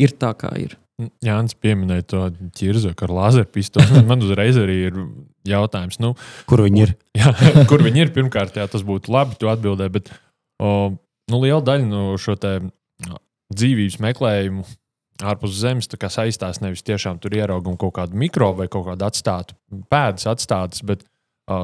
ir 0.00 0.16
tā, 0.16 0.32
kā 0.38 0.54
ir. 0.60 0.78
Jānis 1.24 1.56
pieminēja 1.56 2.04
to 2.12 2.22
ķirzaku 2.56 3.06
ar 3.06 3.12
lazeru 3.16 3.48
pistoli. 3.52 4.02
Man 4.08 4.24
uzreiz 4.24 4.58
arī 4.60 4.76
ir 4.90 4.98
jautājums, 5.48 6.00
nu, 6.02 6.14
kur 6.50 6.64
viņi 6.66 6.84
ir. 6.84 6.96
Jā, 7.20 7.32
kur 7.70 7.84
viņi 7.84 8.04
ir? 8.04 8.12
Pirmkārt, 8.14 8.58
jā, 8.60 8.66
tas 8.70 8.84
būtu 8.86 9.12
labi, 9.12 9.38
tu 9.40 9.50
atbildēji, 9.50 9.94
bet 9.96 10.12
o, 10.62 10.92
nu, 11.32 11.40
liela 11.42 11.62
daļa 11.64 11.88
no 11.88 12.04
šo 12.20 12.36
dzīvības 13.50 13.98
meklējumu 14.04 14.66
ārpus 15.26 15.58
zemes 15.60 15.88
saistās 15.90 16.60
nevis 16.62 16.84
tiešām 16.86 17.18
tur 17.20 17.34
ieraugam 17.36 17.76
kaut 17.80 17.94
kādu 17.98 18.16
mikrobu 18.16 18.62
vai 18.62 18.68
kaut 18.72 18.86
kādu 18.88 19.06
atstātu 19.06 19.56
pēdas 19.92 20.26
atstātas, 20.30 20.84
bet 20.86 21.04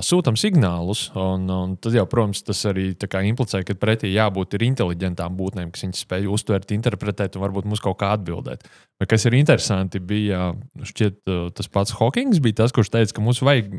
sūtām 0.04 0.36
signālus. 0.38 1.06
Un, 1.18 1.46
un 1.52 1.76
tad, 1.80 1.94
jau, 1.96 2.04
protams, 2.10 2.42
tas 2.46 2.60
arī 2.70 2.88
implicē, 3.28 3.62
ka 3.66 3.76
pretī 3.78 4.10
jābūt 4.12 4.58
inteliģentām 4.58 5.36
būtnēm, 5.38 5.70
kas 5.74 5.86
viņas 5.86 6.02
spēj 6.06 6.28
uztvert, 6.32 6.74
interpretēt 6.74 7.36
un 7.36 7.44
varbūt 7.46 7.68
mums 7.70 7.82
kaut 7.84 7.98
kā 8.00 8.12
atbildēt. 8.16 8.66
Bet 9.00 9.10
kas 9.12 9.26
ir 9.28 9.36
interesanti, 9.38 10.00
bija 10.00 10.50
šķiet, 10.82 11.22
tas 11.56 11.70
pats 11.72 11.96
Hawkins, 11.98 12.40
bija 12.42 12.62
tas, 12.62 12.74
kurš 12.74 12.92
teica, 12.94 13.16
ka 13.16 13.24
mums 13.24 13.42
vajag, 13.44 13.72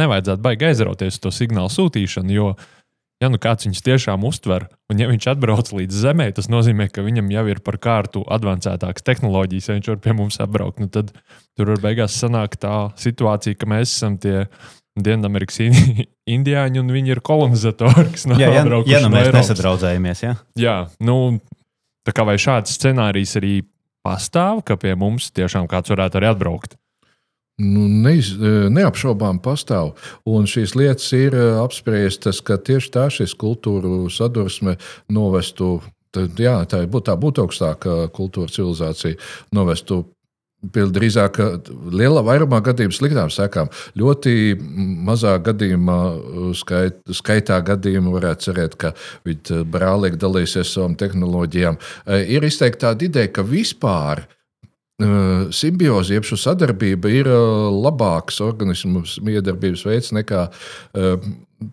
nevajadzētu 0.00 0.44
baigi 0.44 0.70
aizrauties 0.70 1.16
uz 1.18 1.22
to 1.22 1.34
signālu 1.34 1.72
sūtīšanu. 1.72 2.34
Jo, 2.34 2.52
ja 3.22 3.30
nu 3.32 3.40
kāds 3.40 3.68
viņus 3.68 3.84
tiešām 3.86 4.26
uztver, 4.26 4.68
un 4.92 5.00
ja 5.00 5.08
viņš 5.08 5.30
atbrauc 5.32 5.70
līdz 5.72 6.00
Zemē, 6.04 6.28
tas 6.36 6.50
nozīmē, 6.52 6.90
ka 6.92 7.06
viņam 7.06 7.30
jau 7.32 7.44
ir 7.54 7.62
par 7.64 7.78
kārtu 7.80 8.24
advancētākas 8.36 9.06
tehnoloģijas, 9.06 9.70
ja 9.70 9.78
viņš 9.78 9.92
var 9.94 10.00
pie 10.04 10.16
mums 10.18 10.40
atbraukt. 10.42 10.82
Nu, 10.82 10.90
tad 10.92 11.14
tur 11.56 11.72
var 11.72 11.84
beigās 11.84 12.18
sanākt 12.20 12.60
tā 12.66 12.90
situācija, 13.00 13.56
ka 13.60 13.70
mēs 13.70 13.94
esam 13.94 14.18
tie 14.20 14.48
Dienvidamerikas 14.94 15.58
indiāņi, 16.36 16.80
un 16.80 16.94
viņi 16.94 17.16
ir 17.16 17.20
kolonizatori, 17.26 18.06
kas 18.14 18.28
nav 18.30 18.42
jā, 18.42 18.52
ja, 18.54 18.64
ja 18.86 19.02
nu 19.02 19.10
mēs 19.10 19.32
nesadraudzējamies. 19.34 20.22
Ja? 20.22 20.34
Jā, 20.58 20.76
nu, 21.02 21.18
tā 22.06 22.14
kā 22.14 22.26
vai 22.28 22.36
šāds 22.38 22.76
scenārijs 22.78 23.34
arī 23.40 23.56
pastāv, 24.06 24.62
ka 24.68 24.78
pie 24.78 24.94
mums 24.98 25.32
tiešām 25.34 25.66
kāds 25.70 25.90
varētu 25.90 26.20
arī 26.20 26.30
atbraukt. 26.30 26.78
Nu, 27.62 27.84
neiz, 27.86 28.32
neapšaubām 28.74 29.38
pastāv. 29.42 29.92
Un 30.26 30.48
šīs 30.50 30.74
lietas 30.74 31.06
ir 31.14 31.36
eh, 31.38 31.58
apspriestas, 31.62 32.40
ka 32.42 32.58
tieši 32.58 32.90
tā 32.96 33.04
šis 33.14 33.36
kultūru 33.38 34.08
sadursme 34.10 34.76
novestu. 35.14 35.76
Tad, 36.14 36.38
jā, 36.38 36.56
tā 36.70 36.82
būtu 36.86 37.08
tā 37.10 37.14
būt 37.18 37.40
augstāka 37.42 37.94
kultūra 38.14 38.50
civilizācija, 38.50 39.18
novestu 39.54 40.04
Drīzāk 40.72 41.40
lielā 41.92 42.22
vairumā 42.24 42.62
gadījumu 42.64 42.94
sliktām 42.96 43.28
sekām. 43.32 43.68
Ļoti 44.00 44.54
mazā 45.04 45.34
gadījumā, 45.44 45.98
skait, 46.56 47.02
skaitā 47.12 47.58
gadījumu 47.66 48.14
varētu 48.14 48.48
cerēt, 48.48 48.78
ka 48.80 48.94
viņi 49.28 49.64
brālīgi 49.68 50.20
dalīsies 50.22 50.72
savām 50.76 50.94
tehnoloģijām. 51.00 51.76
Ir 52.32 52.46
izteikti 52.48 52.86
tāda 52.86 53.04
ideja, 53.10 53.32
ka 53.36 53.44
vispār 53.44 54.24
simbioze, 55.52 56.14
jeb 56.14 56.24
šī 56.24 56.38
sadarbība 56.38 57.10
ir 57.10 57.28
labāks 57.28 58.38
organismu 58.44 59.02
miedarbības 59.26 59.82
veids 59.88 60.12
nekā 60.14 60.46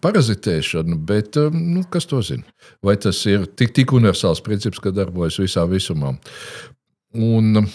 parazitēšana, 0.02 0.98
bet 1.06 1.38
nu, 1.54 1.84
kas 1.94 2.10
to 2.10 2.22
zina? 2.26 2.48
Vai 2.84 2.96
tas 2.98 3.20
ir 3.30 3.46
tik, 3.46 3.76
tik 3.78 3.94
universāls 3.94 4.42
princips, 4.44 4.82
ka 4.82 4.94
darbojas 4.96 5.38
visā 5.42 5.68
visumā? 5.70 6.16
Un 7.14 7.68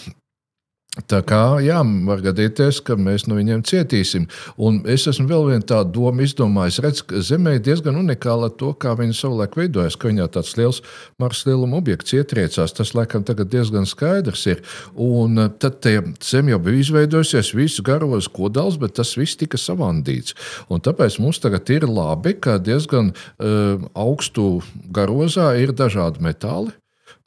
Tā 1.05 1.19
kā 1.27 1.59
jā, 1.61 1.77
var 2.07 2.21
gadīties, 2.25 2.79
ka 2.85 2.95
mēs 2.97 3.27
no 3.29 3.37
viņiem 3.37 3.61
cietīsim. 3.67 4.25
Un 4.57 4.79
es 4.89 5.05
esmu 5.09 5.27
vēl 5.29 5.45
vienu 5.51 5.65
tādu 5.69 5.93
domu 5.99 6.25
izdomājis. 6.25 6.79
Redz, 6.83 7.03
ka 7.05 7.21
Zemē 7.21 7.57
ir 7.57 7.63
diezgan 7.67 7.99
unikāla 7.99 8.49
to, 8.57 8.71
kā 8.81 8.95
viņi 8.97 9.13
savulaik 9.19 9.57
veidojas, 9.59 9.97
ka 9.99 10.09
viņā 10.09 10.25
tāds 10.33 10.55
liels 10.57 10.81
Marsa 11.21 11.51
lieluma 11.51 11.77
objekts 11.77 12.15
ietriecās. 12.17 12.73
Tas 12.77 12.95
laikam 12.97 13.25
tagad 13.27 13.51
diezgan 13.53 13.85
skaidrs 13.89 14.47
ir. 14.49 14.63
Un 14.95 15.37
eh, 15.43 15.51
tad 15.61 15.85
Zeme 16.23 16.55
jau 16.55 16.61
bija 16.65 16.81
izveidojusies, 16.81 17.53
visu 17.57 17.85
garos 17.85 18.31
kodals, 18.33 18.79
bet 18.81 18.97
tas 18.97 19.13
viss 19.19 19.37
tika 19.37 19.59
savandīts. 19.61 20.33
Un 20.73 20.81
tāpēc 20.81 21.19
mums 21.21 21.41
tagad 21.43 21.69
ir 21.73 21.85
labi, 21.87 22.33
ka 22.41 22.57
diezgan 22.57 23.13
uh, 23.13 23.77
augstu 23.97 24.63
garozā 24.93 25.51
ir 25.61 25.75
dažādi 25.77 26.23
metāli 26.25 26.73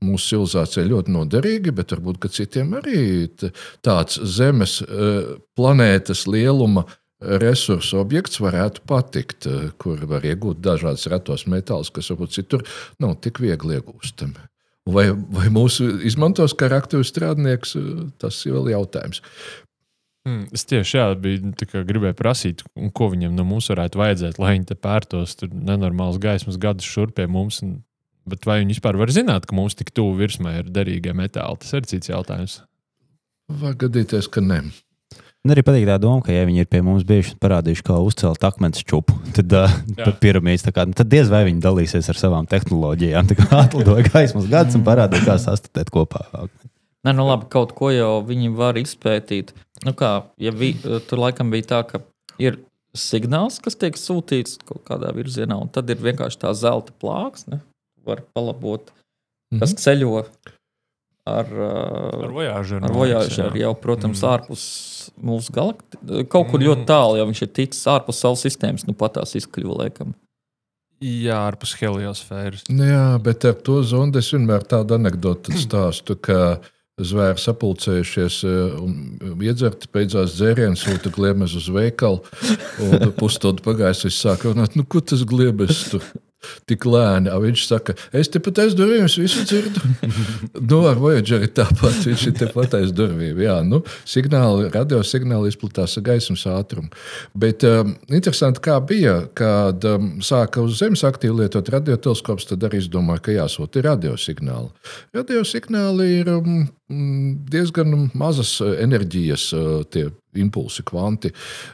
mūsu 0.04 0.34
civilizācijai 0.34 0.88
ļoti 0.88 1.14
noderīgi, 1.14 1.74
bet 1.76 1.92
varbūt 1.94 2.28
citiem 2.32 2.72
arī 2.78 3.28
tāds 3.84 4.20
Zemes 4.36 4.80
eh, 4.84 5.36
planētas 5.58 6.26
lieluma 6.30 6.86
resursu 7.20 8.00
objekts 8.00 8.40
varētu 8.40 8.84
patikt, 8.88 9.46
eh, 9.46 9.70
kur 9.78 10.00
var 10.08 10.24
iegūt 10.24 10.62
dažādas 10.64 11.08
retos 11.12 11.46
metālus, 11.46 11.92
kas 11.92 12.10
varbūt 12.12 12.36
citur 12.36 12.64
nav 13.00 13.18
tik 13.20 13.42
viegli 13.44 13.76
iegūstami. 13.76 14.48
Vai, 14.90 15.10
vai 15.12 15.50
mūsu 15.52 16.00
izmantos 16.08 16.54
kā 16.56 16.70
aktīvs 16.72 17.12
strādnieks, 17.12 17.76
eh, 17.76 18.06
tas 18.18 18.40
ir 18.46 18.56
vēl 18.56 18.72
jautājums. 18.76 19.20
Mm, 20.28 20.48
es 20.52 20.66
tieši 20.68 20.96
jā, 20.98 21.04
biju, 21.16 21.52
gribēju 21.88 22.16
prasīt, 22.16 22.64
ko 22.92 23.08
viņam 23.12 23.36
no 23.36 23.44
mums 23.48 23.70
varētu 23.72 24.00
vajadzēt, 24.00 24.40
lai 24.40 24.56
viņi 24.58 24.68
te 24.68 24.76
pērtos 24.76 25.36
tur 25.40 25.48
nenormāls 25.48 26.18
gaismas 26.20 26.58
gadus 26.60 26.88
šurp 26.88 27.16
pie 27.16 27.24
mums. 27.28 27.62
Un, 27.64 27.78
bet 28.30 28.46
vai 28.48 28.60
viņi 28.62 28.76
vispār 28.76 28.98
var 29.00 29.12
zināt, 29.14 29.48
ka 29.48 29.56
mums 29.56 29.76
tik 29.78 29.92
tuvu 29.96 30.16
virsmē 30.20 30.60
ir 30.60 30.70
derīgie 30.70 31.14
metāli? 31.16 31.60
Tas 31.62 31.74
ir 31.76 31.88
cits 31.90 32.12
jautājums. 32.12 32.60
Var 33.60 33.74
gadīties, 33.80 34.30
ka 34.30 34.42
ne. 34.44 34.62
Man 35.40 35.54
arī 35.54 35.62
patīk 35.64 35.86
tā 35.88 35.94
doma, 35.96 36.20
ka, 36.20 36.34
ja 36.34 36.44
viņi 36.44 36.62
ir 36.62 36.66
pie 36.68 36.82
mums 36.84 37.04
bijuši 37.08 37.32
un 37.32 37.38
parādījuši, 37.40 37.84
kā 37.86 37.94
uzcelt 38.04 38.42
akmens 38.44 38.82
čupu, 38.84 39.14
tad, 39.36 39.54
uh, 39.56 39.72
piramīdas, 40.22 40.66
tā 40.66 40.74
kā, 40.76 40.84
nu, 40.84 40.92
tad 40.96 41.08
diez 41.08 41.30
vai 41.32 41.46
viņi 41.48 41.62
dalīsies 41.64 42.10
ar 42.12 42.20
savām 42.20 42.48
tehnoloģijām. 42.50 43.30
Tā 43.30 43.38
kā 43.38 43.48
atlidoja 43.64 44.04
gaismas 44.10 44.50
gads 44.52 44.76
un 44.76 44.84
parādīja, 44.84 45.24
kā 45.30 45.38
sastatēt 45.40 45.88
kopā. 45.94 46.26
Nē, 47.08 47.14
nu 47.16 47.24
labi, 47.24 47.48
kaut 47.52 47.72
ko 47.78 47.88
jau 47.88 48.18
viņi 48.28 48.52
var 48.58 48.76
izpētīt. 48.76 49.54
Nu 49.88 49.96
kā, 49.96 50.12
ja 50.36 50.52
vi, 50.52 50.74
tur 51.08 51.24
laikam 51.24 51.48
bija 51.54 51.70
tā, 51.72 51.80
ka 51.88 52.02
ir 52.36 52.60
signāls, 52.96 53.56
kas 53.64 53.80
tiek 53.80 53.96
sūtīts 53.96 54.58
kaut 54.68 54.84
kādā 54.88 55.08
virzienā, 55.16 55.56
un 55.56 55.72
tad 55.72 55.88
ir 55.88 56.04
vienkārši 56.04 56.42
tā 56.44 56.52
zelta 56.58 56.92
plāksne, 57.00 57.62
var 58.10 58.24
palabot, 58.36 58.90
kas 59.62 59.74
ceļo 59.80 60.16
ar, 60.24 60.32
Ar 61.30 61.46
ar, 61.52 62.30
vojāžeru. 62.32 62.82
ar 62.88 62.94
vojāžeru 62.96 63.60
jau, 63.60 63.74
protams, 63.78 64.22
Mm. 64.22 64.30
ārpus 64.32 64.62
mūsu 65.22 65.52
galaktikas. 65.54 66.24
Kaut 66.32 66.48
kur 66.50 66.62
ļoti 66.64 66.86
tālu, 66.88 67.18
ja 67.20 67.26
viņš 67.28 67.42
ir 67.44 67.50
ticis 67.58 67.84
ārpus 67.92 68.18
saules 68.24 68.42
sistēmas, 68.46 68.86
nu 68.88 68.94
pat 68.96 69.14
tās 69.18 69.36
izkļuva 69.38 69.76
laikam. 69.84 70.14
Jā, 71.00 71.36
ārpus 71.48 71.76
heliosfēras. 71.80 72.66
Nu 72.68 72.84
Jā, 72.88 73.04
bet 73.24 73.44
ar 73.48 73.54
to 73.64 73.78
zondi 73.86 74.18
es 74.20 74.32
vienmēr 74.34 74.64
tādu 74.68 74.96
anekdoti 74.98 75.54
stāstu, 75.64 76.16
ka 76.20 76.58
zvēri 77.00 77.40
sapulcējušies 77.40 78.40
eh, 78.44 78.74
un 78.80 79.44
iedzerti, 79.44 79.88
beidzās 79.92 80.34
dzēriens, 80.36 80.82
sūta 80.84 81.12
gliemež 81.14 81.54
uz 81.56 81.68
veikalu. 81.72 82.20
Un 82.84 83.06
pusstundu 83.20 83.64
pagājis, 83.64 84.02
viņš 84.08 84.18
sāka 84.24 84.50
runāt, 84.52 84.76
nu, 84.76 84.84
ko 84.84 85.00
tas 85.00 85.22
gliemež 85.24 85.84
tur 85.94 86.04
tik 86.68 86.86
lēni. 86.88 87.30
Viņš 87.42 87.64
saka, 87.66 87.94
es 88.16 88.30
tepat 88.32 88.62
aiz 88.64 88.76
durvīm, 88.78 89.04
es 89.06 89.16
visu 89.20 89.44
dzirdu. 89.46 89.82
nu, 90.70 90.80
ar 90.88 91.00
Voyageru 91.00 91.48
tāpat, 91.56 92.02
viņš 92.08 92.26
ir 92.30 92.36
tepat 92.40 92.76
aiz 92.80 92.94
durvīm. 92.96 93.40
Jā, 93.44 93.58
nu, 93.66 93.82
signāli, 94.08 94.70
radiosignāli 94.74 95.52
izplatās 95.52 95.96
ar 96.00 96.06
gaismas 96.10 96.46
ātrumu. 96.50 96.90
Bet 97.38 97.64
um, 97.68 97.94
interesanti, 98.08 98.62
kā 98.64 98.78
bija, 98.84 99.20
kad 99.36 99.84
um, 99.88 100.12
sāka 100.24 100.64
uz 100.64 100.78
Zemes 100.80 101.04
aktīvi 101.06 101.42
lietot 101.42 101.68
radioteleskops, 101.72 102.48
tad 102.52 102.64
arī 102.68 102.82
izdomāja, 102.84 103.24
ka 103.26 103.36
jāsūta 103.36 103.84
radiosignāli. 103.90 104.70
Radiosignāli 105.16 106.08
ir 106.20 106.32
um, 106.36 106.64
diezgan 107.50 108.10
mazas 108.18 108.56
uh, 108.64 108.74
enerģijas 108.80 109.50
uh, 109.56 109.68
tie 109.90 110.08
impulsi, 110.38 110.84
kvanti. 110.86 111.32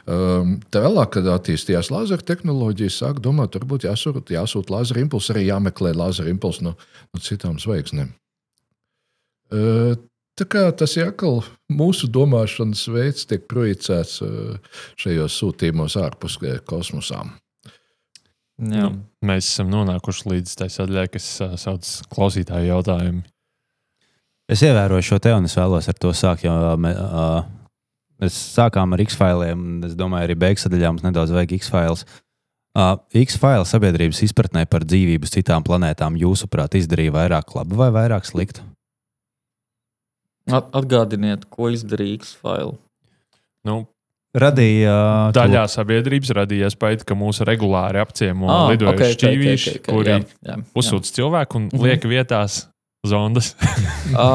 Um, 0.09 0.57
Tālāk, 0.73 1.13
kad 1.17 1.29
attīstījās 1.35 1.91
lāzera 1.93 2.25
tehnoloģija, 2.25 2.93
sāk 2.93 3.21
domāt, 3.23 3.57
varbūt 3.59 3.85
jāsūta, 3.89 4.25
jāsūta 4.33 4.73
lāzera 4.73 5.03
impulsi, 5.03 5.33
arī 5.35 5.47
jāmeklē 5.49 5.93
lāzera 5.97 6.33
impulsi 6.33 6.65
no, 6.65 6.77
no 7.13 7.23
citām 7.23 7.59
zvaigznēm. 7.61 8.13
Uh, 9.47 9.95
Tā 10.37 10.45
kā 10.45 10.67
tas 10.77 10.91
ir 10.99 11.07
atkal 11.09 11.39
mūsu 11.73 12.05
domāšanas 12.13 12.83
veids, 12.93 13.25
tiek 13.25 13.47
projicēts 13.49 14.19
uh, 14.21 14.75
šajos 15.01 15.33
sūtījumos 15.41 15.95
ārpus 15.97 16.35
uh, 16.43 16.59
kosmosām. 16.67 17.31
Jā. 18.61 18.91
Nu, 18.91 18.99
mēs 19.25 19.49
esam 19.49 19.71
nonākuši 19.73 20.29
līdz 20.29 20.53
tai 20.59 20.69
sadaļai, 20.73 21.07
kas 21.15 21.31
uh, 21.41 21.55
sauc 21.57 21.89
klausītāju 22.13 22.69
jautājumu. 22.69 23.23
Es 24.47 24.61
ievēroju 24.63 25.07
šo 25.09 25.17
te, 25.25 25.33
un 25.33 25.49
es 25.49 25.57
vēlos 25.57 25.89
ar 25.89 25.97
to 26.05 26.13
sākt. 26.15 26.45
Jo, 26.45 26.53
uh, 26.53 27.41
mēs 28.21 28.37
sākām 28.55 28.95
ar 28.95 29.03
X-failiem, 29.03 29.57
un 29.57 29.89
es 29.89 29.97
domāju, 29.97 30.29
arī 30.29 30.37
beigas 30.39 30.65
sadaļā 30.67 30.93
mums 30.93 31.05
nedaudz 31.05 31.33
vajag 31.35 31.57
X-failus. 31.59 32.05
Uh, 32.77 32.93
X-faila 33.17 33.65
sabiedrības 33.65 34.21
izpratnē 34.27 34.67
par 34.69 34.85
dzīvību 34.85 35.29
citām 35.33 35.65
planētām, 35.65 36.17
jūsuprāt, 36.21 36.77
izdarīja 36.77 37.15
vairāk 37.15 37.55
labu 37.57 37.79
vai 37.79 37.89
vairāk 37.95 38.27
sliktu? 38.29 38.65
At- 40.47 40.69
Atgādiniet, 40.77 41.47
ko 41.49 41.71
izdarīja 41.73 42.21
X-File. 42.21 42.77
Nu, 43.67 43.81
Radīja 44.37 44.91
uh, 44.93 45.31
daļā 45.33 45.63
sabiedrības 45.71 46.29
radīja 46.37 46.67
iespēja, 46.69 47.01
ka 47.07 47.15
mūs 47.17 47.39
regulāri 47.47 48.01
apciemo 48.03 48.49
ah, 48.51 48.67
lidojuši 48.69 49.15
šķīvīši, 49.15 49.71
okay, 49.71 49.79
okay, 49.79 49.81
okay, 49.81 49.93
kuri 49.95 50.11
jā, 50.13 50.19
jā. 50.51 50.57
uzsūta 50.77 51.13
cilvēku 51.15 51.61
un 51.61 51.69
liek 51.81 52.05
vietās 52.05 52.65
zondas. 53.07 53.55
Ā. 54.13 54.27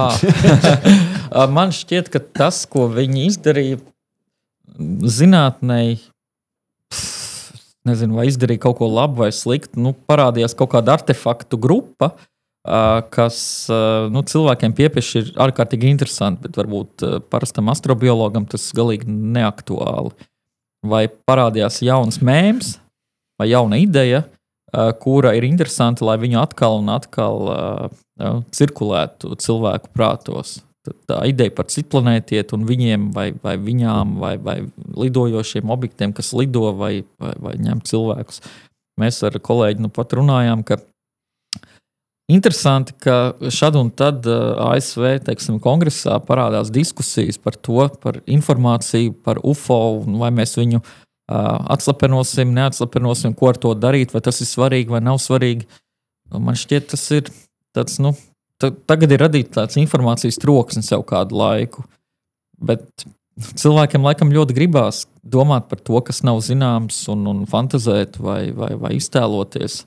Man 1.33 1.73
šķiet, 1.73 2.11
ka 2.13 2.21
tas, 2.21 2.65
ko 2.69 2.89
viņi 2.93 3.27
izdarīja, 3.31 3.79
zinātnēji, 5.17 6.01
nezinu, 7.89 8.19
vai 8.19 8.27
izdarīja 8.29 8.63
kaut 8.67 8.79
ko 8.81 8.89
labu 8.91 9.25
vai 9.25 9.31
sliktu, 9.35 9.81
nu, 9.83 9.95
parādījās 10.09 10.55
kaut 10.59 10.75
kāda 10.75 10.99
artefaktu 10.99 11.59
grupa, 11.61 12.13
kas 13.13 13.39
nu, 14.15 14.23
cilvēkiem 14.23 14.75
piepieši 14.79 15.17
ir 15.19 15.31
ārkārtīgi 15.43 15.89
interesanti, 15.91 16.45
bet 16.47 16.61
varbūt 16.61 17.07
parastam 17.33 17.73
astrobiologam 17.73 18.47
tas 18.47 18.69
galīgi 18.77 19.09
neaktuāli. 19.11 20.15
Vai 20.87 21.07
parādījās 21.11 21.81
jauns 21.87 22.21
mēms 22.23 22.77
vai 23.39 23.49
jauna 23.51 23.79
ideja, 23.83 24.25
kura 25.03 25.35
ir 25.39 25.47
interesanta, 25.47 26.05
lai 26.07 26.17
viņu 26.23 26.39
atkal 26.43 26.79
un 26.81 26.91
atkal 26.95 27.43
ā, 27.51 27.59
cirkulētu 28.55 29.35
cilvēku 29.43 29.91
prātos. 29.95 30.61
Tā 30.83 31.21
ideja 31.31 31.53
par 31.55 31.69
citplanētieti 31.71 32.57
un 32.57 32.65
viņiem, 32.67 33.11
vai, 33.15 33.29
vai 33.43 33.55
viņām, 33.61 34.17
vai, 34.19 34.33
vai 34.43 34.57
lidojošiem 34.99 35.71
objektiem, 35.71 36.15
kas 36.17 36.33
lido 36.35 36.73
vai, 36.75 37.05
vai, 37.23 37.37
vai 37.39 37.53
ņem 37.63 37.85
cilvēkus. 37.87 38.43
Mēs 38.99 39.21
ar 39.27 39.39
kolēģi 39.39 39.85
nu 39.85 39.93
pat 39.95 40.17
runājām, 40.19 40.65
ka 40.67 40.81
interesanti, 42.33 42.97
ka 42.99 43.37
šad 43.47 43.79
un 43.79 43.93
tad 43.95 44.27
ASV 44.27 45.23
teiksim, 45.29 45.61
kongresā 45.63 46.19
parādās 46.27 46.73
diskusijas 46.75 47.39
par 47.39 47.55
to, 47.55 47.87
par 48.03 48.19
informāciju 48.27 49.15
par 49.23 49.39
UFO, 49.47 49.79
vai 50.19 50.33
mēs 50.35 50.57
viņu 50.59 50.83
atslapenosim, 51.73 52.51
neatslapenosim, 52.59 53.39
ko 53.39 53.53
ar 53.53 53.61
to 53.61 53.73
darīt, 53.79 54.13
vai 54.13 54.23
tas 54.25 54.43
ir 54.43 54.51
svarīgi 54.51 54.93
vai 54.93 55.01
nav 55.05 55.23
svarīgi. 55.23 55.69
Man 56.33 56.59
šķiet, 56.59 56.91
tas 56.91 57.07
ir 57.15 57.31
tāds, 57.77 57.99
nu, 58.03 58.17
tagad 58.71 59.13
ir 59.13 59.25
radīts 59.25 59.55
tāds 59.57 59.79
informācijas 59.81 60.39
troksnis 60.43 60.93
jau 60.93 61.01
kādu 61.07 61.39
laiku. 61.41 61.85
Bet 62.63 63.07
cilvēkiem 63.41 64.05
laikam 64.05 64.33
ļoti 64.35 64.57
gribās 64.57 65.07
domāt 65.23 65.69
par 65.71 65.81
to, 65.81 65.99
kas 66.05 66.23
nav 66.27 66.43
zināms, 66.45 67.01
un, 67.13 67.25
un 67.31 67.47
fantazēt 67.49 68.19
vai, 68.23 68.53
vai, 68.55 68.75
vai 68.79 68.93
iztēloties. 68.99 69.83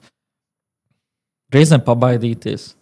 Reizēm 1.53 1.83
pabaidīties. 1.85 2.73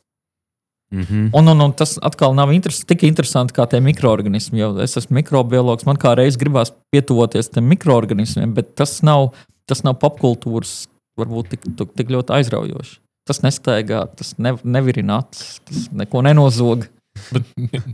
Mm 0.93 1.01
-hmm. 1.01 1.29
Un, 1.33 1.47
un, 1.47 1.61
un 1.61 1.73
tas 1.73 1.97
atkal 2.01 2.35
nav 2.35 2.53
interes, 2.53 2.83
tik 2.85 3.03
interesanti 3.03 3.53
kā 3.53 3.65
tie 3.69 3.79
mikroorganismi. 3.81 4.59
Jo 4.59 4.77
es 4.81 4.97
esmu 4.97 5.15
mikrobiologs, 5.15 5.85
man 5.85 5.97
kā 5.97 6.15
reiz 6.15 6.37
gribās 6.37 6.73
pietuvoties 6.91 7.49
tiem 7.49 7.65
mikroorganismiem, 7.65 8.53
bet 8.53 8.75
tas 8.75 9.01
nav, 9.01 9.33
tas 9.65 9.83
nav 9.83 9.97
popkultūras 9.97 10.87
varbūt 11.17 11.49
tik, 11.49 11.65
tik 11.95 12.09
ļoti 12.09 12.33
aizraujoši. 12.33 13.02
Tas 13.27 13.39
nestaigā, 13.43 14.03
tas 14.19 14.33
ne, 14.41 14.51
nevirina 14.67 15.21
acis, 15.23 15.59
tas 15.67 15.85
neko 15.95 16.23
nenozog. 16.25 16.87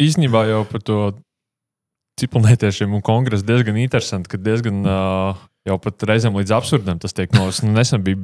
Īsnībā 0.01 0.45
jau 0.49 0.63
par 0.69 0.81
to 0.85 0.99
cipelnētiešiem 2.19 2.93
un 2.97 3.03
kongresu 3.05 3.45
diezgan 3.47 3.77
interesanti, 3.79 4.31
ka 4.31 4.39
diezgan 4.41 4.81
uh, 4.83 5.39
jau 5.69 5.77
pat 5.83 6.05
reizēm 6.09 6.35
līdz 6.39 6.55
absurdam 6.57 6.99
tas 7.01 7.15
tiek 7.15 7.31
nolas. 7.37 7.61
Nu, 7.63 7.71
nesen 7.75 8.03
bija 8.05 8.19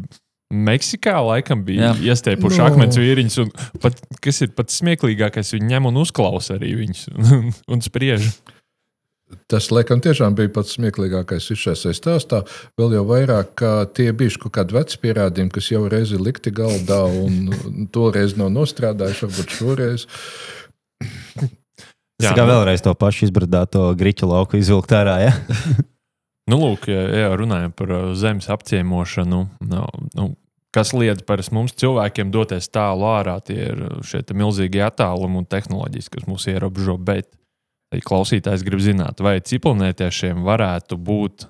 Meksikā, 0.53 1.15
laikam 1.25 1.63
bija 1.65 1.87
Jā. 1.89 1.93
iestiepuši 2.13 2.59
No. 2.59 2.65
no. 2.67 2.73
akmens 2.73 2.99
vīriņus, 3.01 3.37
un 3.41 3.49
pat, 3.81 3.97
kas 4.21 4.43
ir 4.45 4.51
pats 4.53 4.77
smieklīgākais, 4.77 5.55
viņi 5.55 5.71
ņem 5.71 5.87
un 5.89 5.97
uzklausa 6.03 6.59
arī 6.59 6.75
viņus 6.83 7.07
un, 7.17 7.49
un 7.73 7.81
spriež. 7.81 8.27
Tas, 9.49 9.71
laikam, 9.73 10.01
tiešām 10.05 10.35
bija 10.37 10.51
pats 10.53 10.75
smieklīgākais 10.77 11.47
šajā 11.57 11.93
stāstā. 11.97 12.43
Vēl 12.77 12.93
jau 12.99 13.03
vairāk, 13.09 13.55
ka 13.57 13.71
tie 13.89 14.11
bija 14.13 14.37
kaut 14.41 14.53
kādi 14.57 14.77
veci 14.77 14.99
pierādījumi, 15.01 15.53
kas 15.53 15.69
jau 15.71 15.81
reiz 15.89 16.13
ir 16.13 16.21
likti 16.21 16.53
galdā, 16.53 17.01
un 17.09 17.87
toreiz 17.93 18.37
nav 18.37 18.51
nostrādājuši, 18.53 19.25
varbūt 19.25 19.57
šoreiz. 19.57 20.07
Tas 22.21 22.37
kā 22.37 22.45
vēlreiz 22.47 22.85
to 22.85 22.93
pašu 22.97 23.27
izbradāto 23.27 23.89
grīķu 23.97 24.29
lauku 24.29 24.61
izvilkt 24.61 24.95
ārā. 24.95 25.19
Ja? 25.27 25.35
Nu, 26.45 26.59
lūk, 26.61 26.83
ja, 26.93 26.99
ja 27.09 27.29
runājam 27.33 27.71
par 27.73 27.89
uh, 27.89 28.01
zemes 28.13 28.45
apciemošanu, 28.53 29.39
nu, 29.65 29.85
nu, 30.13 30.25
kas 30.77 30.91
liedz 30.93 31.23
parasti 31.25 31.55
mums 31.57 31.73
cilvēkiem 31.81 32.29
doties 32.29 32.69
tālu 32.69 33.07
ārā, 33.09 33.39
tie 33.41 33.71
ir 33.71 33.81
šie 34.05 34.21
te 34.21 34.37
milzīgie 34.37 34.83
attālumi 34.85 35.39
un 35.41 35.47
tehnoloģijas, 35.49 36.11
kas 36.13 36.27
mūs 36.29 36.45
ierobežo. 36.51 36.99
Bet 37.01 37.31
ja 37.95 38.05
klausītājs 38.05 38.65
grib 38.67 38.83
zināt, 38.83 39.23
vai 39.23 39.37
cipelnētiešiem 39.43 40.43
varētu 40.45 40.97
būt 40.99 41.47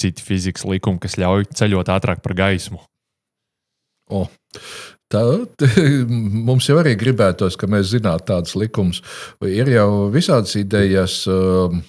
citi 0.00 0.24
fizikas 0.24 0.66
likumi, 0.68 1.00
kas 1.02 1.16
ļauj 1.20 1.48
ceļot 1.56 1.90
ātrāk 1.92 2.22
par 2.24 2.36
gaismu. 2.36 2.82
O, 4.12 4.26
tā, 5.10 5.22
mums 6.48 6.68
jau 6.68 6.78
arī 6.82 6.94
gribētos, 6.98 7.56
ka 7.58 7.68
mēs 7.70 7.90
zinātu 7.94 8.28
tādus 8.30 8.54
likumus. 8.58 9.02
Ir 9.42 9.72
jau 9.72 9.90
visādas 10.14 10.54
idejas. 10.60 11.24
um, 11.30 11.82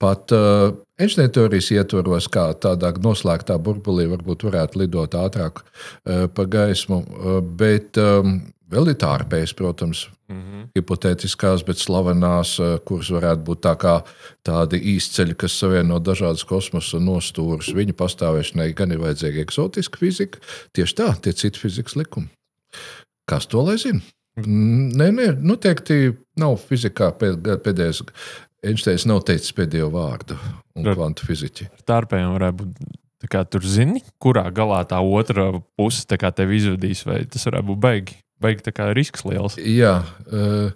pat 0.00 0.32
uh, 0.32 0.72
Einsteina 1.00 1.32
teorijas 1.32 1.70
ietvaros, 1.72 2.28
kā 2.32 2.50
tādā 2.60 2.90
noslēgtā 3.04 3.58
burbulī, 3.60 4.06
varbūt 4.08 4.46
varētu 4.48 4.80
lidot 4.82 5.16
ātrāk 5.16 5.62
uh, 5.62 6.24
pa 6.32 6.46
gaismu. 6.48 7.02
Uh, 7.04 7.38
bet 7.40 8.00
um, 8.00 8.38
vēl 8.70 8.92
ir 8.92 8.98
tā 9.00 9.10
ārpējas, 9.18 9.54
protams, 9.58 10.04
mm 10.30 10.40
-hmm. 10.40 10.66
hipotētiskās, 10.78 11.64
bet 11.66 11.82
slavenās, 11.82 12.56
uh, 12.60 12.76
kuras 12.86 13.10
varētu 13.10 13.44
būt 13.48 13.62
tā 13.66 13.74
kā 13.80 13.94
tādi 14.46 14.80
īsceļi, 14.96 15.36
kas 15.36 15.58
savieno 15.58 15.98
dažādas 15.98 16.44
kosmosa 16.44 16.98
nostūrus. 16.98 17.74
Viņa 17.74 17.96
pastāvēšanai 17.98 18.72
gan 18.74 18.92
ir 18.92 19.02
vajadzīga 19.02 19.42
eksotiska 19.46 19.98
fizika, 19.98 20.38
tieši 20.72 20.94
tā, 20.94 21.14
tie 21.22 21.32
citi 21.32 21.58
fizikas 21.58 21.96
likumi. 21.96 22.30
Kas 23.26 23.46
to 23.46 23.62
lai 23.62 23.78
zina? 23.78 24.00
Nē, 24.40 25.10
nē, 25.10 25.32
noteikti 25.42 26.14
nav 26.38 26.56
fizikā 26.68 27.10
pēdējais 27.18 28.02
Einsteins 28.60 29.06
nav 29.08 29.22
teicis 29.24 29.54
pēdējo 29.56 29.88
vārdu, 29.94 30.36
un 30.76 30.88
Ar, 30.90 30.96
kvantu 30.98 31.24
fiziķi. 31.24 31.70
Tārpējiem 31.88 32.34
varētu 32.36 32.58
būt. 32.60 32.98
Kā, 33.30 33.42
tur 33.44 33.64
zini, 33.68 34.00
kurā 34.20 34.46
galā 34.48 34.80
tā 34.88 34.96
otra 35.04 35.50
puse 35.76 36.06
tevi 36.08 36.56
izvadīs, 36.56 37.02
vai 37.04 37.18
tas 37.28 37.44
varētu 37.48 37.68
būt 37.68 37.80
baigi. 37.80 38.16
Baigi 38.40 38.64
tā 38.66 38.74
kā 38.76 38.90
risks 38.96 39.24
liels. 39.28 39.58
Jā, 39.60 40.00
uh, 40.32 40.70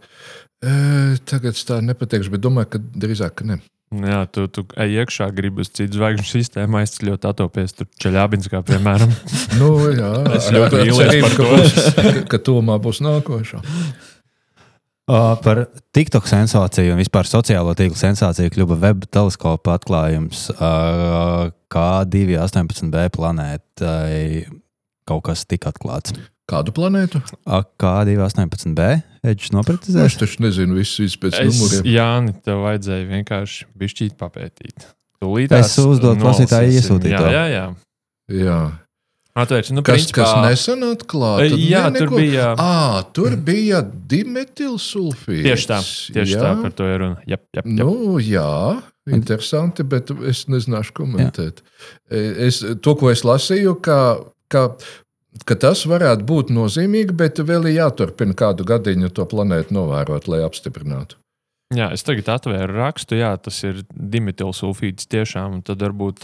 uh, 0.65 1.15
tagad 1.29 1.57
tā 1.57 1.81
nepateikšu, 1.85 2.35
bet 2.35 2.45
domāju, 2.45 2.75
ka 2.75 2.83
drīzāk 2.83 3.41
ka 3.41 3.49
ne. 3.49 3.61
Jā, 3.95 4.25
tu, 4.33 4.47
tu 4.51 4.65
ej 4.81 5.05
iekšā, 5.05 5.29
gribi 5.37 5.63
uz 5.63 5.71
citu 5.71 6.01
zvaigžņu 6.01 6.27
sistēmu 6.27 6.81
aizceļot, 6.81 7.27
atopies 7.31 7.77
tur 7.77 7.87
Čeļābinskā, 8.03 8.65
piemēram. 8.67 9.13
nu, 9.61 9.71
jā, 9.95 10.11
es 10.35 10.49
ļoti 10.55 10.81
mīlu, 10.89 11.31
ka, 11.37 11.53
ka, 12.01 12.25
ka 12.33 12.43
tomā 12.43 12.81
būs 12.83 13.03
nākošā. 13.05 13.63
Uh, 15.05 15.35
par 15.45 15.67
TikTok 15.93 16.25
sensāciju 16.25 16.95
un 16.95 17.01
vispār 17.03 17.29
sociālo 17.29 17.75
tīklu 17.77 17.99
sensāciju 18.01 18.55
kļuva 18.55 18.79
web 18.87 19.05
teleskopa 19.13 19.77
atklājums, 19.77 20.47
uh, 20.57 21.51
kā 21.69 21.91
2,18b 22.09 23.11
planētai 23.13 24.47
kaut 25.05 25.27
kas 25.29 25.45
tika 25.45 25.75
atklāts. 25.75 26.17
Kādu 26.51 26.75
planētu? 26.77 27.23
Kā 27.81 27.95
2,18b. 28.05 28.89
Eģis 29.25 29.55
noprecizēs. 29.55 30.13
Es 30.13 30.21
taču 30.21 30.43
nezinu 30.45 30.77
visus 30.77 31.17
pēc 31.21 31.39
es, 31.41 31.55
numuriem. 31.55 31.89
Jā, 31.89 32.09
tev 32.45 32.61
vajadzēja 32.67 33.09
vienkārši 33.09 33.69
bišķīt 33.81 34.17
papētīt. 34.21 34.89
Tūlītās 35.25 35.71
es 35.71 35.79
uzdot 35.81 36.21
klausītāju 36.21 36.75
iesūtīt. 36.77 37.15
Jā, 37.15 37.31
jā, 37.33 37.45
jā. 37.49 37.67
jā. 38.37 38.59
Atvērts, 39.35 39.73
nu, 39.75 39.83
kas, 39.83 40.05
principā... 40.05 40.21
kas 40.21 40.35
nesen 40.45 40.85
atklāts? 40.87 41.57
Jā, 41.59 41.87
ne, 41.91 42.03
tur 42.03 42.13
neko... 42.13 42.19
bija. 42.21 42.51
À, 42.61 43.01
tur 43.17 43.35
bija 43.49 43.81
dimetilsulfīds. 43.83 45.47
Tieši 45.49 45.71
tā, 45.73 45.79
tieši 46.19 46.37
jā. 46.37 46.43
tā 46.45 46.53
par 46.61 46.77
to 46.77 46.87
ir 46.87 47.01
runa. 47.03 47.25
Jep, 47.27 47.43
jep, 47.57 47.65
jep. 47.65 47.73
Nu, 47.81 48.21
jā, 48.23 48.53
interesanti, 49.11 49.89
bet 49.91 50.13
es 50.31 50.45
nezināšu 50.53 50.95
komentēt. 51.01 51.65
Jā. 51.65 52.21
Es, 52.47 52.61
to, 52.85 52.95
ko 53.01 53.11
es 53.11 53.25
lasīju, 53.27 53.75
ka, 53.83 53.99
ka, 54.53 54.69
ka 55.49 55.57
tas 55.59 55.85
varētu 55.91 56.27
būt 56.29 56.55
nozīmīgi, 56.55 57.17
bet 57.19 57.43
vēl 57.43 57.69
ir 57.71 57.81
jāturpina 57.81 58.37
kādu 58.39 58.67
gadiņu 58.69 59.11
to 59.15 59.27
planētu 59.31 59.75
novērot, 59.75 60.31
lai 60.31 60.45
apstiprinātu. 60.47 61.19
Jā, 61.75 61.89
es 61.97 62.05
tagad 62.07 62.29
atvēru 62.37 62.77
rakstu, 62.77 63.17
jā, 63.19 63.33
tas 63.41 63.57
ir 63.67 63.81
dimetilsulfīds 63.91 65.09
tiešām. 65.11 65.63
Tad 65.67 65.81
varbūt 65.83 66.23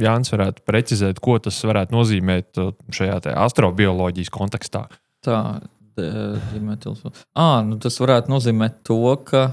Jānis 0.00 0.32
varētu 0.32 0.64
precizēt, 0.64 1.20
ko 1.20 1.36
tas 1.42 1.58
varētu 1.66 1.92
nozīmēt 1.92 2.60
šajā 2.94 3.18
astrobioloģijas 3.42 4.32
kontekstā. 4.32 4.86
Tā, 5.26 5.40
dimetilsulfīds. 5.98 7.26
Ah, 7.36 7.58
nu 7.66 7.80
tas 7.82 7.98
varētu 8.00 8.32
nozīmēt 8.32 8.80
to, 8.86 9.02
ka 9.28 9.44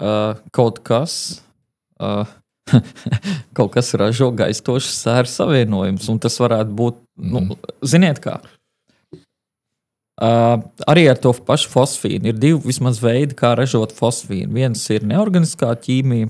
uh, 0.00 0.40
kaut 0.56 0.82
kas. 0.86 1.14
Uh, 2.00 2.24
kaut 3.56 3.72
kas 3.74 3.92
ražo 3.98 4.30
gaistošas 4.36 5.02
sēru 5.04 5.30
savienojumus, 5.30 6.08
un 6.12 6.20
tas 6.22 6.38
varētu 6.40 6.74
būt, 6.76 6.98
nu, 7.20 7.44
mm. 7.44 7.76
ziniet, 7.92 8.20
kā. 8.24 8.40
Uh, 10.20 10.60
arī 10.90 11.06
ar 11.08 11.16
to 11.16 11.32
pašu 11.32 11.70
fosfīnu 11.72 12.28
ir 12.28 12.36
divi 12.36 12.58
vismaz 12.66 12.98
veidi, 13.00 13.32
kā 13.38 13.54
ražot 13.56 13.94
fosfīnu. 13.96 14.52
Viens 14.52 14.82
ir 14.92 15.06
neorganiskā 15.08 15.72
ķīmija, 15.86 16.28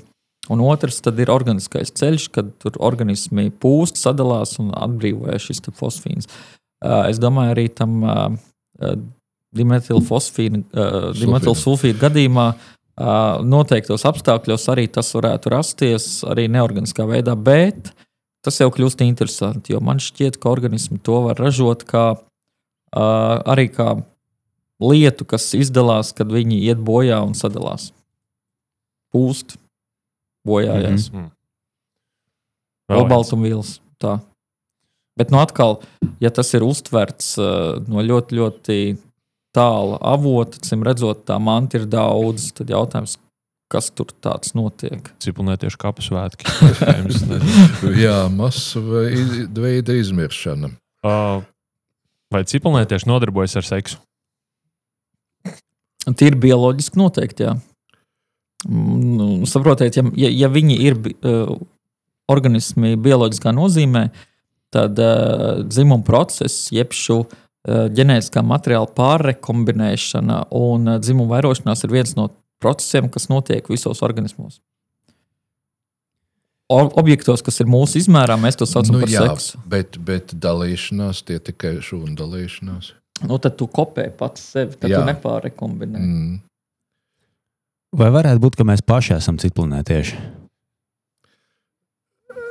un 0.51 0.62
otrs 0.62 1.03
ir 1.11 1.33
organiskais 1.33 1.91
ceļš, 1.99 2.28
kad 2.37 2.53
tur 2.62 2.78
organismi 2.78 3.51
pūst, 3.51 3.99
sadalās 3.99 4.61
un 4.62 4.70
atbrīvojas 4.78 5.49
šis 5.49 5.64
fosfīns. 5.74 6.31
Uh, 6.81 7.11
es 7.11 7.18
domāju, 7.20 7.57
arī 7.57 7.66
tam 7.74 7.99
uh, 8.07 8.95
dimetilfosfīnu, 9.59 10.62
uh, 10.70 11.11
dimetilsulfīdu 11.18 11.99
gadījumā 12.01 12.47
uh, 12.55 12.70
noteiktos 13.47 14.05
apstākļos 14.09 14.68
arī 14.72 14.86
tas 14.93 15.12
varētu 15.14 15.53
rasties 15.53 16.09
arī 16.28 16.49
neorganiskā 16.53 17.07
veidā, 17.09 17.36
bet 17.36 17.93
tas 18.45 18.61
jau 18.61 18.70
kļūst 18.72 19.05
interesanti, 19.05 19.74
jo 19.74 19.80
man 19.84 20.01
šķiet, 20.01 20.41
ka 20.41 20.51
organismi 20.51 20.99
to 21.05 21.20
var 21.28 21.41
ražot 21.41 21.84
kā 21.88 22.14
arī 22.93 23.68
kā 23.72 23.95
lietu, 24.80 25.26
kas 25.28 25.53
izdalās, 25.55 26.12
kad 26.16 26.30
viņi 26.32 26.62
iet 26.64 26.80
bojā 26.80 27.20
un 27.22 27.34
sadalās. 27.36 27.93
Pūst, 29.12 29.59
bojājās. 30.47 31.11
Mm 31.12 31.18
-hmm. 31.18 31.30
Olbaltumvielas. 32.97 33.80
Tā. 34.01 34.18
Bet, 35.18 35.30
nu, 35.30 35.38
atkal, 35.38 35.82
ja 36.20 36.30
tas 36.30 36.55
ir 36.55 36.62
uztverts 36.62 37.36
no 37.86 38.03
ļoti, 38.03 38.34
ļoti 38.34 38.76
tāla 39.57 39.98
avota, 40.12 40.61
cim 40.64 40.84
redzot, 40.86 41.24
tā 41.28 41.38
manta 41.42 41.80
ir 41.80 41.86
daudz, 41.90 42.51
tad 42.57 42.70
jautājums, 42.70 43.16
kas 43.70 43.90
tur 43.94 44.11
tāds 44.22 44.55
notiek? 44.59 45.11
Cipulnētiešu 45.22 45.78
kapu 45.80 46.05
svētki. 46.05 46.46
Jā, 48.05 48.24
masu 48.34 48.82
veida 48.82 49.96
izmiršana. 49.98 50.72
Uh, 51.07 51.42
Vai 52.30 52.44
cipelnētieši 52.46 53.09
nodarbojas 53.11 53.57
ar 53.59 53.66
seksu? 53.66 53.98
Tīri 56.07 56.38
bioloģiski 56.40 56.98
noteikti, 56.98 57.44
jā. 57.44 57.57
Nu, 58.70 59.46
saprotiet, 59.48 59.96
ja, 59.98 60.05
ja, 60.16 60.30
ja 60.44 60.48
viņi 60.53 60.76
ir 60.84 60.96
uh, 61.01 61.51
organismi 62.30 62.94
bioloģiskā 63.01 63.53
nozīmē, 63.57 64.05
tad 64.70 65.01
uh, 65.03 65.64
dzimuma 65.66 66.07
process, 66.07 66.68
jeb 66.74 66.94
šo 66.96 67.18
uh, 67.24 67.34
ģenētiskā 67.68 68.42
materiāla 68.46 68.88
pārrekombinēšana 68.96 70.46
un 70.56 70.94
uh, 70.94 70.98
dzimuma 71.02 71.36
vairošanās 71.36 71.84
ir 71.84 71.92
viens 71.92 72.16
no 72.16 72.30
procesiem, 72.61 73.11
kas 73.12 73.28
notiek 73.32 73.68
visos 73.68 74.00
organismos 74.06 74.61
objektos, 76.70 77.42
kas 77.42 77.61
ir 77.62 77.66
mūsu 77.70 77.98
izmērā, 77.98 78.36
mēs 78.38 78.58
to 78.58 78.66
saucam 78.68 78.94
nu, 78.94 79.00
par 79.02 79.11
jā, 79.11 79.24
seksu. 79.26 79.58
Bet, 79.70 79.98
bet 80.06 80.34
dalīšanās, 80.38 81.24
tie 81.26 81.40
tikai 81.42 81.80
šūnu 81.82 82.14
dalīšanās. 82.18 82.92
Nu, 83.26 83.38
tad 83.42 83.56
tu 83.58 83.66
kopē 83.68 84.06
pats 84.16 84.44
sevi, 84.54 84.78
tad 84.80 84.92
jā. 84.92 85.00
tu 85.00 85.08
nepārrekombinē. 85.08 85.98
Mm. 85.98 86.38
Vai 87.98 88.12
varētu 88.14 88.42
būt, 88.44 88.61
ka 88.61 88.68
mēs 88.68 88.84
paši 88.86 89.16
esam 89.18 89.40
citplanētieši? 89.42 90.20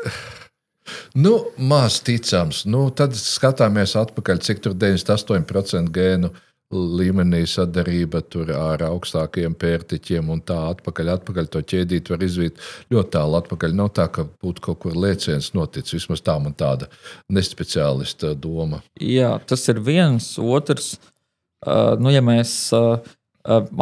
Nu, 1.18 1.38
maz 1.58 2.00
ticams. 2.06 2.66
Nu, 2.70 2.88
tad 2.96 3.18
skatāmies 3.18 3.96
atpakaļ, 4.00 4.44
cik 4.46 4.64
tur 4.66 4.78
98% 4.78 5.92
gēnu 5.96 6.32
līmenī 6.70 7.48
sadarība 7.50 8.22
ar 8.54 8.84
augstākiem 8.86 9.56
pērtiķiem 9.58 10.28
un 10.30 10.42
tā 10.46 10.58
atpakaļ, 10.70 11.10
atpakaļ 11.16 11.48
to 11.50 11.64
ķēdīt 11.72 12.12
var 12.14 12.26
izvīt 12.26 12.60
ļoti 12.94 13.14
tālu 13.16 13.40
atpakaļ. 13.40 13.74
Nav 13.80 13.90
tā, 13.98 14.06
ka 14.14 14.28
būtu 14.30 14.62
kaut 14.68 14.84
kur 14.84 14.94
lēciens 14.94 15.56
noticis. 15.58 15.96
Vismaz 15.98 16.22
tā 16.22 16.38
man 16.42 16.54
tāda 16.54 16.92
nespeciālista 17.34 18.36
doma. 18.38 18.84
Jā, 19.02 19.40
tas 19.50 19.66
ir 19.74 19.82
viens. 19.82 20.36
Otrs, 20.38 21.00
nu, 21.66 22.14
ja 22.14 22.22
mēs 22.22 22.54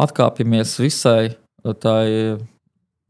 atkāpjamies 0.08 0.78
visai 0.80 1.36
tai 1.84 2.38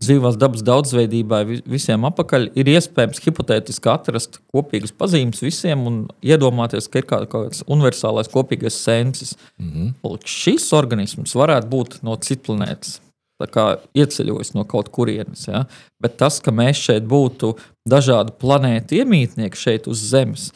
dzīvās 0.03 0.37
dabas 0.37 0.61
daudzveidībai 0.65 1.41
visiem 1.65 2.05
apakaļ, 2.09 2.51
ir 2.59 2.69
iespējams 2.75 3.21
hipotētiski 3.25 3.89
atrast 3.91 4.39
kopīgas 4.53 4.93
pazīmes 4.93 5.41
visiem 5.41 5.87
un 5.89 6.03
iedomāties, 6.25 6.89
ka 6.91 7.01
ir 7.01 7.09
kaut 7.09 7.31
kāds 7.33 7.65
universālais 7.65 8.29
kopīgais 8.33 8.77
sensis. 8.83 9.35
Mm 9.57 9.71
-hmm. 9.73 10.21
Šis 10.25 10.69
organisms 10.73 11.35
varētu 11.35 11.67
būt 11.67 11.99
no 12.03 12.15
citas 12.15 12.45
planētas. 12.45 13.01
Ieceļojis 13.93 14.55
no 14.55 14.63
kaut 14.65 14.89
kurienes. 14.89 15.47
Ja? 15.47 15.65
Bet 16.01 16.17
tas, 16.17 16.39
ka 16.39 16.51
mēs 16.51 16.77
šeit 16.77 17.03
būtu 17.03 17.55
dažādu 17.89 18.33
planētu 18.41 18.97
iemītnieki 18.97 19.57
šeit 19.57 19.87
uz 19.87 19.97
Zemes, 19.97 20.51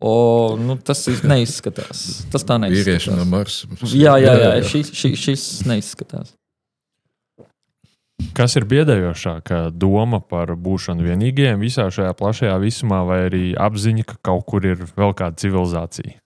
O, 0.00 0.56
nu, 0.56 0.78
tas 0.80 1.02
neizskatās. 1.28 2.24
Tas 2.32 2.44
tā 2.48 2.56
neizskatās. 2.56 2.86
Vīrieši 2.86 3.16
no 3.18 3.24
Marsa. 3.28 3.68
Jā, 3.92 4.14
jā, 4.24 4.32
jā. 4.40 4.52
Šis, 4.64 4.92
šis, 4.96 5.18
šis 5.20 5.42
neizskatās. 5.68 6.32
Kas 8.36 8.56
ir 8.58 8.66
biedējošākā 8.70 9.60
doma 9.76 10.20
par 10.20 10.52
būšanu 10.56 11.04
vienīgajiem 11.06 11.60
visā 11.62 11.86
šajā 11.92 12.14
plašajā 12.18 12.56
visumā, 12.62 13.02
vai 13.08 13.20
arī 13.28 13.44
apziņa, 13.58 14.06
ka 14.08 14.18
kaut 14.30 14.46
kur 14.50 14.66
ir 14.66 14.82
vēl 14.96 15.14
kāda 15.18 15.40
civilizācija? 15.42 16.18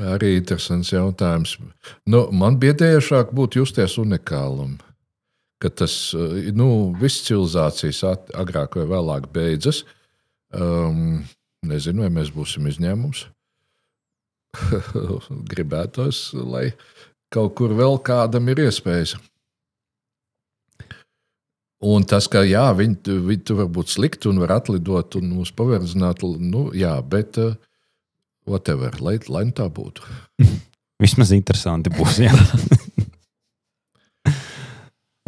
Arī 0.00 0.34
interesants 0.38 0.92
jautājums. 0.92 1.56
Nu, 2.08 2.26
man 2.32 2.56
biedējošāk 2.62 3.34
būtu 3.36 3.62
justies 3.62 3.98
unikālam. 4.00 4.78
ka 5.60 5.68
tas 5.68 6.14
eh, 6.16 6.52
nu, 6.56 6.94
viss 6.96 7.24
civilizācijas 7.26 8.00
agrāk 8.32 8.78
vai 8.80 8.86
vēlāk 8.88 9.28
beidzas. 9.32 9.84
Um, 10.56 11.20
nezinu, 11.68 12.06
vai 12.06 12.10
mēs 12.10 12.32
būsim 12.32 12.66
izņēmums. 12.70 13.26
Gribētos, 15.52 16.30
lai 16.34 16.70
kaut 17.30 17.54
kur 17.60 17.76
vēl 17.76 18.00
kādam 18.02 18.48
ir 18.50 18.64
iespējas. 18.64 19.14
Un 21.80 22.04
tas, 22.04 22.26
ka 22.28 22.42
jā, 22.44 22.66
viņi, 22.76 23.20
viņi 23.24 23.44
tur 23.48 23.62
var 23.62 23.70
būt 23.72 23.94
slikti 23.94 24.28
un 24.28 24.40
var 24.42 24.58
atlidot 24.58 25.16
un 25.16 25.30
mūs 25.38 25.54
paverdzināt, 25.56 26.20
nu, 26.36 26.66
jā, 26.76 26.92
bet 27.00 27.38
uh, 27.40 27.54
whatever, 28.48 28.98
lai, 29.00 29.16
lai 29.32 29.46
nu 29.48 29.56
tā 29.56 29.64
būtu. 29.72 30.04
Vismaz 31.02 31.32
interesanti 31.36 31.92
būs. 31.94 32.20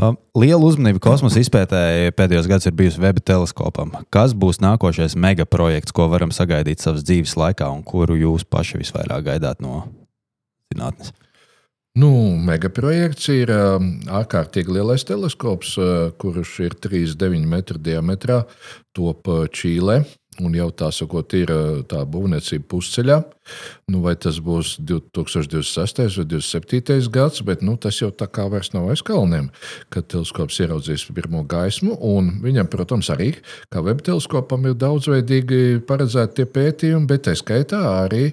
Um, 0.03 0.17
Liela 0.35 0.65
uzmanība 0.67 0.99
kosmosa 1.05 1.39
izpētē 1.39 2.11
pēdējos 2.17 2.49
gados 2.51 2.67
ir 2.67 2.75
bijusi 2.75 2.99
Weba 2.99 3.23
teleskopam. 3.23 3.93
Kas 4.11 4.33
būs 4.35 4.59
nākošais 4.65 5.15
megaprojekts, 5.21 5.95
ko 5.95 6.09
varam 6.11 6.33
sagaidīt 6.35 6.83
savas 6.83 7.05
dzīves 7.07 7.37
laikā, 7.39 7.69
un 7.71 7.85
kuru 7.87 8.17
jūs 8.19 8.43
paši 8.49 8.81
visvairāk 8.81 9.29
gaidāt 9.29 9.61
no 9.63 9.85
zinātnes? 10.73 11.13
Nu, 11.93 12.09
megaprojekts 12.41 13.27
ir 13.35 13.51
um, 13.53 13.91
ārkārtīgi 14.17 14.73
lielais 14.79 15.03
teleskops, 15.05 15.75
uh, 15.77 16.07
kurš 16.17 16.55
ir 16.65 16.77
3,9 16.81 17.45
metru 17.45 17.77
diametrā, 17.77 18.39
top 18.97 19.29
uh, 19.29 19.43
Čīlē. 19.53 19.99
Un 20.41 20.55
jau 20.57 20.71
tā 20.73 20.87
sakot, 20.89 21.35
ir 21.37 21.51
tā 21.91 21.99
būvniecība 22.09 22.65
pusceļā. 22.73 23.19
Nu, 23.93 24.01
vai 24.01 24.15
tas 24.17 24.39
būs 24.41 24.79
2026. 24.81 26.01
vai 26.17 26.25
2027. 26.31 27.11
gads, 27.13 27.43
bet 27.45 27.61
nu, 27.61 27.75
tas 27.77 27.99
jau 28.01 28.09
tā 28.09 28.31
kā 28.33 28.47
vairs 28.49 28.73
nav 28.73 28.89
aiz 28.89 29.03
kalniem, 29.05 29.51
kad 29.93 30.09
teleskops 30.09 30.63
ieraudzīs 30.65 31.05
pirmo 31.13 31.45
gaismu. 31.45 31.99
Un 32.01 32.33
viņam, 32.41 32.71
protams, 32.73 33.13
arī 33.13 33.35
kā 33.69 33.85
web 33.85 34.01
teleskopam 34.07 34.65
ir 34.71 34.79
daudzveidīgi 34.81 35.83
paredzēti 35.91 36.41
tie 36.41 36.49
pētījumi, 36.57 37.11
bet 37.13 37.29
tā 37.29 37.37
skaitā 37.37 37.83
arī 38.07 38.31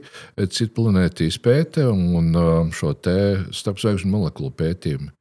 citu 0.47 0.71
planētu 0.79 1.27
izpēte 1.27 1.89
un 1.91 2.31
šo 2.71 2.95
starpzvaigžņu 2.95 4.15
molekulu 4.15 4.55
pētījumu. 4.55 5.11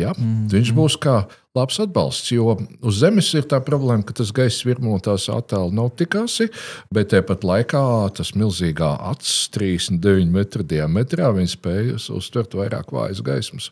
Jā, 0.00 0.14
mm. 0.16 0.46
Viņš 0.48 0.72
būs 0.72 0.96
kā 0.96 1.26
labs 1.56 1.78
atbalsts, 1.82 2.32
jo 2.32 2.56
uz 2.80 2.98
Zemes 3.02 3.28
ir 3.36 3.46
tā 3.48 3.58
problēma, 3.64 4.04
ka 4.08 4.16
tas 4.16 4.32
gaisa 4.34 4.68
virmotās 4.68 5.28
attēlu 5.32 5.72
nav 5.76 5.90
tik 6.00 6.16
asi, 6.22 6.48
bet 6.94 7.12
tāpat 7.12 7.44
laikā 7.44 7.82
tas 8.16 8.32
milzīgā 8.38 8.92
acis, 9.12 9.50
39 9.54 10.32
metru 10.32 10.64
diametrā, 10.64 11.32
viņš 11.36 11.56
spēj 11.58 11.90
uztvert 12.16 12.56
vairāk 12.56 12.94
vājas 12.94 13.20
gaismas. 13.24 13.68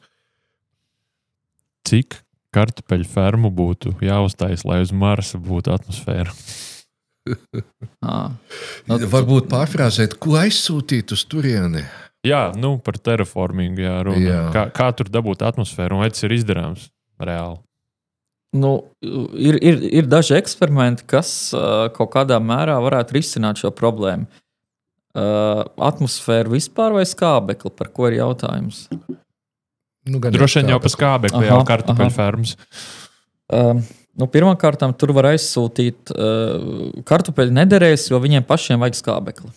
Cik 1.89 2.21
kartupeļu 2.55 3.09
fermu 3.09 3.53
būtu 3.55 3.95
jāuztais, 4.05 4.67
lai 4.69 4.83
uz 4.85 4.93
Marsa 4.93 5.41
būtu 5.41 5.73
atmosfēra? 5.73 6.35
À, 8.05 8.31
nu, 8.91 9.01
Varbūt 9.09 9.49
pārfrāzēt, 9.49 10.19
ko 10.21 10.37
aizsūtīt 10.41 11.17
uz 11.17 11.25
turieni. 11.31 11.87
Jā, 12.27 12.51
nu 12.61 12.75
par 12.85 12.99
terraformingu 13.01 13.81
jā, 13.81 13.97
runa. 14.05 14.21
Jā. 14.21 14.41
Kā, 14.53 14.69
kā 14.77 14.91
tur 14.93 15.09
dabūt 15.09 15.47
atmosfēru 15.49 15.97
un 15.97 16.05
vai 16.05 16.11
tas 16.13 16.27
ir 16.27 16.37
izdarāms 16.37 16.91
reāli? 17.17 17.63
Nu, 18.51 18.71
ir, 19.39 19.57
ir, 19.63 19.83
ir 20.01 20.09
daži 20.11 20.35
eksperimenti, 20.41 21.05
kas 21.11 21.53
uh, 21.55 21.87
kaut 21.95 22.11
kādā 22.17 22.41
mērā 22.43 22.81
varētu 22.83 23.15
risināt 23.21 23.61
šo 23.63 23.71
problēmu. 23.75 24.27
Uh, 25.11 25.63
atmosfēra 25.87 26.51
vispār 26.51 26.95
vai 26.95 27.05
skābekli, 27.07 27.71
par 27.75 27.91
ko 27.95 28.09
ir 28.11 28.19
jautājums? 28.21 28.85
Nu, 30.07 30.19
gan 30.23 30.35
Droši 30.35 30.63
vien 30.63 30.73
jau 30.75 30.81
tā, 30.81 30.87
pa 30.87 30.93
skābekli, 30.95 31.47
jau 31.47 31.61
kartupeļu 31.67 32.15
fermas. 32.15 32.57
Uh, 33.51 33.79
nu, 34.19 34.27
Pirmkārt, 34.31 34.83
tur 34.99 35.15
var 35.15 35.31
aizsūtīt 35.33 36.11
uh, 36.15 36.91
kartupeļu 37.07 37.55
nederēs, 37.55 38.09
jo 38.11 38.19
viņiem 38.23 38.47
pašiem 38.47 38.83
vajag 38.83 38.99
skābekli. 38.99 39.51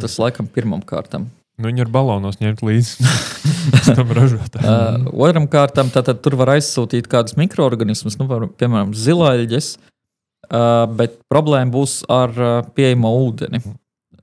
Tas 0.00 0.18
laikam 0.22 0.46
pirmam 0.50 0.82
kārtam. 0.86 1.26
Nu, 1.60 1.68
viņi 1.68 1.84
ar 1.84 1.90
balonos 1.92 2.38
ņemt 2.40 2.62
līdzi 2.64 3.10
tam 3.98 4.12
ražotājiem. 4.16 5.04
Uh, 5.10 5.10
otram 5.26 5.46
kārtam 5.50 5.90
tātad, 5.92 6.22
tur 6.24 6.38
var 6.40 6.54
aizsūtīt 6.54 7.08
kādus 7.10 7.36
mikroorganismus, 7.36 8.16
nu, 8.20 8.26
var, 8.30 8.46
piemēram, 8.60 8.94
zilāļģes, 8.96 9.68
uh, 9.76 10.86
bet 10.96 11.18
problēma 11.32 11.74
būs 11.74 12.00
ar 12.08 12.32
uh, 12.32 12.54
pieejamo 12.76 13.12
ūdeni. 13.26 13.60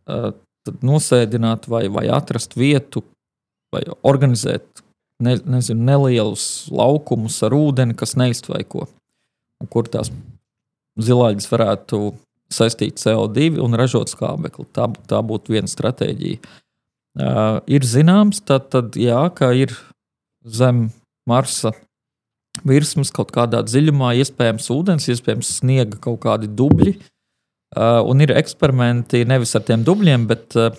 Uh, 0.08 0.32
tad 0.66 0.82
nosēdināt 0.88 1.70
vai, 1.70 1.86
vai 1.94 2.08
atrast 2.12 2.58
vietu, 2.58 3.06
vai 3.74 3.86
organizēt 4.08 4.82
ne, 5.24 5.38
nezinu, 5.46 5.86
nelielus 5.92 6.68
laukumus 6.74 7.38
ar 7.46 7.54
ūdeni, 7.54 7.96
kas 7.98 8.18
neiztvaiko, 8.18 8.90
kur 9.70 9.92
tās 9.94 10.10
zilāļģes 10.98 11.52
varētu 11.54 12.06
saistīt 12.50 12.98
CO2 12.98 13.60
un 13.62 13.78
ražot 13.78 14.10
skābekli. 14.10 14.66
Tā, 14.74 14.90
tā 15.06 15.22
būtu 15.22 15.54
viena 15.54 15.70
stratēģija. 15.70 16.42
Uh, 16.42 16.64
ir 17.18 17.86
zināms, 17.88 18.44
tad, 18.46 18.70
tad, 18.74 18.98
jā, 19.00 19.20
ka 19.34 19.52
ir 19.58 19.74
zem 20.46 20.88
Marsa 21.28 21.74
virsmas 22.66 23.12
kaut 23.14 23.32
kādā 23.36 23.62
dziļumā, 23.66 24.14
iespējams, 24.22 24.70
ūdens, 24.74 25.08
iespējams, 25.12 25.58
sniega 25.60 26.00
kaut 26.02 26.22
kādi 26.26 26.50
dubļi. 26.50 26.98
Uh, 27.76 28.00
un 28.08 28.24
ir 28.24 28.32
eksperimenti 28.38 29.26
nevis 29.28 29.52
ar 29.58 29.66
tiem 29.68 29.84
dubļiem, 29.86 30.24
bet 30.30 30.56
uh, 30.56 30.72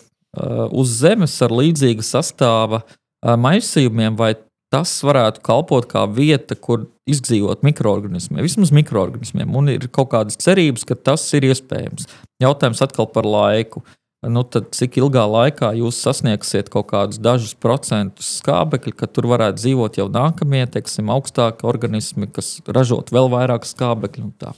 uz 0.72 0.94
Zemes 1.02 1.34
ar 1.44 1.52
līdzīga 1.52 2.04
sastāva 2.06 2.80
uh, 2.80 3.34
maisījumiem, 3.36 4.16
vai 4.16 4.32
tas 4.72 4.94
varētu 5.04 5.42
kalpot 5.44 5.86
kā 5.88 6.06
vieta, 6.12 6.56
kur 6.56 6.86
izdzīvot 7.08 7.62
mikroorganismiem, 7.64 8.40
vismaz 8.44 8.72
mikroorganismiem. 8.76 9.52
Un 9.56 9.70
ir 9.72 9.86
kaut 9.92 10.10
kādas 10.16 10.40
cerības, 10.40 10.84
ka 10.88 10.96
tas 10.96 11.24
ir 11.36 11.48
iespējams. 11.48 12.08
Jautājums 12.42 12.82
atkal 12.84 13.08
par 13.12 13.28
laiku. 13.28 13.84
Nu, 14.26 14.42
tad 14.42 14.72
cik 14.74 14.96
ilgā 14.98 15.22
laikā 15.30 15.68
jūs 15.78 16.00
sasniegsiet 16.02 16.72
kaut 16.74 16.88
kādus 16.90 17.20
dažus 17.22 17.52
procentus 17.54 18.32
skābekļa, 18.40 18.94
ka 18.98 19.06
tur 19.06 19.28
varētu 19.30 19.60
dzīvot 19.60 20.00
jau 20.00 20.08
nākamie, 20.10 20.64
teiksim, 20.74 21.12
augstāki 21.14 21.68
organismi, 21.70 22.26
kas 22.26 22.56
ražot 22.66 23.12
vēl 23.14 23.30
vairāk 23.30 23.68
skābekļa 23.68 24.24
un 24.24 24.32
tā. 24.34 24.50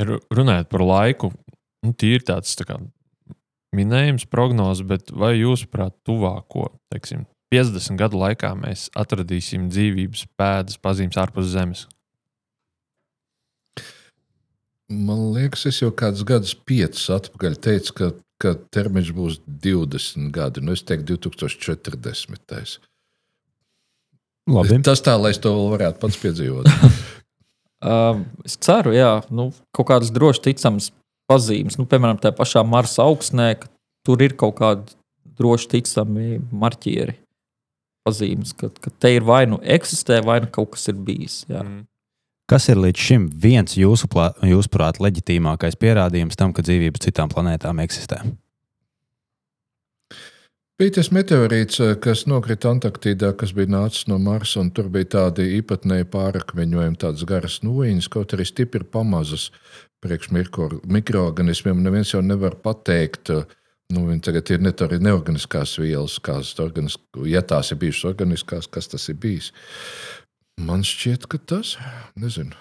Ir 0.00 0.16
runājot 0.32 0.70
par 0.72 0.86
laiku, 0.88 1.30
nu, 1.84 1.92
tīri 1.92 2.24
tāds 2.24 2.56
tā 2.56 2.64
kā, 2.70 2.78
minējums, 3.76 4.24
prognoze, 4.32 4.86
bet 4.88 5.12
vai 5.12 5.34
jūsuprāt, 5.36 5.98
tuvāko 6.08 6.70
teiksim, 6.94 7.26
50 7.52 8.00
gadu 8.00 8.18
laikā 8.22 8.54
mēs 8.56 8.88
atradīsim 8.98 9.68
dzīvības 9.68 10.24
pēdas 10.38 10.80
pazīmes 10.80 11.20
ārpus 11.20 11.52
Zemes? 11.52 11.84
Man 14.88 15.30
liekas, 15.34 15.64
es 15.68 15.80
jau 15.80 15.90
kādus 15.94 16.24
gadus, 16.28 16.54
piecus 16.54 17.06
atpakaļ 17.14 17.56
teicu, 17.66 17.94
ka, 17.98 18.10
ka 18.44 18.54
termiņš 18.74 19.12
būs 19.16 19.38
20 19.64 20.28
gadi. 20.34 20.62
Nu, 20.64 20.76
es 20.76 20.84
teiktu, 20.86 21.16
2040. 21.26 22.78
Labi. 24.54 24.76
Tas 24.84 25.00
tā, 25.04 25.16
lai 25.16 25.32
es 25.32 25.40
to 25.40 25.54
vēl 25.56 25.70
varētu 25.72 26.02
pats 26.02 26.20
piedzīvot. 26.20 26.68
Uh, 27.80 28.20
es 28.48 28.58
ceru, 28.60 28.92
jā, 28.96 29.16
nu, 29.32 29.48
kaut 29.76 29.88
kādas 29.88 30.12
droši 30.12 30.50
ticamas 30.50 30.90
pazīmes, 31.30 31.78
nu, 31.80 31.88
piemēram, 31.88 32.20
tajā 32.20 32.36
pašā 32.36 32.64
Marsa 32.68 33.06
augstnē, 33.06 33.54
ka 33.62 33.70
tur 34.04 34.20
ir 34.24 34.36
kaut 34.40 34.58
kādi 34.60 34.98
droši 35.38 35.70
ticami 35.76 36.38
marķieri. 36.52 37.16
Pazīmes, 38.04 38.52
ka, 38.58 38.68
ka 38.68 38.92
te 39.00 39.14
ir 39.16 39.24
vai 39.24 39.46
nu 39.48 39.56
eksistē, 39.64 40.20
vai 40.26 40.42
nu 40.44 40.50
kaut 40.52 40.74
kas 40.74 40.90
ir 40.92 40.98
bijis. 41.06 41.40
Jā. 41.48 41.64
Mm. 41.64 41.86
Kas 42.50 42.68
ir 42.68 42.76
līdz 42.76 43.00
šim 43.00 43.28
viens 43.40 43.72
jūsu 43.78 44.08
plā- 44.12 44.34
jūsuprāt 44.44 45.00
leģitīmākais 45.00 45.78
pierādījums 45.80 46.36
tam, 46.36 46.52
ka 46.52 46.62
dzīvība 46.62 47.00
uz 47.00 47.06
citām 47.06 47.30
planētām 47.32 47.80
eksistē? 47.80 48.20
Bija 50.74 50.90
tas 50.90 51.08
meteorīts, 51.14 51.78
eh, 51.80 51.94
kas 52.02 52.26
nokrita 52.26 52.68
Antarktīdā, 52.68 53.30
kas 53.38 53.52
bija 53.52 53.70
nācis 53.70 54.08
no 54.08 54.18
Marsa, 54.18 54.60
un 54.60 54.70
tur 54.70 54.88
bija 54.90 55.04
tādi 55.04 55.62
īpatnēji 55.62 56.04
pārakmeņojumi, 56.10 56.98
tādas 56.98 57.24
garas 57.24 57.60
nūjiņas, 57.62 58.10
kaut 58.10 58.34
arī 58.34 58.44
stipri 58.44 58.82
pamazas 58.82 59.50
priekš 60.04 60.32
mikro- 60.34 60.82
mikroorganismiem. 60.84 61.80
Neviens 61.80 62.10
jau 62.12 62.20
nevar 62.22 62.56
pateikt, 62.56 63.30
eh, 63.30 63.44
nu, 63.92 64.00
viņi 64.10 64.20
tagad 64.20 64.50
ir 64.50 64.58
ne 64.58 64.72
arī 64.72 64.98
neorganiskās 64.98 65.78
vielas, 65.78 66.18
kādas 66.18 66.52
organisk, 66.58 66.98
ja 67.24 67.40
tās 67.40 67.70
ir 67.70 67.78
bijušas 67.78 68.14
organiskās, 68.14 68.68
kas 68.68 68.88
tas 68.88 69.08
ir 69.08 69.14
bijis. 69.14 69.52
Man 70.60 70.84
šķiet, 70.86 71.26
ka 71.30 71.38
tas, 71.38 71.74
nezinu. 72.18 72.54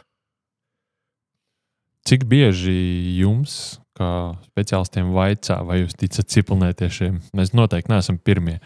Cik 2.03 2.25
bieži 2.27 2.73
jums, 3.19 3.77
kā 3.95 4.33
speciālistiem, 4.49 5.13
vaicā, 5.15 5.61
vai 5.63 5.83
jūs 5.83 5.95
ticat 5.95 6.27
cipelnētiešiem? 6.33 7.21
Mēs 7.37 7.53
noteikti 7.55 7.93
neesam 7.93 8.17
pirmie. 8.19 8.57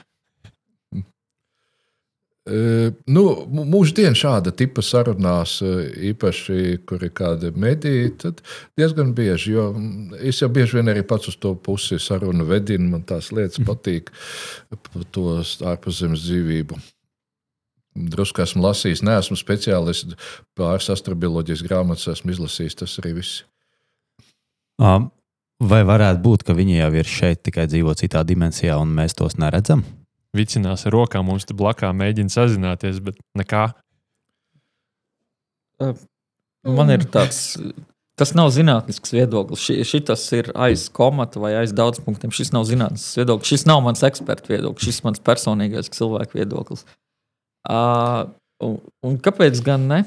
E, 2.47 2.87
Nu, 3.11 3.23
mūsdien 3.51 4.15
šāda 4.17 4.53
tipa 4.55 4.81
sarunās, 4.85 5.57
e, 5.61 5.71
īpaši, 6.13 6.79
kur 6.87 7.03
ir 7.03 7.11
kādi 7.13 7.51
mediji, 7.51 8.13
tad 8.23 8.41
diezgan 8.79 9.11
bieži, 9.17 9.53
jo 9.57 9.69
es 10.17 10.39
jau 10.41 10.49
bieži 10.49 10.79
vien 10.79 10.93
arī 10.93 11.03
pats 11.07 11.27
uz 11.27 11.35
to 11.43 11.53
pusi 11.59 11.99
sarunu 11.99 12.47
vedinu, 12.47 12.93
man 12.95 13.03
tās 13.03 13.33
lietas 13.35 13.59
patīk, 13.67 14.13
par 14.71 15.09
to 15.11 15.33
ārpuszemes 15.43 16.23
dzīvību. 16.23 16.79
Drusku 18.11 18.43
esmu 18.43 18.63
lasījis, 18.65 19.03
neesmu 19.05 19.37
speciālists 19.39 20.17
pāris 20.57 20.89
astrobioloģijas 20.93 21.63
grāmatas, 21.65 22.09
esmu 22.13 22.33
izlasījis 22.35 22.77
tas 22.83 22.97
arī 23.01 23.17
viss. 23.19 23.43
Um, 24.77 25.09
vai 25.63 25.81
varētu 25.87 26.21
būt, 26.23 26.45
ka 26.47 26.55
viņi 26.57 26.79
jau 26.79 26.91
ir 26.99 27.09
šeit, 27.09 27.41
tikai 27.47 27.65
dzīvo 27.69 27.95
citā 27.97 28.21
dimensijā, 28.27 28.77
un 28.81 28.93
mēs 28.97 29.17
tos 29.17 29.39
neredzam? 29.41 29.83
Vicinās 30.37 30.85
ar 30.85 30.93
rokām 30.93 31.25
mums 31.25 31.47
te 31.49 31.57
blakā 31.57 31.89
mēģina 31.97 32.33
sazināties, 32.33 33.01
bet 33.03 33.17
nekā. 33.37 33.69
Man 36.67 36.93
ir 36.93 37.07
tāds. 37.09 37.61
Tas 38.17 38.31
nav 38.33 38.47
zinātnisks 38.49 39.11
viedoklis. 39.13 39.61
Ši, 39.61 39.73
šitas 39.85 40.23
ir 40.33 40.47
aiz 40.57 40.87
komata 40.89 41.37
vai 41.37 41.51
aiz 41.59 41.69
daudz 41.77 42.01
punktiem. 42.01 42.31
Šis 42.33 42.49
nav 42.49 42.63
zinātnisks 42.65 43.13
viedoklis. 43.19 43.51
Šis 43.53 43.65
nav 43.69 43.83
mans 43.85 44.01
eksperta 44.05 44.49
viedoklis. 44.49 44.87
Šis 44.89 44.97
ir 45.03 45.05
mans 45.05 45.21
personīgais 45.21 45.91
cilvēku 45.93 46.39
viedoklis. 46.39 46.81
Uh, 46.81 47.06
un, 47.67 48.77
un 49.05 49.17
kāpēc 49.23 49.61
gan 49.65 49.87
ne? 49.89 50.03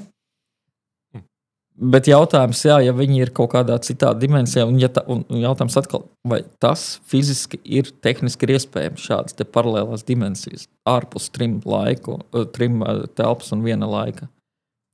Bet 1.81 2.11
jautājums, 2.11 2.61
jā, 2.67 2.75
ja 2.85 2.93
viņi 2.93 3.23
ir 3.23 3.31
kaut 3.33 3.55
kādā 3.55 3.79
citā 3.81 4.11
dimensijā, 4.13 4.67
un, 4.69 4.77
ja 4.83 4.91
ta, 4.93 5.01
un 5.09 5.23
jautājums 5.33 5.79
atkal, 5.81 6.03
vai 6.29 6.43
tas 6.61 6.99
fiziski 7.09 7.57
ir 7.65 7.89
tehniski 8.05 8.45
ir 8.45 8.59
iespējams 8.59 9.07
šādas 9.07 9.49
paralēlās 9.49 10.05
dimensijas 10.05 10.67
ārpus 10.85 11.31
trim 11.33 11.57
laiku, 11.65 12.19
trim 12.53 12.85
telpas 13.17 13.55
un 13.57 13.65
viena 13.65 13.89
laika? 13.89 14.29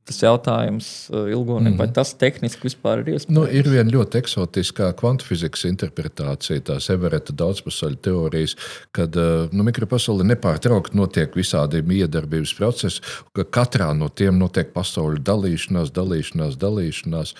Tas 0.06 0.18
jautājums 0.22 0.88
ilgonim, 1.10 1.72
mm. 1.74 1.78
vai 1.80 1.88
tas 1.94 2.12
tehniski 2.18 2.68
vispār 2.68 3.02
ir 3.02 3.12
iespējams? 3.14 3.34
Nu, 3.34 3.44
ir 3.50 3.68
viena 3.70 3.90
ļoti 3.92 4.20
eksotiskā 4.22 4.90
kvantifizikas 4.98 5.66
interpretācija, 5.68 6.64
tās 6.70 6.88
Evereta 6.94 7.34
daudzpusēļu 7.36 8.00
teorijas, 8.06 8.56
kad 8.96 9.16
nu, 9.16 9.66
mikropasaulē 9.66 10.26
nepārtraukti 10.32 10.98
notiek 10.98 11.34
visādi 11.38 11.82
miedarbības 11.86 12.54
procesi, 12.58 13.02
ka 13.36 13.46
katrā 13.58 13.90
no 13.98 14.08
tiem 14.08 14.38
notiek 14.40 14.70
pasaules 14.76 15.24
dalīšanās, 15.26 15.94
dalīšanās, 15.96 16.60
dalīšanās, 16.62 17.34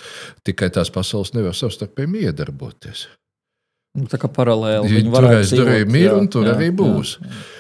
tikai 0.47 0.73
tās 0.75 0.91
pasaules 0.95 1.35
nevar 1.37 1.57
savstarpēji 1.57 2.13
miedarboties. 2.19 3.07
Nu, 3.97 4.05
tā 4.11 4.19
kā 4.21 4.29
paralēli. 4.29 4.99
Ja, 4.99 5.05
tur 5.09 5.29
aiz 5.31 5.53
durvīm 5.57 5.95
ir 5.97 6.13
un 6.13 6.27
tur 6.29 6.45
jā, 6.45 6.57
arī 6.59 6.69
būs. 6.77 7.17
Jā, 7.23 7.31
jā. 7.31 7.56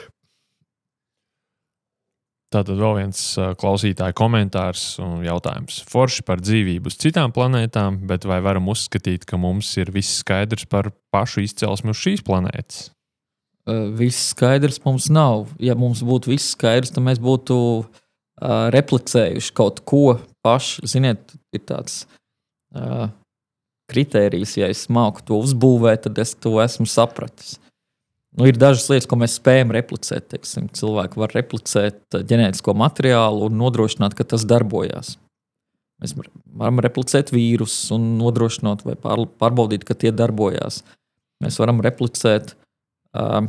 Tātad 2.54 2.78
vēl 2.78 2.92
viens 3.00 3.20
klausītāja 3.58 4.14
komentārs 4.14 5.00
un 5.02 5.24
jautājums. 5.26 5.80
Forši 5.90 6.22
par 6.28 6.38
dzīvību 6.38 6.92
uz 6.92 6.98
citām 7.02 7.34
planētām, 7.34 7.98
bet 8.06 8.24
vai 8.28 8.38
varam 8.44 8.70
uzskatīt, 8.70 9.26
ka 9.26 9.38
mums 9.40 9.72
ir 9.80 9.90
viss 9.94 10.20
skaidrs 10.22 10.68
par 10.70 10.92
pašu 11.14 11.42
izcelsmi 11.42 11.90
uz 11.90 12.04
šīs 12.04 12.22
planētas? 12.26 12.84
Viss 13.98 14.30
skaidrs 14.30 14.78
mums 14.84 15.08
nav. 15.10 15.48
Ja 15.58 15.74
mums 15.74 16.04
būtu 16.06 16.30
viss 16.36 16.54
skaidrs, 16.54 16.94
tad 16.94 17.02
mēs 17.02 17.18
būtu 17.18 17.58
replicējuši 18.76 19.54
kaut 19.56 19.82
ko 19.88 20.20
paši. 20.46 20.86
Ziniet, 20.86 21.34
ir 21.50 21.66
tāds 21.66 22.04
uh, 22.76 23.08
kritērijs, 23.90 24.56
ja 24.60 24.70
es 24.70 24.86
māku 24.92 25.24
to 25.26 25.40
uzbūvēt, 25.42 26.06
tad 26.06 26.22
es 26.22 26.36
to 26.38 26.56
esmu 26.62 26.86
sapratis. 26.90 27.56
Nu, 28.36 28.44
ir 28.44 28.58
dažas 28.60 28.88
lietas, 28.92 29.08
ko 29.08 29.16
mēs 29.16 29.38
spējam 29.38 29.72
replicēt. 29.72 30.28
Teiksim, 30.32 30.68
cilvēki 30.76 31.20
var 31.22 31.32
replicēt 31.36 32.02
uh, 32.14 32.24
ģenētisko 32.28 32.74
materiālu 32.76 33.48
un 33.48 33.56
nodrošināt, 33.62 34.16
ka 34.16 34.26
tas 34.28 34.44
darbojas. 34.48 35.14
Mēs 36.02 36.12
varam 36.52 36.82
replicēt 36.84 37.32
vīrusus 37.32 37.88
un 37.96 38.18
nodrošināt 38.18 38.84
vai 38.84 38.98
pārbaudīt, 39.00 39.86
ka 39.88 39.96
tie 39.96 40.12
darbojas. 40.12 40.82
Mēs 41.40 41.56
varam 41.60 41.80
replicēt 41.84 42.52
uh, 43.16 43.46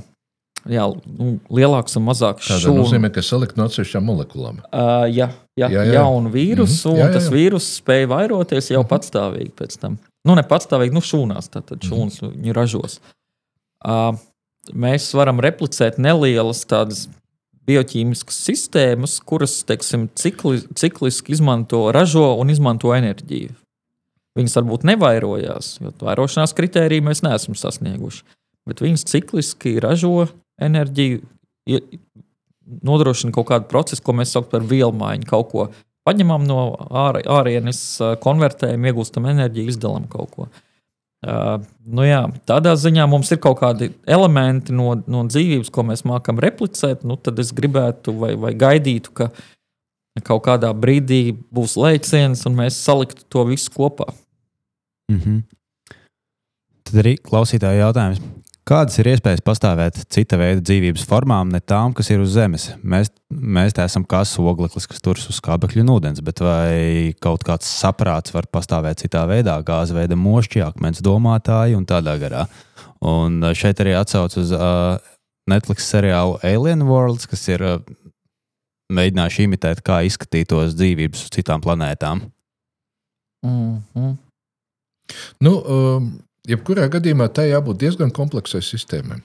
jā, 0.72 0.86
nu, 1.18 1.34
lielāks 1.52 2.00
un 2.00 2.06
mazāks 2.08 2.48
šūnu. 2.48 2.62
Tas 2.62 2.80
nozīmē, 2.80 3.12
ka 3.12 3.24
salikt 3.26 3.60
no 3.60 3.68
atsevišķām 3.68 4.08
molekulām. 4.08 4.62
Uh, 4.72 5.04
jā, 5.12 5.28
jā, 5.60 5.68
jā, 5.68 5.84
jā. 5.84 5.98
jaunu 6.00 6.32
vīrusu, 6.32 6.94
mm 6.94 6.94
-hmm. 6.94 6.98
jā, 6.98 7.04
jā, 7.04 7.04
jā. 7.04 7.10
un 7.12 7.20
tas 7.20 7.30
vīrus 7.34 7.70
spēja 7.82 8.08
vairoties 8.14 8.72
jau 8.72 8.82
-hmm. 8.84 8.92
patstāvīgi 8.94 9.52
pēc 9.52 9.78
tam. 9.82 10.00
Nu, 10.24 10.36
ne 10.36 10.44
patstāvīgi, 10.48 10.96
nu, 10.96 11.04
šūnās, 11.04 11.52
tad 11.52 11.76
šūnas 11.76 12.22
mm 12.22 12.28
-hmm. 12.28 12.36
viņi 12.36 12.54
ražos. 12.56 13.00
Uh, 13.84 14.16
mēs 14.74 15.10
varam 15.18 15.42
replicēt 15.44 16.00
nelielas 16.02 16.64
tādas 16.70 17.06
bioķīmiskas 17.68 18.40
sistēmas, 18.48 19.18
kuras 19.28 19.60
teiksim, 19.68 20.08
cikli, 20.16 20.62
cikliski 20.80 21.36
izmanto, 21.36 21.88
ražo 21.96 22.30
un 22.40 22.52
izmanto 22.54 22.94
enerģiju. 22.96 23.54
Viņas 24.38 24.60
varbūt 24.60 24.86
nevairojās, 24.88 25.72
jo 25.82 25.92
vairošanās 26.06 26.54
kritēriju 26.58 27.08
mēs 27.08 27.24
neesam 27.26 27.58
sasnieguši. 27.58 28.24
Bet 28.68 28.84
viņas 28.84 29.08
cikliski 29.10 29.78
ražo 29.84 30.28
enerģiju, 30.62 31.24
nodrošina 32.88 33.34
kaut 33.36 33.50
kādu 33.50 33.68
procesu, 33.72 34.04
ko 34.04 34.16
mēs 34.16 34.32
saucam 34.36 34.52
par 34.54 34.68
vielmaiņu. 34.70 35.28
Kaut 35.28 35.52
ko 35.52 35.68
paņemam 36.08 36.46
no 36.48 36.62
ārienes, 37.36 37.82
konvertējam, 38.24 38.88
iegūstam 38.88 39.28
enerģiju, 39.34 39.74
izdalām 39.74 40.08
kaut 40.12 40.32
ko. 40.36 40.48
Uh, 40.48 40.64
nu 41.28 42.06
jā, 42.06 42.22
tādā 42.48 42.74
ziņā 42.80 43.08
mums 43.10 43.32
ir 43.34 43.40
kaut 43.44 43.60
kādi 43.62 43.90
elementi 44.08 44.76
no, 44.76 44.94
no 45.08 45.24
dzīvības, 45.28 45.72
ko 45.74 45.86
mēs 45.90 46.06
mākam 46.08 46.40
replicēt. 46.44 47.04
Nu, 47.08 47.18
tad 47.20 47.40
es 47.44 47.54
gribētu 47.56 48.16
vai, 48.22 48.34
vai 48.40 48.54
gaidītu, 48.58 49.14
ka 49.18 49.30
kaut 50.26 50.46
kādā 50.48 50.72
brīdī 50.74 51.36
būs 51.54 51.76
lēciens 51.78 52.46
un 52.50 52.58
mēs 52.58 52.80
saliktu 52.82 53.26
to 53.30 53.46
visu 53.50 53.72
kopā. 53.74 54.10
Mm 55.12 55.20
-hmm. 55.20 55.44
Tad 56.88 57.04
arī 57.04 57.18
klausītāja 57.22 57.84
jautājums. 57.86 58.22
Kādas 58.68 58.98
ir 59.00 59.08
iespējas 59.14 59.40
pastāvēt 59.48 60.02
cita 60.12 60.36
veida 60.36 60.60
dzīvības 60.60 61.06
formām, 61.08 61.48
ne 61.54 61.62
tām, 61.64 61.94
kas 61.96 62.10
ir 62.12 62.20
uz 62.20 62.34
Zemes? 62.36 62.66
Mēs, 62.84 63.08
mēs 63.32 63.78
te 63.78 63.86
esam 63.86 64.04
kā 64.04 64.26
ogleklis, 64.28 64.90
kas 64.92 65.00
turas 65.00 65.24
uz 65.32 65.38
skābekļa 65.40 65.86
un 65.86 65.94
ūdens, 65.94 66.20
bet 66.20 66.42
vai 66.44 67.14
kaut 67.24 67.46
kāds 67.48 67.70
saprāts 67.80 68.36
var 68.36 68.50
pastāvēt 68.52 69.06
citā 69.06 69.24
veidā, 69.30 69.56
gāzes 69.64 69.96
veida 69.96 70.20
mošķi, 70.20 70.66
akmens 70.66 71.00
domātāji 71.00 71.80
un 71.80 71.88
tādā 71.88 72.18
garā? 72.20 72.44
Un 73.00 73.40
uh, 73.40 73.56
šeit 73.56 73.80
arī 73.80 73.96
atsauc 73.96 74.36
uz 74.36 74.52
uh, 74.52 75.00
Netflix 75.48 75.88
seriālu 75.88 76.36
Alien 76.44 76.84
Worlds, 76.90 77.30
kas 77.32 77.48
ir 77.48 77.64
uh, 77.64 77.80
mēģinājuši 78.92 79.48
imitēt, 79.48 79.84
kā 79.86 80.02
izskatītos 80.10 80.76
dzīvības 80.76 81.24
uz 81.24 81.36
citām 81.40 81.64
planētām. 81.64 82.28
Mm 83.48 83.84
-hmm. 83.96 84.16
Nu, 85.40 85.52
um, 85.64 86.18
jebkurā 86.48 86.88
gadījumā 86.94 87.30
tai 87.34 87.50
jābūt 87.52 87.82
diezgan 87.84 88.14
kompleksai 88.16 88.64
sistēmai. 88.66 89.22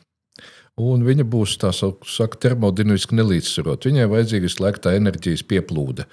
Un 0.81 1.03
viņa 1.05 1.27
būs 1.29 1.59
tā 1.61 1.69
saka, 1.77 2.39
termodinamiski 2.41 3.19
nelīdzsvarota. 3.19 3.91
Viņai 3.91 4.07
vajadzīga 4.09 4.49
visu 4.49 4.63
laiku 4.65 4.81
tā 4.81 4.95
enerģijas 4.97 5.43
pieplūde. 5.45 6.07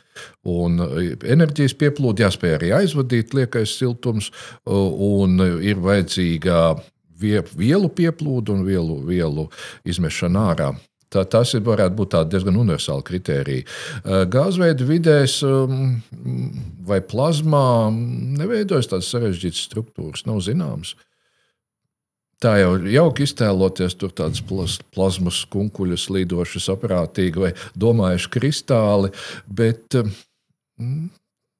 Un 0.51 0.81
e, 0.83 1.05
enerģijas 1.31 1.77
pieplūde 1.79 2.25
jāspēj 2.25 2.55
arī 2.57 2.73
aizvadīt, 2.75 3.31
liekais 3.37 3.77
siltums, 3.79 4.33
un 4.67 5.39
ir 5.63 5.79
vajadzīga 5.79 6.59
vielu 7.19 7.89
pieplūde 7.95 8.51
un 8.57 8.67
vielu, 8.67 8.99
vielu 9.07 9.47
izmešana 9.87 10.45
ārā. 10.51 10.73
Tā, 11.09 11.23
tas 11.25 11.55
ir, 11.57 11.63
varētu 11.65 11.97
būt 11.97 12.15
diezgan 12.29 12.57
universāli 12.61 13.05
kriteriji. 13.07 13.65
Gāzveida 14.29 14.85
vidēs 14.85 15.39
vai 16.85 16.99
plazmā 17.01 17.89
neveidojas 17.89 18.91
tādas 18.91 19.09
sarežģītas 19.15 19.63
struktūras, 19.71 20.27
nav 20.29 20.43
zināmas. 20.45 20.93
Tā 22.39 22.53
jau 22.61 22.75
ir 22.77 22.85
jauki 22.93 23.25
iztēloties, 23.27 23.97
tur 23.99 24.13
tādas 24.15 24.39
plazmas 24.45 25.41
kunkuļus, 25.51 26.05
lidošas 26.15 26.69
aparātīgi 26.71 27.41
vai 27.41 27.49
domājuši 27.75 28.31
kristāli, 28.31 29.09
bet 29.51 29.97
mm, 29.97 31.09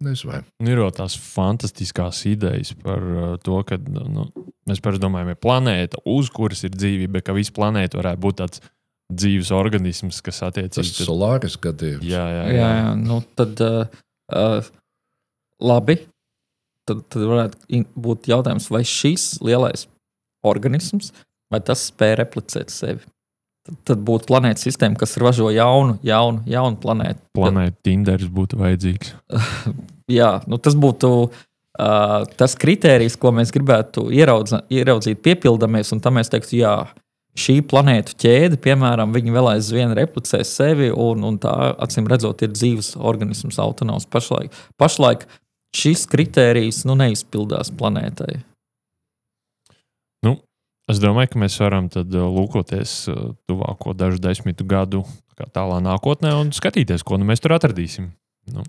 nezinu. 0.05 0.31
Vai. 0.31 0.39
Nu, 0.61 0.71
ir 0.71 0.79
jau 0.85 0.93
tās 1.01 1.17
fantastiskās 1.19 2.21
idejas 2.29 2.71
par 2.79 3.03
to, 3.43 3.59
ka 3.67 3.81
nu, 3.89 4.29
mēs 4.69 4.79
parasti 4.79 5.03
domājam, 5.03 5.33
ir 5.33 5.41
planēta, 5.43 5.99
uz 6.07 6.31
kuras 6.31 6.63
ir 6.63 6.71
dzīvība, 6.77 7.25
ka 7.25 7.35
visa 7.35 7.57
planēta 7.59 7.99
varētu 7.99 8.23
būt 8.29 8.39
tāds 8.45 8.63
dzīves 9.09 9.51
organisms, 9.55 10.21
kas 10.25 10.43
attiecas 10.45 10.83
uz 10.83 11.01
solāris 11.01 11.57
gadījums. 11.61 12.05
Jā, 12.05 12.23
jā, 12.29 12.43
jā. 12.45 12.57
jā, 12.59 12.69
jā. 12.77 12.89
Nu, 13.01 13.19
tad 13.37 13.61
uh, 13.65 14.01
uh, 14.33 14.71
labi. 15.61 15.99
Tad, 16.89 17.03
tad 17.13 17.25
varētu 17.29 17.83
būt 18.01 18.29
jautājums, 18.31 18.69
vai 18.73 18.81
šis 18.87 19.35
lielais 19.45 19.85
organisms, 20.45 21.11
vai 21.53 21.61
tas 21.65 21.89
spēj 21.91 22.15
replicēt 22.23 22.73
sevi. 22.73 23.03
Tad, 23.67 23.75
tad 23.85 24.01
būtu 24.05 24.29
planētas 24.31 24.65
sistēma, 24.65 24.97
kas 24.97 25.17
ražo 25.21 25.51
jaunu, 25.53 25.99
jaunu, 26.05 26.41
jaunu 26.49 26.79
planētu. 26.81 27.21
Planēta 27.37 27.77
Tinderis 27.85 28.31
būtu 28.33 28.57
vajadzīgs. 28.61 29.13
jā, 30.19 30.31
nu, 30.49 30.57
tas 30.57 30.77
būtu 30.79 31.11
uh, 31.27 32.25
tas 32.39 32.57
kriterijs, 32.57 33.19
ko 33.21 33.33
mēs 33.37 33.53
gribētu 33.53 34.07
ieraudzīt, 34.15 34.65
ieraudzīt 34.73 35.21
piepildamies, 35.25 35.93
un 35.93 36.01
tam 36.01 36.17
mēs 36.17 36.33
teiktu, 36.33 36.57
jā, 36.63 36.73
šī 37.39 37.59
planētu 37.69 38.15
ķēde, 38.19 38.59
piemēram, 38.63 39.13
viņi 39.15 39.35
vēl 39.35 39.51
aizvien 39.53 39.93
replicē 39.97 40.41
sevi, 40.47 40.89
un, 40.91 41.23
un 41.27 41.39
tā, 41.41 41.53
acīm 41.81 42.09
redzot, 42.11 42.43
ir 42.45 42.53
dzīves 42.53 42.93
organisms, 42.97 43.59
autonoms. 43.61 44.07
Pašlaik, 44.11 44.55
pašlaik 44.79 45.25
šis 45.75 46.05
kriterijs 46.09 46.83
nu, 46.89 46.97
neizpildās 46.99 47.71
planētai. 47.79 48.39
Nu, 50.25 50.35
es 50.91 51.01
domāju, 51.01 51.33
ka 51.33 51.43
mēs 51.45 51.57
varam 51.63 51.89
tad, 51.93 52.11
uh, 52.15 52.27
lūkoties 52.35 52.95
uh, 53.13 53.31
tuvāko 53.49 53.95
dažu 53.97 54.21
desmitu 54.23 54.67
gadu 54.67 55.05
kā 55.39 55.47
tālā 55.55 55.79
nākotnē 55.83 56.33
un 56.35 56.51
skatīties, 56.55 57.05
ko 57.07 57.19
nu 57.19 57.27
mēs 57.29 57.43
tur 57.43 57.55
atradīsim. 57.55 58.11
Nu. 58.51 58.65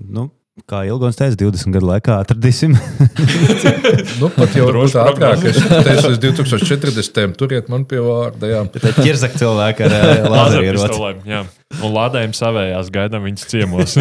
Nu, 0.00 0.30
kā 0.68 0.82
Ilgons 0.88 1.16
teica, 1.16 1.36
20 1.40 1.72
gadu 1.74 1.88
laikā 1.88 2.18
atradīsim. 2.22 2.76
Nu, 4.20 4.28
pat 4.34 4.54
jau 4.54 4.68
Droši 4.68 4.98
prognozes. 4.98 5.56
es 5.56 5.86
teicu, 5.86 6.10
līdz 6.12 6.20
2040. 6.22 7.34
turiet 7.40 7.70
man 7.72 7.86
pie 7.88 7.98
vārda. 8.04 8.50
Jā. 8.50 8.60
Tad 8.76 9.00
ķerzak 9.00 9.34
cilvēku 9.40 9.86
ar 9.86 9.94
eh, 9.98 10.28
lāzeru 10.30 10.84
jā. 11.26 11.42
Un 11.80 11.94
lādējam 11.96 12.34
savējās, 12.36 12.92
gaidām 12.94 13.26
viņas 13.26 13.48
ciemos. 13.50 13.96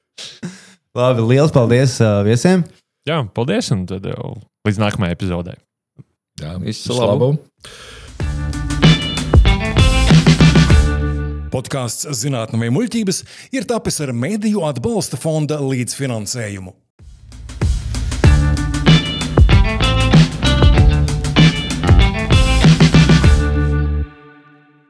Labi, 0.98 1.24
liels 1.26 1.54
paldies 1.54 1.96
uh, 2.04 2.20
viesiem! 2.26 2.62
jā, 3.08 3.18
paldies, 3.34 3.72
un 3.74 3.82
tad 3.88 4.06
jau 4.08 4.36
līdz 4.68 4.78
nākamajai 4.84 5.16
epizodei. 5.16 5.56
Jā, 6.40 6.54
Visu 6.62 6.94
labu. 6.98 7.34
Podkāsts 11.54 12.08
Zinātnē, 12.18 12.66
muļķības 12.74 13.20
ir 13.54 13.66
tapis 13.70 14.00
ar 14.02 14.10
Mēdīju 14.10 14.64
atbalsta 14.66 15.20
fonda 15.20 15.60
līdzfinansējumu. 15.62 16.74